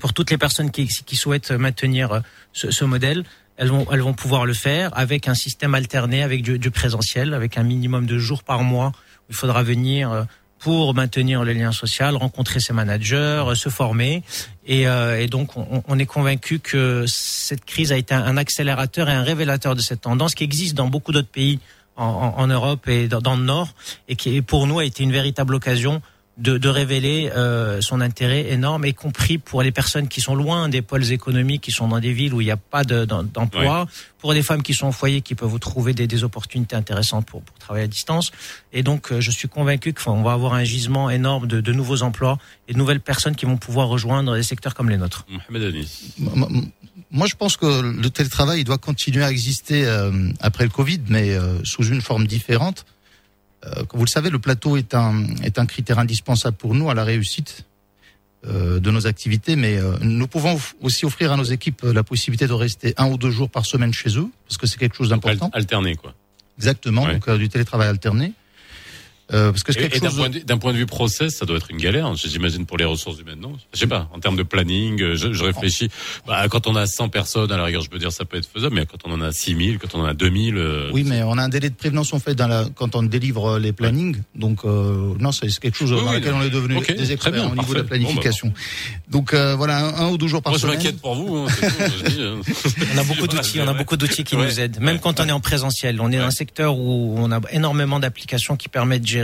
[0.00, 2.20] pour toutes les personnes qui, qui souhaitent maintenir euh,
[2.52, 3.24] ce, ce modèle.
[3.56, 7.34] Elles vont, elles vont pouvoir le faire avec un système alterné, avec du, du présentiel,
[7.34, 10.22] avec un minimum de jours par mois où il faudra venir euh,
[10.58, 14.22] pour maintenir le lien social, rencontrer ses managers, euh, se former.
[14.66, 19.08] Et, euh, et donc, on, on est convaincu que cette crise a été un, accélérateur
[19.08, 21.60] et un révélateur de cette tendance qui existe dans beaucoup d'autres pays
[21.96, 23.68] en, en- en Europe et dans, dans le Nord,
[24.08, 26.00] et qui, pour nous, a été une véritable occasion
[26.40, 30.68] de, de révéler euh, son intérêt énorme, y compris pour les personnes qui sont loin
[30.68, 33.28] des pôles économiques, qui sont dans des villes où il n'y a pas de- d'em-
[33.32, 33.86] d'emploi,
[34.18, 37.42] pour des femmes qui sont au foyer, qui peuvent trouver des, des opportunités intéressantes pour,
[37.42, 38.32] pour travailler à distance.
[38.72, 42.02] Et donc, euh, je suis convaincu qu'on va avoir un gisement énorme de, de nouveaux
[42.02, 42.38] emplois
[42.68, 45.26] et de nouvelles personnes qui vont pouvoir rejoindre des secteurs comme les nôtres.
[47.10, 50.10] Moi, je pense que le télétravail il doit continuer à exister euh,
[50.40, 52.86] après le Covid, mais euh, sous une forme différente.
[53.66, 56.90] Euh, comme vous le savez, le plateau est un, est un critère indispensable pour nous
[56.90, 57.64] à la réussite
[58.46, 62.46] euh, de nos activités, mais euh, nous pouvons aussi offrir à nos équipes la possibilité
[62.46, 65.10] de rester un ou deux jours par semaine chez eux, parce que c'est quelque chose
[65.10, 65.50] d'important.
[65.52, 66.14] Alterné, quoi.
[66.56, 68.32] Exactement, donc du télétravail alterné.
[69.32, 70.18] Euh, parce que c'est Et, quelque et d'un chose.
[70.18, 72.76] point, de vue- d'un point de vue process, ça doit être une galère, j'imagine, pour
[72.78, 73.52] les ressources humaines, non?
[73.72, 75.88] Je sais pas, en termes de planning, euh, je, je réfléchis.
[76.26, 78.48] Bah, quand on a 100 personnes, à la rigueur, je peux dire ça peut être
[78.52, 80.56] faisable, mais quand on en a 6000, quand on en a 2000...
[80.56, 83.02] euh, Oui, mais on a un délai de prévenance en fait dans la, quand on
[83.04, 84.16] délivre euh, les plannings.
[84.34, 86.94] Donc euh, non, c'est quelque chose Oui, dans oui, lequel on est devenu ok, des
[86.96, 87.82] très experts bien, au niveau de la.
[87.84, 88.52] Bon, bah, planification.
[89.08, 90.76] Donc euh, voilà, un, un ou deux jours par Moi, je semaine.
[90.78, 91.36] m'inquiète pour vous.
[91.36, 92.40] Hein, c'est tout, je dis, hein.
[92.94, 94.46] On a beaucoup d'outils, on a beaucoup d'outils qui Ouais.
[94.46, 96.00] nous aident, même quand on est en présentiel.
[96.00, 99.19] On est dans un secteur où on a énormément d'applications qui permettent de gérer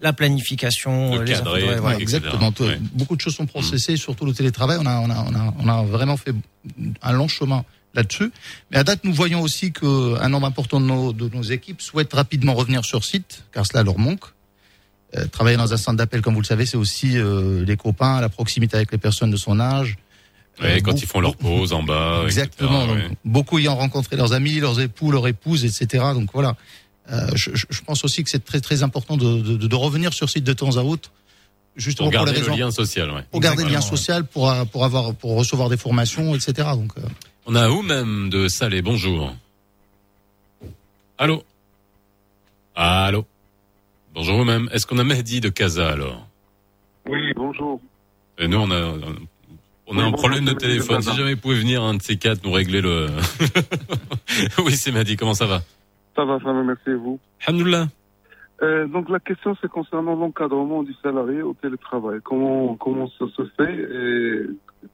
[0.00, 1.96] la planification, euh, les cadrer, infos- ouais, voilà.
[1.96, 2.52] Ouais, exactement.
[2.52, 2.64] Tout-
[2.94, 4.78] Beaucoup de choses sont processées, surtout le télétravail.
[4.80, 6.32] On a, on a, on a, on a vraiment fait
[7.02, 7.64] un long chemin
[7.94, 8.30] là-dessus.
[8.70, 12.12] Mais à date, nous voyons aussi qu'un nombre important de nos, de nos équipes souhaitent
[12.12, 14.24] rapidement revenir sur site, car cela leur manque.
[15.16, 18.20] Euh, travailler dans un centre d'appel, comme vous le savez, c'est aussi euh, les copains,
[18.20, 19.96] la proximité avec les personnes de son âge.
[20.60, 22.22] Ouais, Euh, quand beaucoup- ils font leur pause en bas.
[22.26, 22.84] Exactement.
[22.84, 23.16] etc., donc, ouais.
[23.24, 26.04] Beaucoup ayant rencontré leurs amis, leurs époux, leurs épouses, etc.
[26.14, 26.54] Donc voilà.
[27.12, 30.44] Euh, je, pense aussi que c'est très très important de, de, de revenir sur site
[30.44, 31.10] de temps à autre,
[31.74, 33.22] justement Pour pour, les garder le lien social, ouais.
[33.30, 36.68] pour garder le lien social, pour euh, pour avoir pour recevoir des formations, etc.
[36.74, 37.02] Donc euh,
[37.46, 39.34] On a où même de Salé, bonjour.
[41.18, 41.42] Allô?
[42.76, 43.26] Allô?
[44.14, 44.68] Bonjour vous-même.
[44.72, 46.26] Est-ce qu'on a Mehdi de Casa alors?
[47.08, 47.80] Oui, bonjour.
[48.38, 48.80] Et nous, on a,
[49.86, 51.02] on a Oui, un problème de téléphone.
[51.02, 53.08] Si jamais vous pouvez venir, un de ces quatre, nous régler le...
[54.64, 55.62] oui, c'est Mehdi, comment ça va?
[56.20, 57.18] Ça va, ça va, merci et vous.
[57.46, 57.86] Alhamdoulilah.
[58.60, 62.18] Euh, donc la question c'est concernant l'encadrement du salarié au télétravail.
[62.22, 64.46] Comment comment ça se fait et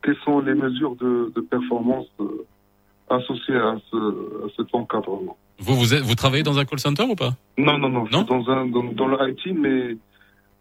[0.04, 2.46] quelles sont les mesures de, de performance euh,
[3.10, 5.36] associées à, ce, à cet encadrement?
[5.58, 7.32] Vous, vous, êtes, vous travaillez dans un call center ou pas?
[7.58, 9.96] Non, non, non, je suis dans, un, dans, dans le IT, mais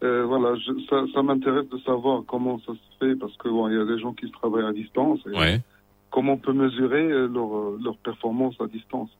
[0.02, 3.68] euh, voilà, je, ça, ça m'intéresse de savoir comment ça se fait parce que bon,
[3.68, 5.20] il y a des gens qui travaillent à distance.
[5.32, 5.60] Et Ouais.
[6.10, 9.10] Comment on peut mesurer leur, leur performance à distance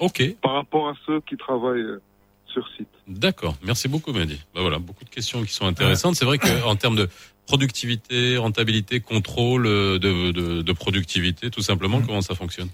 [0.00, 0.22] Ok.
[0.42, 2.00] par rapport à ceux qui travaillent euh,
[2.46, 4.38] sur site D'accord, merci beaucoup Mehdi.
[4.54, 6.14] Bah voilà, beaucoup de questions qui sont intéressantes.
[6.16, 7.08] C'est vrai qu'en termes de
[7.46, 12.68] productivité, rentabilité, contrôle euh, de, de, de productivité, tout simplement, comment ça fonctionne?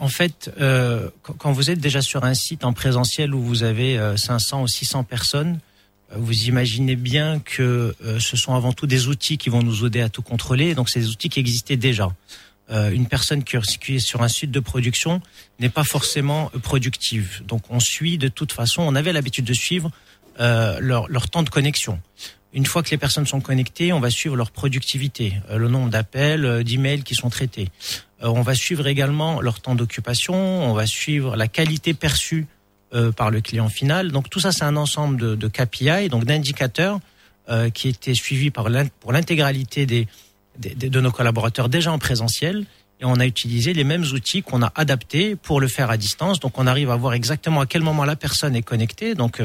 [0.00, 3.62] En fait, euh, quand- quand vous êtes déjà sur un site en présentiel où vous
[3.64, 5.58] avez euh, 500 ou 600 personnes,
[6.12, 9.84] euh, vous imaginez bien que euh, ce sont avant tout des outils qui vont nous
[9.86, 10.74] aider à tout contrôler.
[10.74, 12.08] Donc, c'est des outils qui existaient déjà.
[12.70, 15.22] Euh, une personne qui est sur un site de production
[15.58, 17.42] n'est pas forcément productive.
[17.46, 18.82] Donc, on suit de toute façon.
[18.82, 19.90] On avait l'habitude de suivre
[20.40, 21.98] euh, leur, leur temps de connexion.
[22.54, 25.90] Une fois que les personnes sont connectées, on va suivre leur productivité, euh, le nombre
[25.90, 27.68] d'appels, euh, d'emails qui sont traités.
[28.22, 32.46] Euh, on va suivre également leur temps d'occupation, on va suivre la qualité perçue
[32.94, 34.12] euh, par le client final.
[34.12, 37.00] Donc tout ça, c'est un ensemble de, de KPI, donc d'indicateurs
[37.72, 38.68] qui étaient suivis par
[39.00, 40.06] pour l'intégralité des,
[40.58, 42.64] des- de nos collaborateurs déjà en présentiel.
[43.00, 46.40] Et on a utilisé les mêmes outils qu'on a adaptés pour le faire à distance.
[46.40, 49.14] Donc on arrive à voir exactement à quel moment la personne est connectée.
[49.14, 49.40] Donc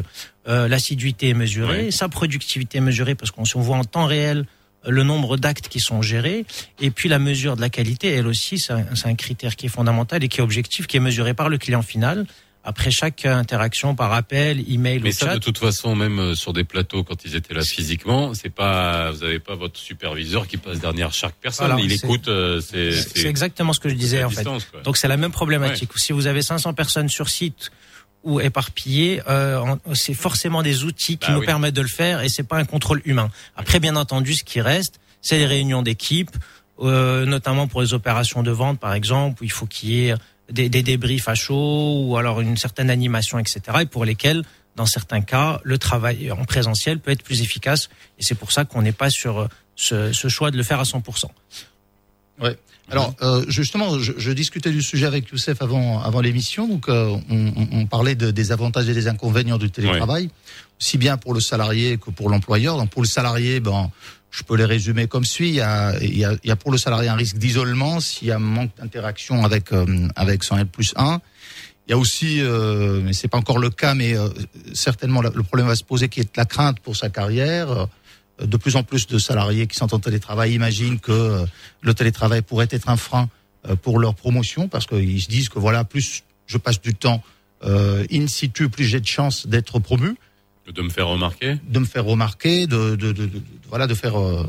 [0.48, 4.46] euh, l'assiduité est mesurée, sa productivité est mesurée parce qu'on on voit en temps réel
[4.88, 6.46] euh, le nombre d'actes qui sont gérés
[6.82, 9.68] et puis la mesure de la qualité, elle aussi, c'est un, c'est un critère qui
[9.68, 12.26] est fondamental et qui est objectif, qui est mesuré par le client final
[12.64, 15.34] après chaque interaction par appel, email Mais ou ça, chat.
[15.36, 19.12] de toute façon, même euh, sur des plateaux, quand ils étaient là physiquement, c'est pas,
[19.12, 21.68] vous avez pas votre superviseur qui passe derrière chaque personne.
[21.68, 22.28] Voilà, Il écoute.
[22.30, 24.44] euh, c'est exactement ce que je disais en fait.
[24.44, 24.60] quoi.
[24.84, 25.90] Donc c'est la même problématique.
[25.98, 27.72] Si vous avez 500 personnes sur site
[28.24, 31.46] ou éparpillées, euh, c'est forcément des outils qui Bah nous oui.
[31.46, 33.30] permettent de le faire et c'est pas un contrôle humain.
[33.58, 36.32] Après, bien entendu, ce qui reste, c'est les réunions d'équipe,
[36.80, 40.16] euh, notamment pour les opérations de vente, par exemple, où il faut qu'il y ait
[40.52, 43.62] des, des débriefs à chaud ou alors une certaine animation, etc.
[43.82, 44.44] Et pour lesquels,
[44.76, 47.90] dans certains cas, le travail en présentiel peut être plus efficace.
[48.20, 50.84] Et c'est pour ça qu'on n'est pas sur ce, ce choix de le faire à
[50.84, 51.26] 100%.
[52.42, 52.58] Ouais.
[52.90, 57.16] Alors euh, justement, je, je discutais du sujet avec Youssef avant avant l'émission, donc euh,
[57.30, 60.30] on, parlait de- des avantages et des inconvénients du télétravail,
[60.82, 62.76] aussi bien pour le salarié que pour l'employeur.
[62.78, 63.90] Donc pour le salarié, ben
[64.34, 65.50] je peux les résumer comme suit.
[65.50, 68.00] Il y a, il y a, il y a pour le salarié un risque d'isolement
[68.00, 69.86] s'il y a un manque d'interaction avec euh,
[70.16, 71.22] avec son L plus 1.
[71.88, 74.30] Il y a aussi, euh, mais c'est pas encore le cas, mais euh,
[74.74, 77.88] certainement le problème va se poser qui est la crainte pour sa carrière.
[78.42, 81.46] Euh, de plus en plus de salariés qui sont en télétravail imaginent que euh,
[81.82, 83.30] le télétravail pourrait être un frein
[83.68, 87.24] euh, pour leur promotion parce qu'ils se disent que voilà, plus je passe du temps
[87.66, 90.16] in situ, plus j'ai de chances d'être promu,
[90.72, 91.58] De me faire remarquer.
[91.68, 94.46] de me faire remarquer, de, de, de- de- voilà, de faire euh,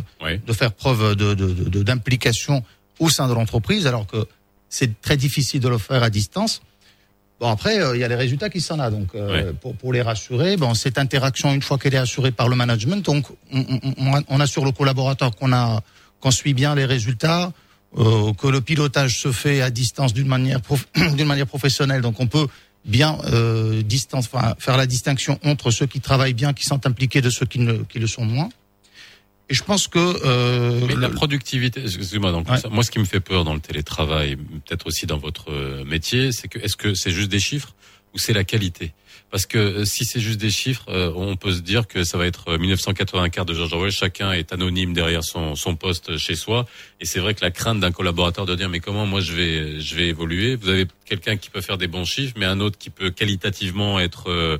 [0.47, 1.35] de faire preuve de
[1.83, 2.63] d'implication
[3.01, 4.25] au sein de l'entreprise, alors que
[4.69, 6.63] c'est très difficile de le faire à distance.
[7.41, 8.91] Bon après, euh, il y a les résultats qui s'en a.
[8.91, 12.49] Donc euh, pour, pour les rassurer, bon cette interaction une fois qu'elle est assurée par
[12.49, 13.65] le management, donc on,
[13.99, 15.83] on- on, assure le collaborateur qu'on a
[16.21, 17.53] qu'on suit bien les résultats,
[17.99, 20.61] euh, que le pilotage se fait à distance d'une manière
[21.17, 22.03] d'une manière professionnelle.
[22.03, 22.47] Donc on peut
[22.85, 27.21] bien euh, distance, enfin, faire la distinction entre ceux qui travaillent bien, qui sont impliqués,
[27.21, 28.49] de ceux qui, ne, qui le sont moins.
[29.51, 33.21] Et je pense que euh, Mais la productivité, excusez-moi, donc moi ce qui me fait
[33.21, 37.11] peur dans le télétravail, peut-être aussi dans votre euh, métier, c'est que est-ce que c'est
[37.11, 37.75] juste des chiffres
[38.15, 38.95] ou c'est la qualité?
[39.35, 42.17] Parce que euh, si c'est juste des chiffres, euh, on peut se dire que ça
[42.17, 46.37] va être euh, 1984 de George Orwell, chacun est anonyme derrière son, son poste chez
[46.37, 46.67] soi,
[47.01, 49.81] et c'est vrai que la crainte d'un collaborateur de dire mais comment moi je vais
[49.81, 50.55] je vais évoluer?
[50.55, 53.99] Vous avez quelqu'un qui peut faire des bons chiffres, mais un autre qui peut qualitativement
[53.99, 54.59] être euh,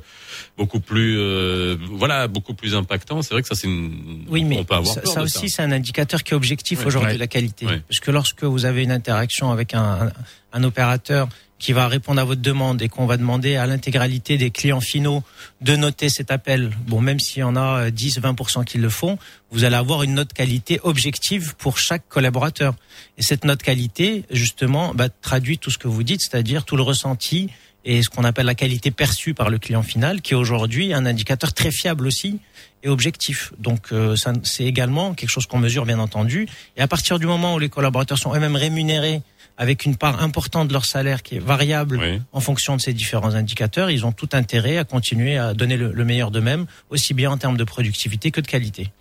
[0.57, 3.21] beaucoup plus euh, voilà beaucoup plus impactant.
[3.21, 5.71] C'est vrai que ça c'est une Oui, mais on peut avoir ça, aussi, c'est un
[5.71, 7.17] indicateur qui est objectif aujourd'hui, Ouais.
[7.17, 7.65] la qualité.
[7.65, 7.81] Ouais.
[7.87, 10.11] Parce que lorsque vous avez une interaction avec un, un,
[10.51, 14.51] un opérateur qui va répondre à votre demande et qu'on va demander à l'intégralité des
[14.51, 15.23] clients finaux
[15.61, 18.89] de noter cet appel, bon, même s'il y en a euh, 10, 20% qui le
[18.89, 19.17] font,
[19.51, 22.75] vous allez avoir une note qualité objective pour chaque collaborateur.
[23.17, 26.83] Et cette note qualité, justement, bah, traduit tout ce que vous dites, c'est-à-dire tout le
[26.83, 27.49] ressenti
[27.85, 31.05] et ce qu'on appelle la qualité perçue par le client final, qui est aujourd'hui un
[31.05, 32.39] indicateur très fiable aussi
[32.83, 33.53] et objectif.
[33.59, 36.47] Donc euh, c'est également quelque chose qu'on mesure bien entendu.
[36.77, 39.21] Et à partir du moment où les collaborateurs sont eux-mêmes rémunérés
[39.57, 41.99] avec une part importante de leur salaire qui est variable
[42.33, 45.91] en fonction de ces différents indicateurs, ils ont tout intérêt à continuer à donner le,
[45.91, 48.91] le meilleur d'eux-mêmes, aussi bien en termes de productivité que de qualité.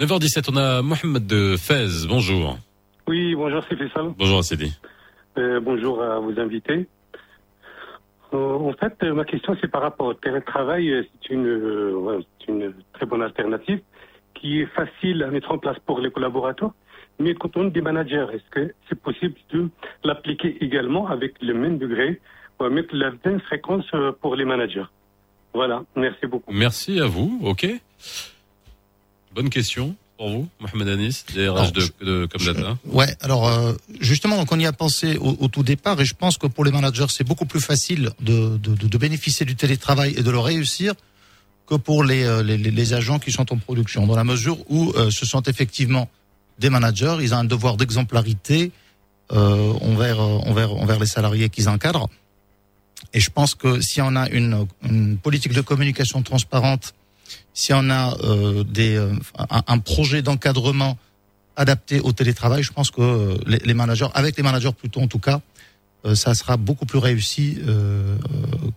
[0.00, 2.06] 9h17, on a Mohamed de Fez.
[2.08, 2.58] Bonjour.
[3.08, 4.12] Oui, bonjour, c'est Faisal.
[4.18, 4.76] Bonjour Sidi.
[5.38, 6.88] Euh, bonjour à vos invités.
[8.34, 10.90] Euh, en fait, euh, ma question, c'est par rapport au télétravail.
[10.90, 13.80] Euh, C'est une, euh, une très bonne alternative
[14.34, 16.72] qui est facile à mettre en place pour les collaborateurs.
[17.18, 19.68] Mais quand on est des managers, est-ce que c'est possible de
[20.04, 22.20] l'appliquer également avec le même degré
[22.60, 24.84] ou avec la même fréquence euh, pour les managers?
[25.54, 26.52] Voilà, merci beaucoup.
[26.52, 27.40] Merci à vous.
[27.42, 27.66] Ok.
[29.34, 32.78] Bonne question pour vous, Mohamed Anis, DRH de, de Comdata.
[32.86, 36.14] Ouais, alors euh, justement, donc on y a pensé au, au tout départ, et je
[36.14, 39.56] pense que pour les managers, c'est beaucoup plus facile de, de, de, de bénéficier du
[39.56, 40.94] télétravail et de le réussir
[41.66, 44.56] que pour les, euh, les, les- les agents qui sont en production, dans la mesure
[44.70, 46.08] où euh, ce sont effectivement
[46.58, 48.72] des managers, ils ont un devoir d'exemplarité
[49.32, 52.08] euh, envers, euh, envers, envers les salariés qu'ils encadrent.
[53.12, 56.94] Et je pense que si on a une, une politique de communication transparente,
[57.52, 60.96] si on a euh, des, euh, un, un projet d'encadrement
[61.56, 65.08] adapté au télétravail, je pense que euh, les, les managers, avec les managers plutôt en
[65.08, 65.40] tout cas,
[66.04, 67.58] euh, ça sera beaucoup plus réussi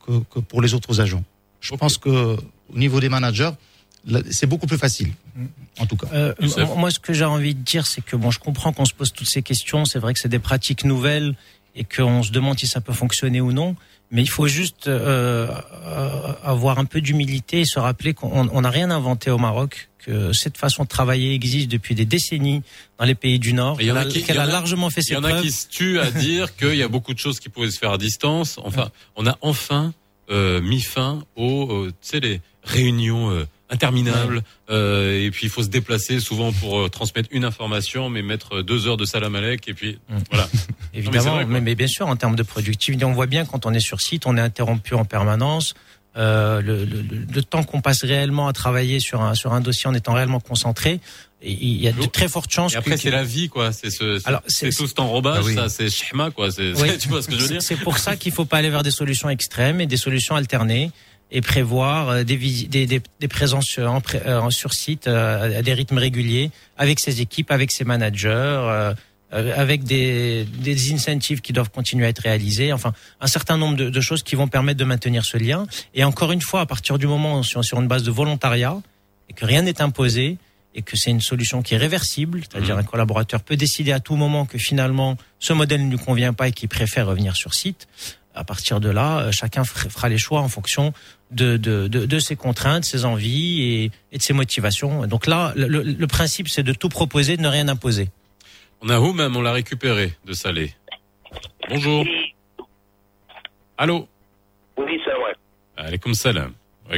[0.06, 1.24] que, que pour les autres agents.
[1.62, 2.38] Je pense que
[2.74, 3.52] au niveau des managers,
[4.32, 5.14] c'est beaucoup plus facile,
[5.80, 6.08] en tout cas.
[6.14, 6.34] Euh,
[6.78, 9.12] moi, ce que j'ai envie de dire, c'est que bon, je comprends qu'on se pose
[9.14, 9.86] toutes ces questions.
[9.86, 11.36] C'est vrai que c'est des pratiques nouvelles
[11.76, 13.76] et qu'on se demande si ça peut fonctionner ou non.
[14.12, 15.48] Mais il faut juste euh,
[15.86, 19.90] euh, avoir un peu d'humilité et se rappeler qu'on on n'a rien inventé au Maroc,
[20.00, 22.64] que cette façon de travailler existe depuis des décennies
[22.98, 25.04] dans les pays du Nord, Et il y en qu'elle a il largement fait Il
[25.04, 25.44] ses y en a preuves.
[25.44, 27.92] qui se tuent à dire qu'il y a beaucoup de choses qui pouvaient se faire
[27.92, 28.60] à distance.
[28.64, 29.94] Enfin, on a enfin
[30.32, 34.44] euh, mis fin aux, tu sais, les réunions euh, interminables.
[34.70, 38.62] Euh, et puis il faut se déplacer souvent pour euh, transmettre une information, mais mettre
[38.62, 40.00] deux heures de salam alek et puis
[40.32, 40.48] voilà.
[40.92, 43.46] Non, mais c'est Évidemment, mais, mais bien sûr, en termes de productivité, on voit bien
[43.46, 45.76] quand on est sur site, on est interrompu en permanence.
[46.18, 49.88] Euh, le, le- le- temps qu'on passe réellement à travailler sur un, sur un dossier
[49.88, 51.00] en étant réellement concentré,
[51.44, 53.72] il y a de très fortes chances Et après, que- c'est la vie, quoi.
[53.72, 55.54] C'est ce, c'est- Alors, c'est c'est- tout cet enrobage, Bah oui.
[55.56, 56.52] ça, c'est shma, quoi.
[56.52, 56.98] C'est, Oui.
[57.00, 58.84] tu vois ce que je veux dire C'est pour ça qu'il faut pas aller vers
[58.84, 60.92] des solutions extrêmes et des solutions alternées
[61.32, 65.62] et prévoir euh, des, des, des, des présences en, pré- euh, sur site euh, à
[65.62, 68.94] des rythmes réguliers avec ses équipes, avec ses managers,
[69.32, 72.74] avec des, des incentives qui doivent continuer à être réalisés.
[72.74, 75.68] Enfin, un certain nombre de, de choses qui vont permettre de maintenir ce lien.
[75.94, 78.82] Et encore une fois, à partir du moment où sur, sur une base de volontariat
[79.30, 80.38] et que rien n'est imposé
[80.74, 84.16] et que c'est une solution qui est réversible, c'est-à-dire un collaborateur peut décider à tout
[84.16, 87.88] moment que finalement ce modèle ne lui convient pas et qu'il préfère revenir sur site
[88.40, 90.94] à partir de là, euh, chacun fera les choix en fonction
[91.30, 95.06] de, de, de, de ses contraintes, ses envies et, de ses motivations.
[95.08, 98.08] Donc là, le, principe, c'est de tout proposer, de ne rien imposer.
[98.82, 100.74] On a où même, on l'a récupéré de Salé.
[101.68, 102.06] Bonjour.
[103.78, 104.08] Allô
[104.78, 105.36] Oui, c'est vrai.
[105.76, 106.54] Alaikum salam.
[106.88, 106.92] On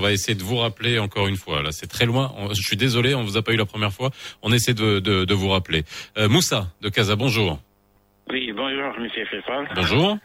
[0.00, 1.62] va essayer de vous rappeler encore une fois.
[1.62, 2.34] Là, c'est très loin.
[2.50, 4.10] Je suis désolé, on vous a pas eu la première fois.
[4.40, 5.84] On essaie de, vous rappeler.
[6.16, 7.60] Euh, Moussa de Casa, bonjour.
[8.30, 9.68] Oui, bonjour, Monsieur Fessal.
[9.74, 10.16] bonjour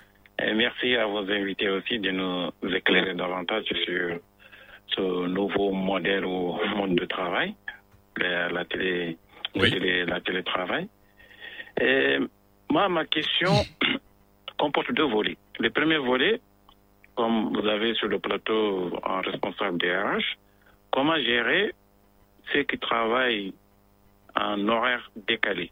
[0.41, 4.19] Et merci à vos invités aussi de nous éclairer davantage sur
[4.95, 7.55] ce nouveau modèle au monde de travail,
[8.17, 9.17] la, la télé,
[9.55, 10.87] la télétravail.
[11.81, 12.17] Et
[12.69, 13.51] moi, ma question
[14.57, 15.37] comporte deux volets.
[15.59, 16.39] Le premier volet,
[17.15, 20.37] comme vous avez sur le plateau en responsable DRH,
[20.91, 21.73] comment gérer
[22.53, 23.53] ceux qui travaillent
[24.35, 25.71] en horaire décalé.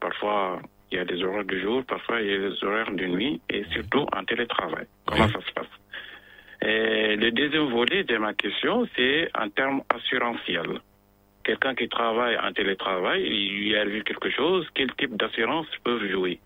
[0.00, 3.04] Parfois, Il y a des horaires de jour, parfois il y a des horaires de
[3.06, 4.86] nuit, et surtout en télétravail.
[5.06, 5.66] Comment ça se passe?
[6.62, 10.80] Et Le deuxième volet de ma question, c'est en termes assurantiels.
[11.44, 16.40] Quelqu'un qui travaille en télétravail, il lui arrive quelque chose, quel type d'assurance peuvent jouer?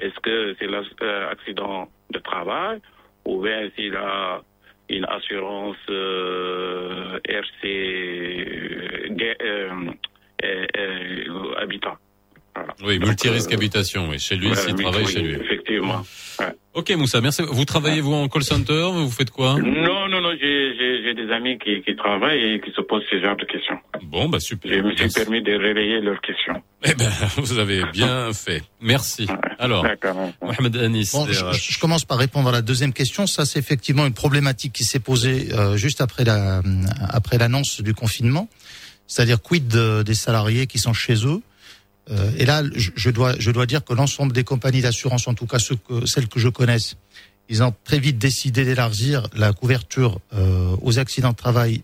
[0.00, 2.80] Est-ce que c'est l'accident de travail
[3.24, 4.42] ou bien s'il a
[4.88, 9.08] une assurance euh, RC euh,
[9.42, 9.90] euh,
[10.44, 11.96] euh, euh, habitant?
[12.84, 14.18] Oui, multirisque habitation, oui.
[14.18, 15.34] Chez lui, s'il travaille chez lui.
[15.34, 16.02] Effectivement.
[16.38, 16.54] Ouais.
[16.74, 17.42] Ok, Moussa, merci.
[17.42, 19.54] Vous travaillez, vous, en call center Vous faites quoi?
[19.60, 23.02] Non, non, non, j'ai- j'ai j'ai des amis qui, qui travaillent et qui se posent
[23.10, 23.78] ce genre de questions.
[24.04, 24.70] Bon, bah super.
[24.72, 26.62] Je me suis permis de relayer leurs questions.
[26.84, 28.62] Eh ben, vous avez bien fait.
[28.80, 29.26] Merci.
[29.58, 29.84] Alors,
[30.40, 31.10] Mohamed Anis.
[31.12, 33.26] Bon, je, commence par répondre à la deuxième question.
[33.26, 36.62] Ça, c'est effectivement une problématique qui s'est posée euh, juste après la
[37.10, 38.48] après l'annonce du confinement.
[39.08, 41.40] C'est-à-dire quid de- des salariés qui sont chez eux?
[42.10, 45.34] Euh, et là, je, je dois je dois dire que l'ensemble des compagnies d'assurance, en
[45.34, 46.96] tout cas ceux que, celles que je connaisse,
[47.48, 51.82] ils ont très vite décidé d'élargir la couverture euh, aux accidents de travail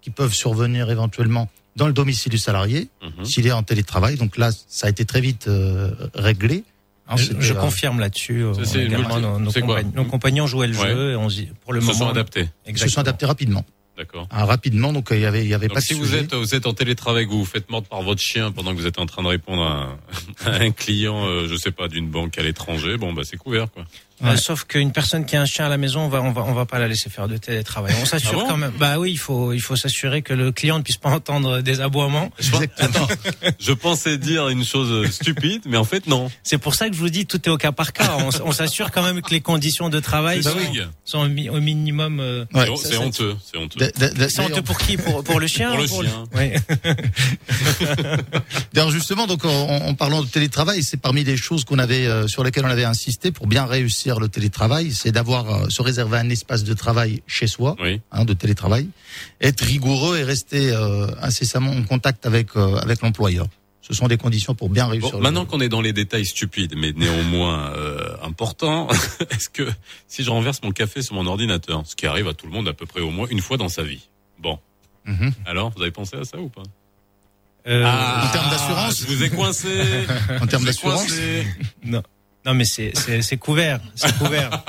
[0.00, 3.24] qui peuvent survenir éventuellement dans le domicile du salarié, Mhm.
[3.24, 4.16] s'il est en télétravail.
[4.16, 6.64] Donc là, ça a été très vite euh, réglé.
[7.08, 8.42] Hein, Je, euh, confirme là-dessus.
[8.44, 8.52] euh,
[8.88, 9.52] nos, nos
[9.94, 10.88] nos compagnons jouaient le Ouais.
[10.90, 11.28] jeu et on
[11.62, 11.98] pour le Ils se moment.
[11.98, 12.48] sont adaptés.
[12.66, 13.64] Ils se sont adaptés rapidement.
[13.98, 14.26] D'accord.
[14.30, 16.20] Ah, rapidement, donc il y avait, il y avait Donc pas de si vous sujet.
[16.20, 18.76] êtes, vous êtes en télétravail, que vous vous faites mordre par votre chien pendant que
[18.80, 19.90] vous êtes en train de répondre à
[20.46, 23.36] un, à un client, euh, je sais pas, d'une banque à l'étranger, bon bah c'est
[23.36, 23.84] couvert quoi.
[24.24, 26.42] Euh, sauf qu'une personne qui a un chien à la maison, on va, on va,
[26.42, 27.94] on va pas la laisser faire de télétravail.
[28.00, 28.72] On s'assure Ah bon quand même.
[28.78, 31.80] Bah oui, il faut, il faut s'assurer que le client ne puisse pas entendre des
[31.80, 32.30] aboiements.
[32.78, 33.08] Attends,
[33.58, 36.30] je pensais dire une chose stupide, mais en fait non.
[36.42, 38.16] C'est pour ça que je vous dis tout est au cas par cas.
[38.44, 40.42] On, s'assure quand même que les conditions de travail
[41.04, 42.20] sont, au, mi- au minimum.
[42.20, 43.90] euh, C'est- honteux, c'est honteux.
[44.28, 44.96] C'est honteux pour qui?
[44.96, 46.24] Pour, pour le chien Pour le chien.
[46.34, 46.50] Oui.
[48.72, 52.26] D'ailleurs, justement, donc en, en parlant de télétravail, c'est parmi les choses qu'on avait euh,
[52.28, 56.18] sur lesquelles on avait insisté pour bien réussir le télétravail, c'est d'avoir euh, se réserver
[56.18, 57.76] un espace de travail chez soi,
[58.10, 58.88] hein, de télétravail,
[59.40, 63.46] être rigoureux et rester euh, incessamment en contact avec euh, avec l'employeur.
[63.82, 65.10] Ce sont des conditions pour bien réussir.
[65.10, 68.88] Bon, le- maintenant qu'on est dans les détails stupides, mais néanmoins euh, importants,
[69.30, 69.68] est-ce que
[70.06, 72.68] si je renverse mon café sur mon ordinateur, ce qui arrive à tout le monde
[72.68, 74.08] à peu près au moins une fois dans sa vie,
[74.38, 74.58] bon,
[75.04, 75.32] Mhm.
[75.46, 76.62] alors vous avez pensé à ça ou pas?
[77.66, 79.00] Euh, Ah, en termes d'assurance?
[79.00, 79.68] Je vous ai coincé.
[80.40, 81.06] En termes Je vous ai d'assurance?
[81.06, 81.46] coincé.
[81.84, 82.02] Non.
[82.44, 82.92] Non, mais c'est,
[83.38, 84.50] couvert, c'est couvert.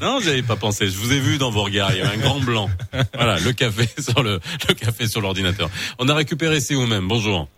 [0.00, 0.86] non, vous n'avez pas pensé.
[0.86, 1.90] Je vous ai vu dans vos regards.
[1.92, 2.70] Il y avait un grand blanc.
[3.14, 4.38] Voilà, le café sur le,
[4.68, 5.68] le café sur l'ordinateur.
[5.98, 7.08] On a récupéré c'est vous-même.
[7.08, 7.48] Bonjour.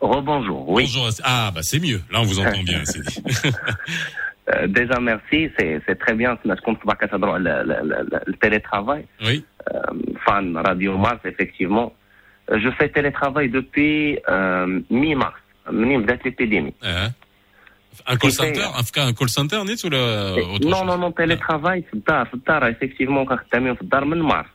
[0.00, 0.68] Rebonjour.
[0.68, 0.84] Oui.
[0.84, 1.08] Bonjour.
[1.24, 2.00] Ah, bah c'est mieux.
[2.12, 2.84] Là, on vous entend bien.
[2.84, 3.00] C'est
[4.54, 5.50] euh, déjà, merci.
[5.58, 6.38] C'est, très bien.
[6.44, 9.06] Je compte pas qu'à le télétravail.
[9.24, 9.44] Oui.
[9.74, 9.80] Euh,
[10.24, 11.92] fan Radio Mars, effectivement.
[12.52, 14.20] Euh, je fais télétravail depuis
[14.88, 15.34] mi-mars,
[16.24, 16.74] l'épidémie.
[16.80, 16.84] Uh-huh.
[16.84, 17.10] Ah, hein.
[18.07, 21.93] Un call center, un, un call center, نيت ولا autre Non, non, non, télétravail في
[21.93, 24.47] الدار في الدار effectivement كان خدامين في الدار من مارس.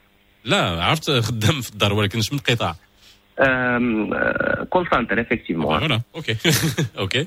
[0.44, 2.74] لا عرفت خدام في الدار ولكن مش من القطاع
[4.70, 5.80] كول سنتر effectivement.
[5.80, 6.28] Voilà, ok.
[6.98, 7.24] ok.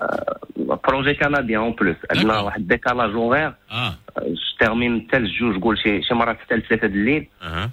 [0.87, 6.03] بروجي كنديان اون بلوس عندنا واحد ديكالاج اوغير اه جو تيرمين حتى الجوج قول شي
[6.03, 7.69] شي مرات حتى لثلاثة د الليل اها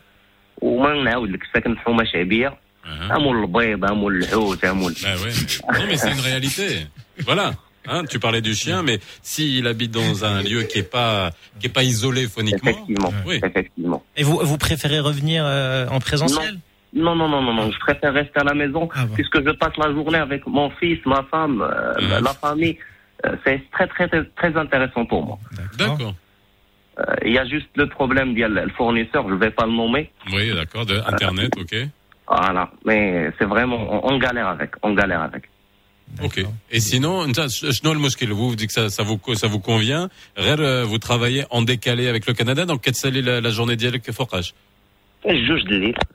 [0.63, 2.57] وما نعاود لك ساكن في حومه شعبيه
[3.11, 5.75] امول البيض امول الحوت امول Bah ouais.
[5.79, 6.87] Non, mais c'est une réalité.
[7.88, 11.68] Hein, tu parlais du chien, mais s'il habite dans un lieu qui est pas qui
[11.68, 13.40] est pas isolé phoniquement, effectivement, oui.
[13.44, 14.04] effectivement.
[14.16, 16.60] Et vous, vous préférez revenir euh, en présentiel?
[16.94, 17.72] Non, non, non, non, non.
[17.72, 21.24] Je préfère rester à la maison puisque je passe la journée avec mon fils, ma
[21.24, 22.78] femme, euh, la famille.
[23.26, 25.40] Euh, c'est très, très, très, intéressant pour moi.
[25.78, 26.14] D'accord.
[27.00, 30.12] Euh, Il y a juste le problème du le fournisseur, je vais pas le nommer.
[30.34, 30.86] Oui, d'accord.
[30.86, 31.76] De Internet, ok.
[32.28, 32.70] Voilà.
[32.86, 35.44] Mais c'est vraiment, on, on galère avec, on galère avec.
[36.24, 36.44] Ok.
[36.72, 40.10] Et sinon, vous vous dites que ça, ça vous ça vous convient.
[40.38, 42.66] Euh, vous travaillez en décalé avec le Canada.
[42.66, 44.54] Donc, quelle est la, la journée d'hialet que forage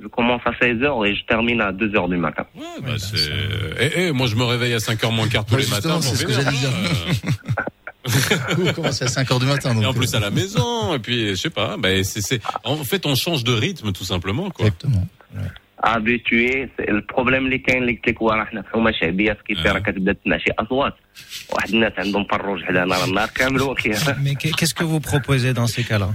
[0.01, 2.45] je commence à 16h et je termine à 2h du matin.
[2.57, 3.31] Ouais, bah ouais, c'est...
[3.79, 6.01] Eh, eh, moi, je me réveille à 5h moins quart tous les matins.
[6.01, 6.71] C'est ce que j'allais dire.
[6.71, 8.07] Euh.
[8.57, 9.75] Vous commencez à 5 heures du matin.
[9.75, 9.83] Donc.
[9.83, 11.77] Et en plus à la maison, et puis je sais pas.
[11.77, 12.41] Bah, c'est, c'est...
[12.65, 14.51] En fait, on change de rythme tout simplement.
[14.51, 14.67] Quoi.
[14.67, 15.07] Exactement.
[15.35, 15.43] Ouais.
[15.86, 19.80] habitué البروبليم اللي كاين اللي قلت لك هو راه حنا في حومه شعبيه كيف راه
[19.80, 20.94] كتبدا تسمع شي اصوات
[21.54, 25.54] واحد الناس عندهم فروج حدانا راه النهار كامل وكي Mais qu'est- qu'est-ce que vous proposez
[25.54, 26.10] dans ces cas-là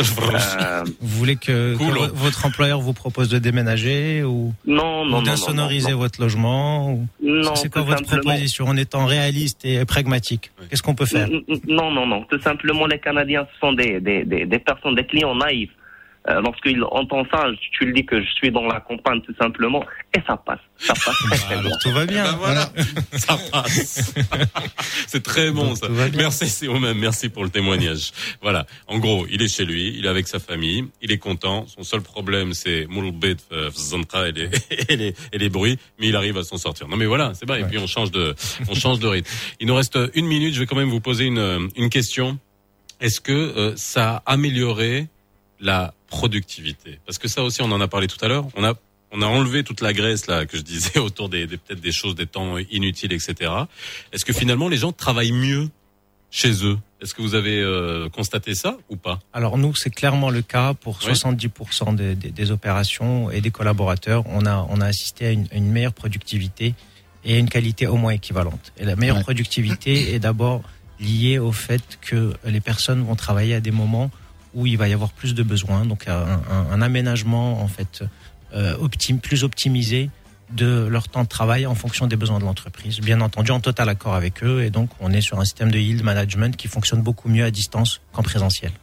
[0.00, 1.96] Euh, Vous voulez que, que Cool.
[1.98, 6.04] vo- votre employeur vous propose de déménager ou, Non, non, ou non, d'insonoriser non, non.
[6.04, 7.06] votre logement ou...
[7.22, 8.22] Non, C'est quoi tout votre simplement.
[8.32, 12.20] proposition en étant réaliste et pragmatique Qu'est-ce qu'on peut faire N- n- Non, non, non.
[12.30, 15.74] Tout simplement, les Canadiens ce sont des, des, des, des personnes, des clients naïfs.
[16.29, 19.83] Euh, Lorsqu'il entend ça, tu lui dis que je suis dans la campagne tout simplement,
[20.15, 20.59] et ça passe.
[20.77, 21.71] Ça passe très très bien.
[21.81, 22.23] Tout va bien.
[22.23, 22.69] Ben voilà,
[23.13, 24.13] ça passe.
[25.07, 25.87] c'est très bon ça.
[25.89, 28.11] Merci c'est au même, merci pour le témoignage.
[28.41, 31.65] Voilà, en gros, il est chez lui, il est avec sa famille, il est content.
[31.65, 34.49] Son seul problème c'est Moulbet, et les,
[34.89, 36.87] et les et les bruits, mais il arrive à s'en sortir.
[36.87, 37.55] Non mais voilà, c'est bon.
[37.55, 38.35] Et puis on change de
[38.69, 39.29] on change de rythme.
[39.59, 40.53] Il nous reste une minute.
[40.53, 42.37] Je vais quand même vous poser une une question.
[42.99, 45.07] Est-ce que euh, ça a amélioré
[45.61, 48.47] la productivité Parce que ça aussi, on en a parlé tout à l'heure.
[48.55, 48.73] On a
[49.13, 51.91] on a enlevé toute la graisse là que je disais autour des, des peut-être des
[51.91, 53.51] choses, des temps inutiles, etc.
[54.13, 55.69] Est-ce que finalement les gens travaillent mieux
[56.29, 56.77] chez eux?
[57.01, 59.19] Est-ce que vous avez euh, constaté ça ou pas?
[59.33, 64.23] Alors nous, c'est clairement le cas pour 70% des, des, des opérations et des collaborateurs.
[64.27, 66.73] On a, on a assisté à une, une meilleure productivité
[67.25, 68.71] et une qualité au moins équivalente.
[68.77, 69.23] Et la meilleure Ouais.
[69.23, 70.61] productivité est d'abord
[71.01, 74.09] liée au fait que les personnes vont travailler à des moments
[74.53, 76.13] où il va y avoir plus de besoins, donc un,
[76.49, 78.03] un- un aménagement en fait
[78.53, 80.09] euh, optim, plus optimisé
[80.51, 82.99] de leur temps de travail en fonction des besoins de l'entreprise.
[82.99, 85.79] Bien entendu, en total accord avec eux, et donc on est sur un système de
[85.79, 88.73] yield management qui fonctionne beaucoup mieux à distance qu'en présentiel.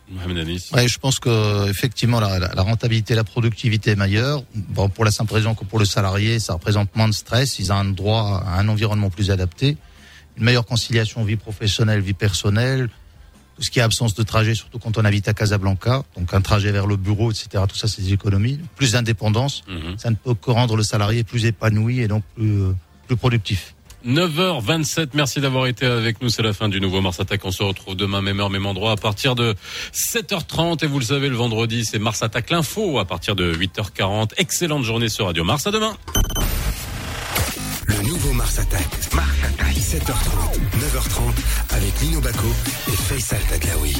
[0.72, 4.42] Ouais, je pense que effectivement la, la- la rentabilité, la productivité est meilleure.
[4.54, 7.58] Bon, pour la simple raison que pour le salarié, ça représente moins de stress.
[7.58, 9.76] Ils ont un droit à un environnement plus adapté,
[10.38, 12.88] une meilleure conciliation vie professionnelle, vie personnelle.
[13.58, 16.40] Tout ce qui est absence de trajet, surtout quand on habite à Casablanca, donc un
[16.40, 17.64] trajet vers le bureau, etc.
[17.68, 18.60] Tout ça, c'est des économies.
[18.76, 19.64] Plus d'indépendance,
[19.96, 22.72] ça ne peut que rendre le salarié plus épanoui et donc plus, euh,
[23.08, 23.74] plus productif.
[24.06, 26.28] 9h27, merci d'avoir été avec nous.
[26.28, 27.44] C'est la fin du nouveau Mars Attack.
[27.44, 29.56] On se retrouve demain, même heure, même endroit, à partir de
[29.92, 30.84] 7h30.
[30.84, 34.30] Et vous le savez, le vendredi, c'est Mars Attack l'info à partir de 8h40.
[34.36, 35.66] Excellente journée sur Radio Mars.
[35.66, 35.96] À demain.
[37.88, 38.86] Le nouveau Mars Attack.
[39.14, 39.74] Mars Attack.
[39.74, 41.32] 7h30, 9h30
[41.70, 42.48] avec Lino Baco
[42.88, 43.96] et Faisal Taglaoui.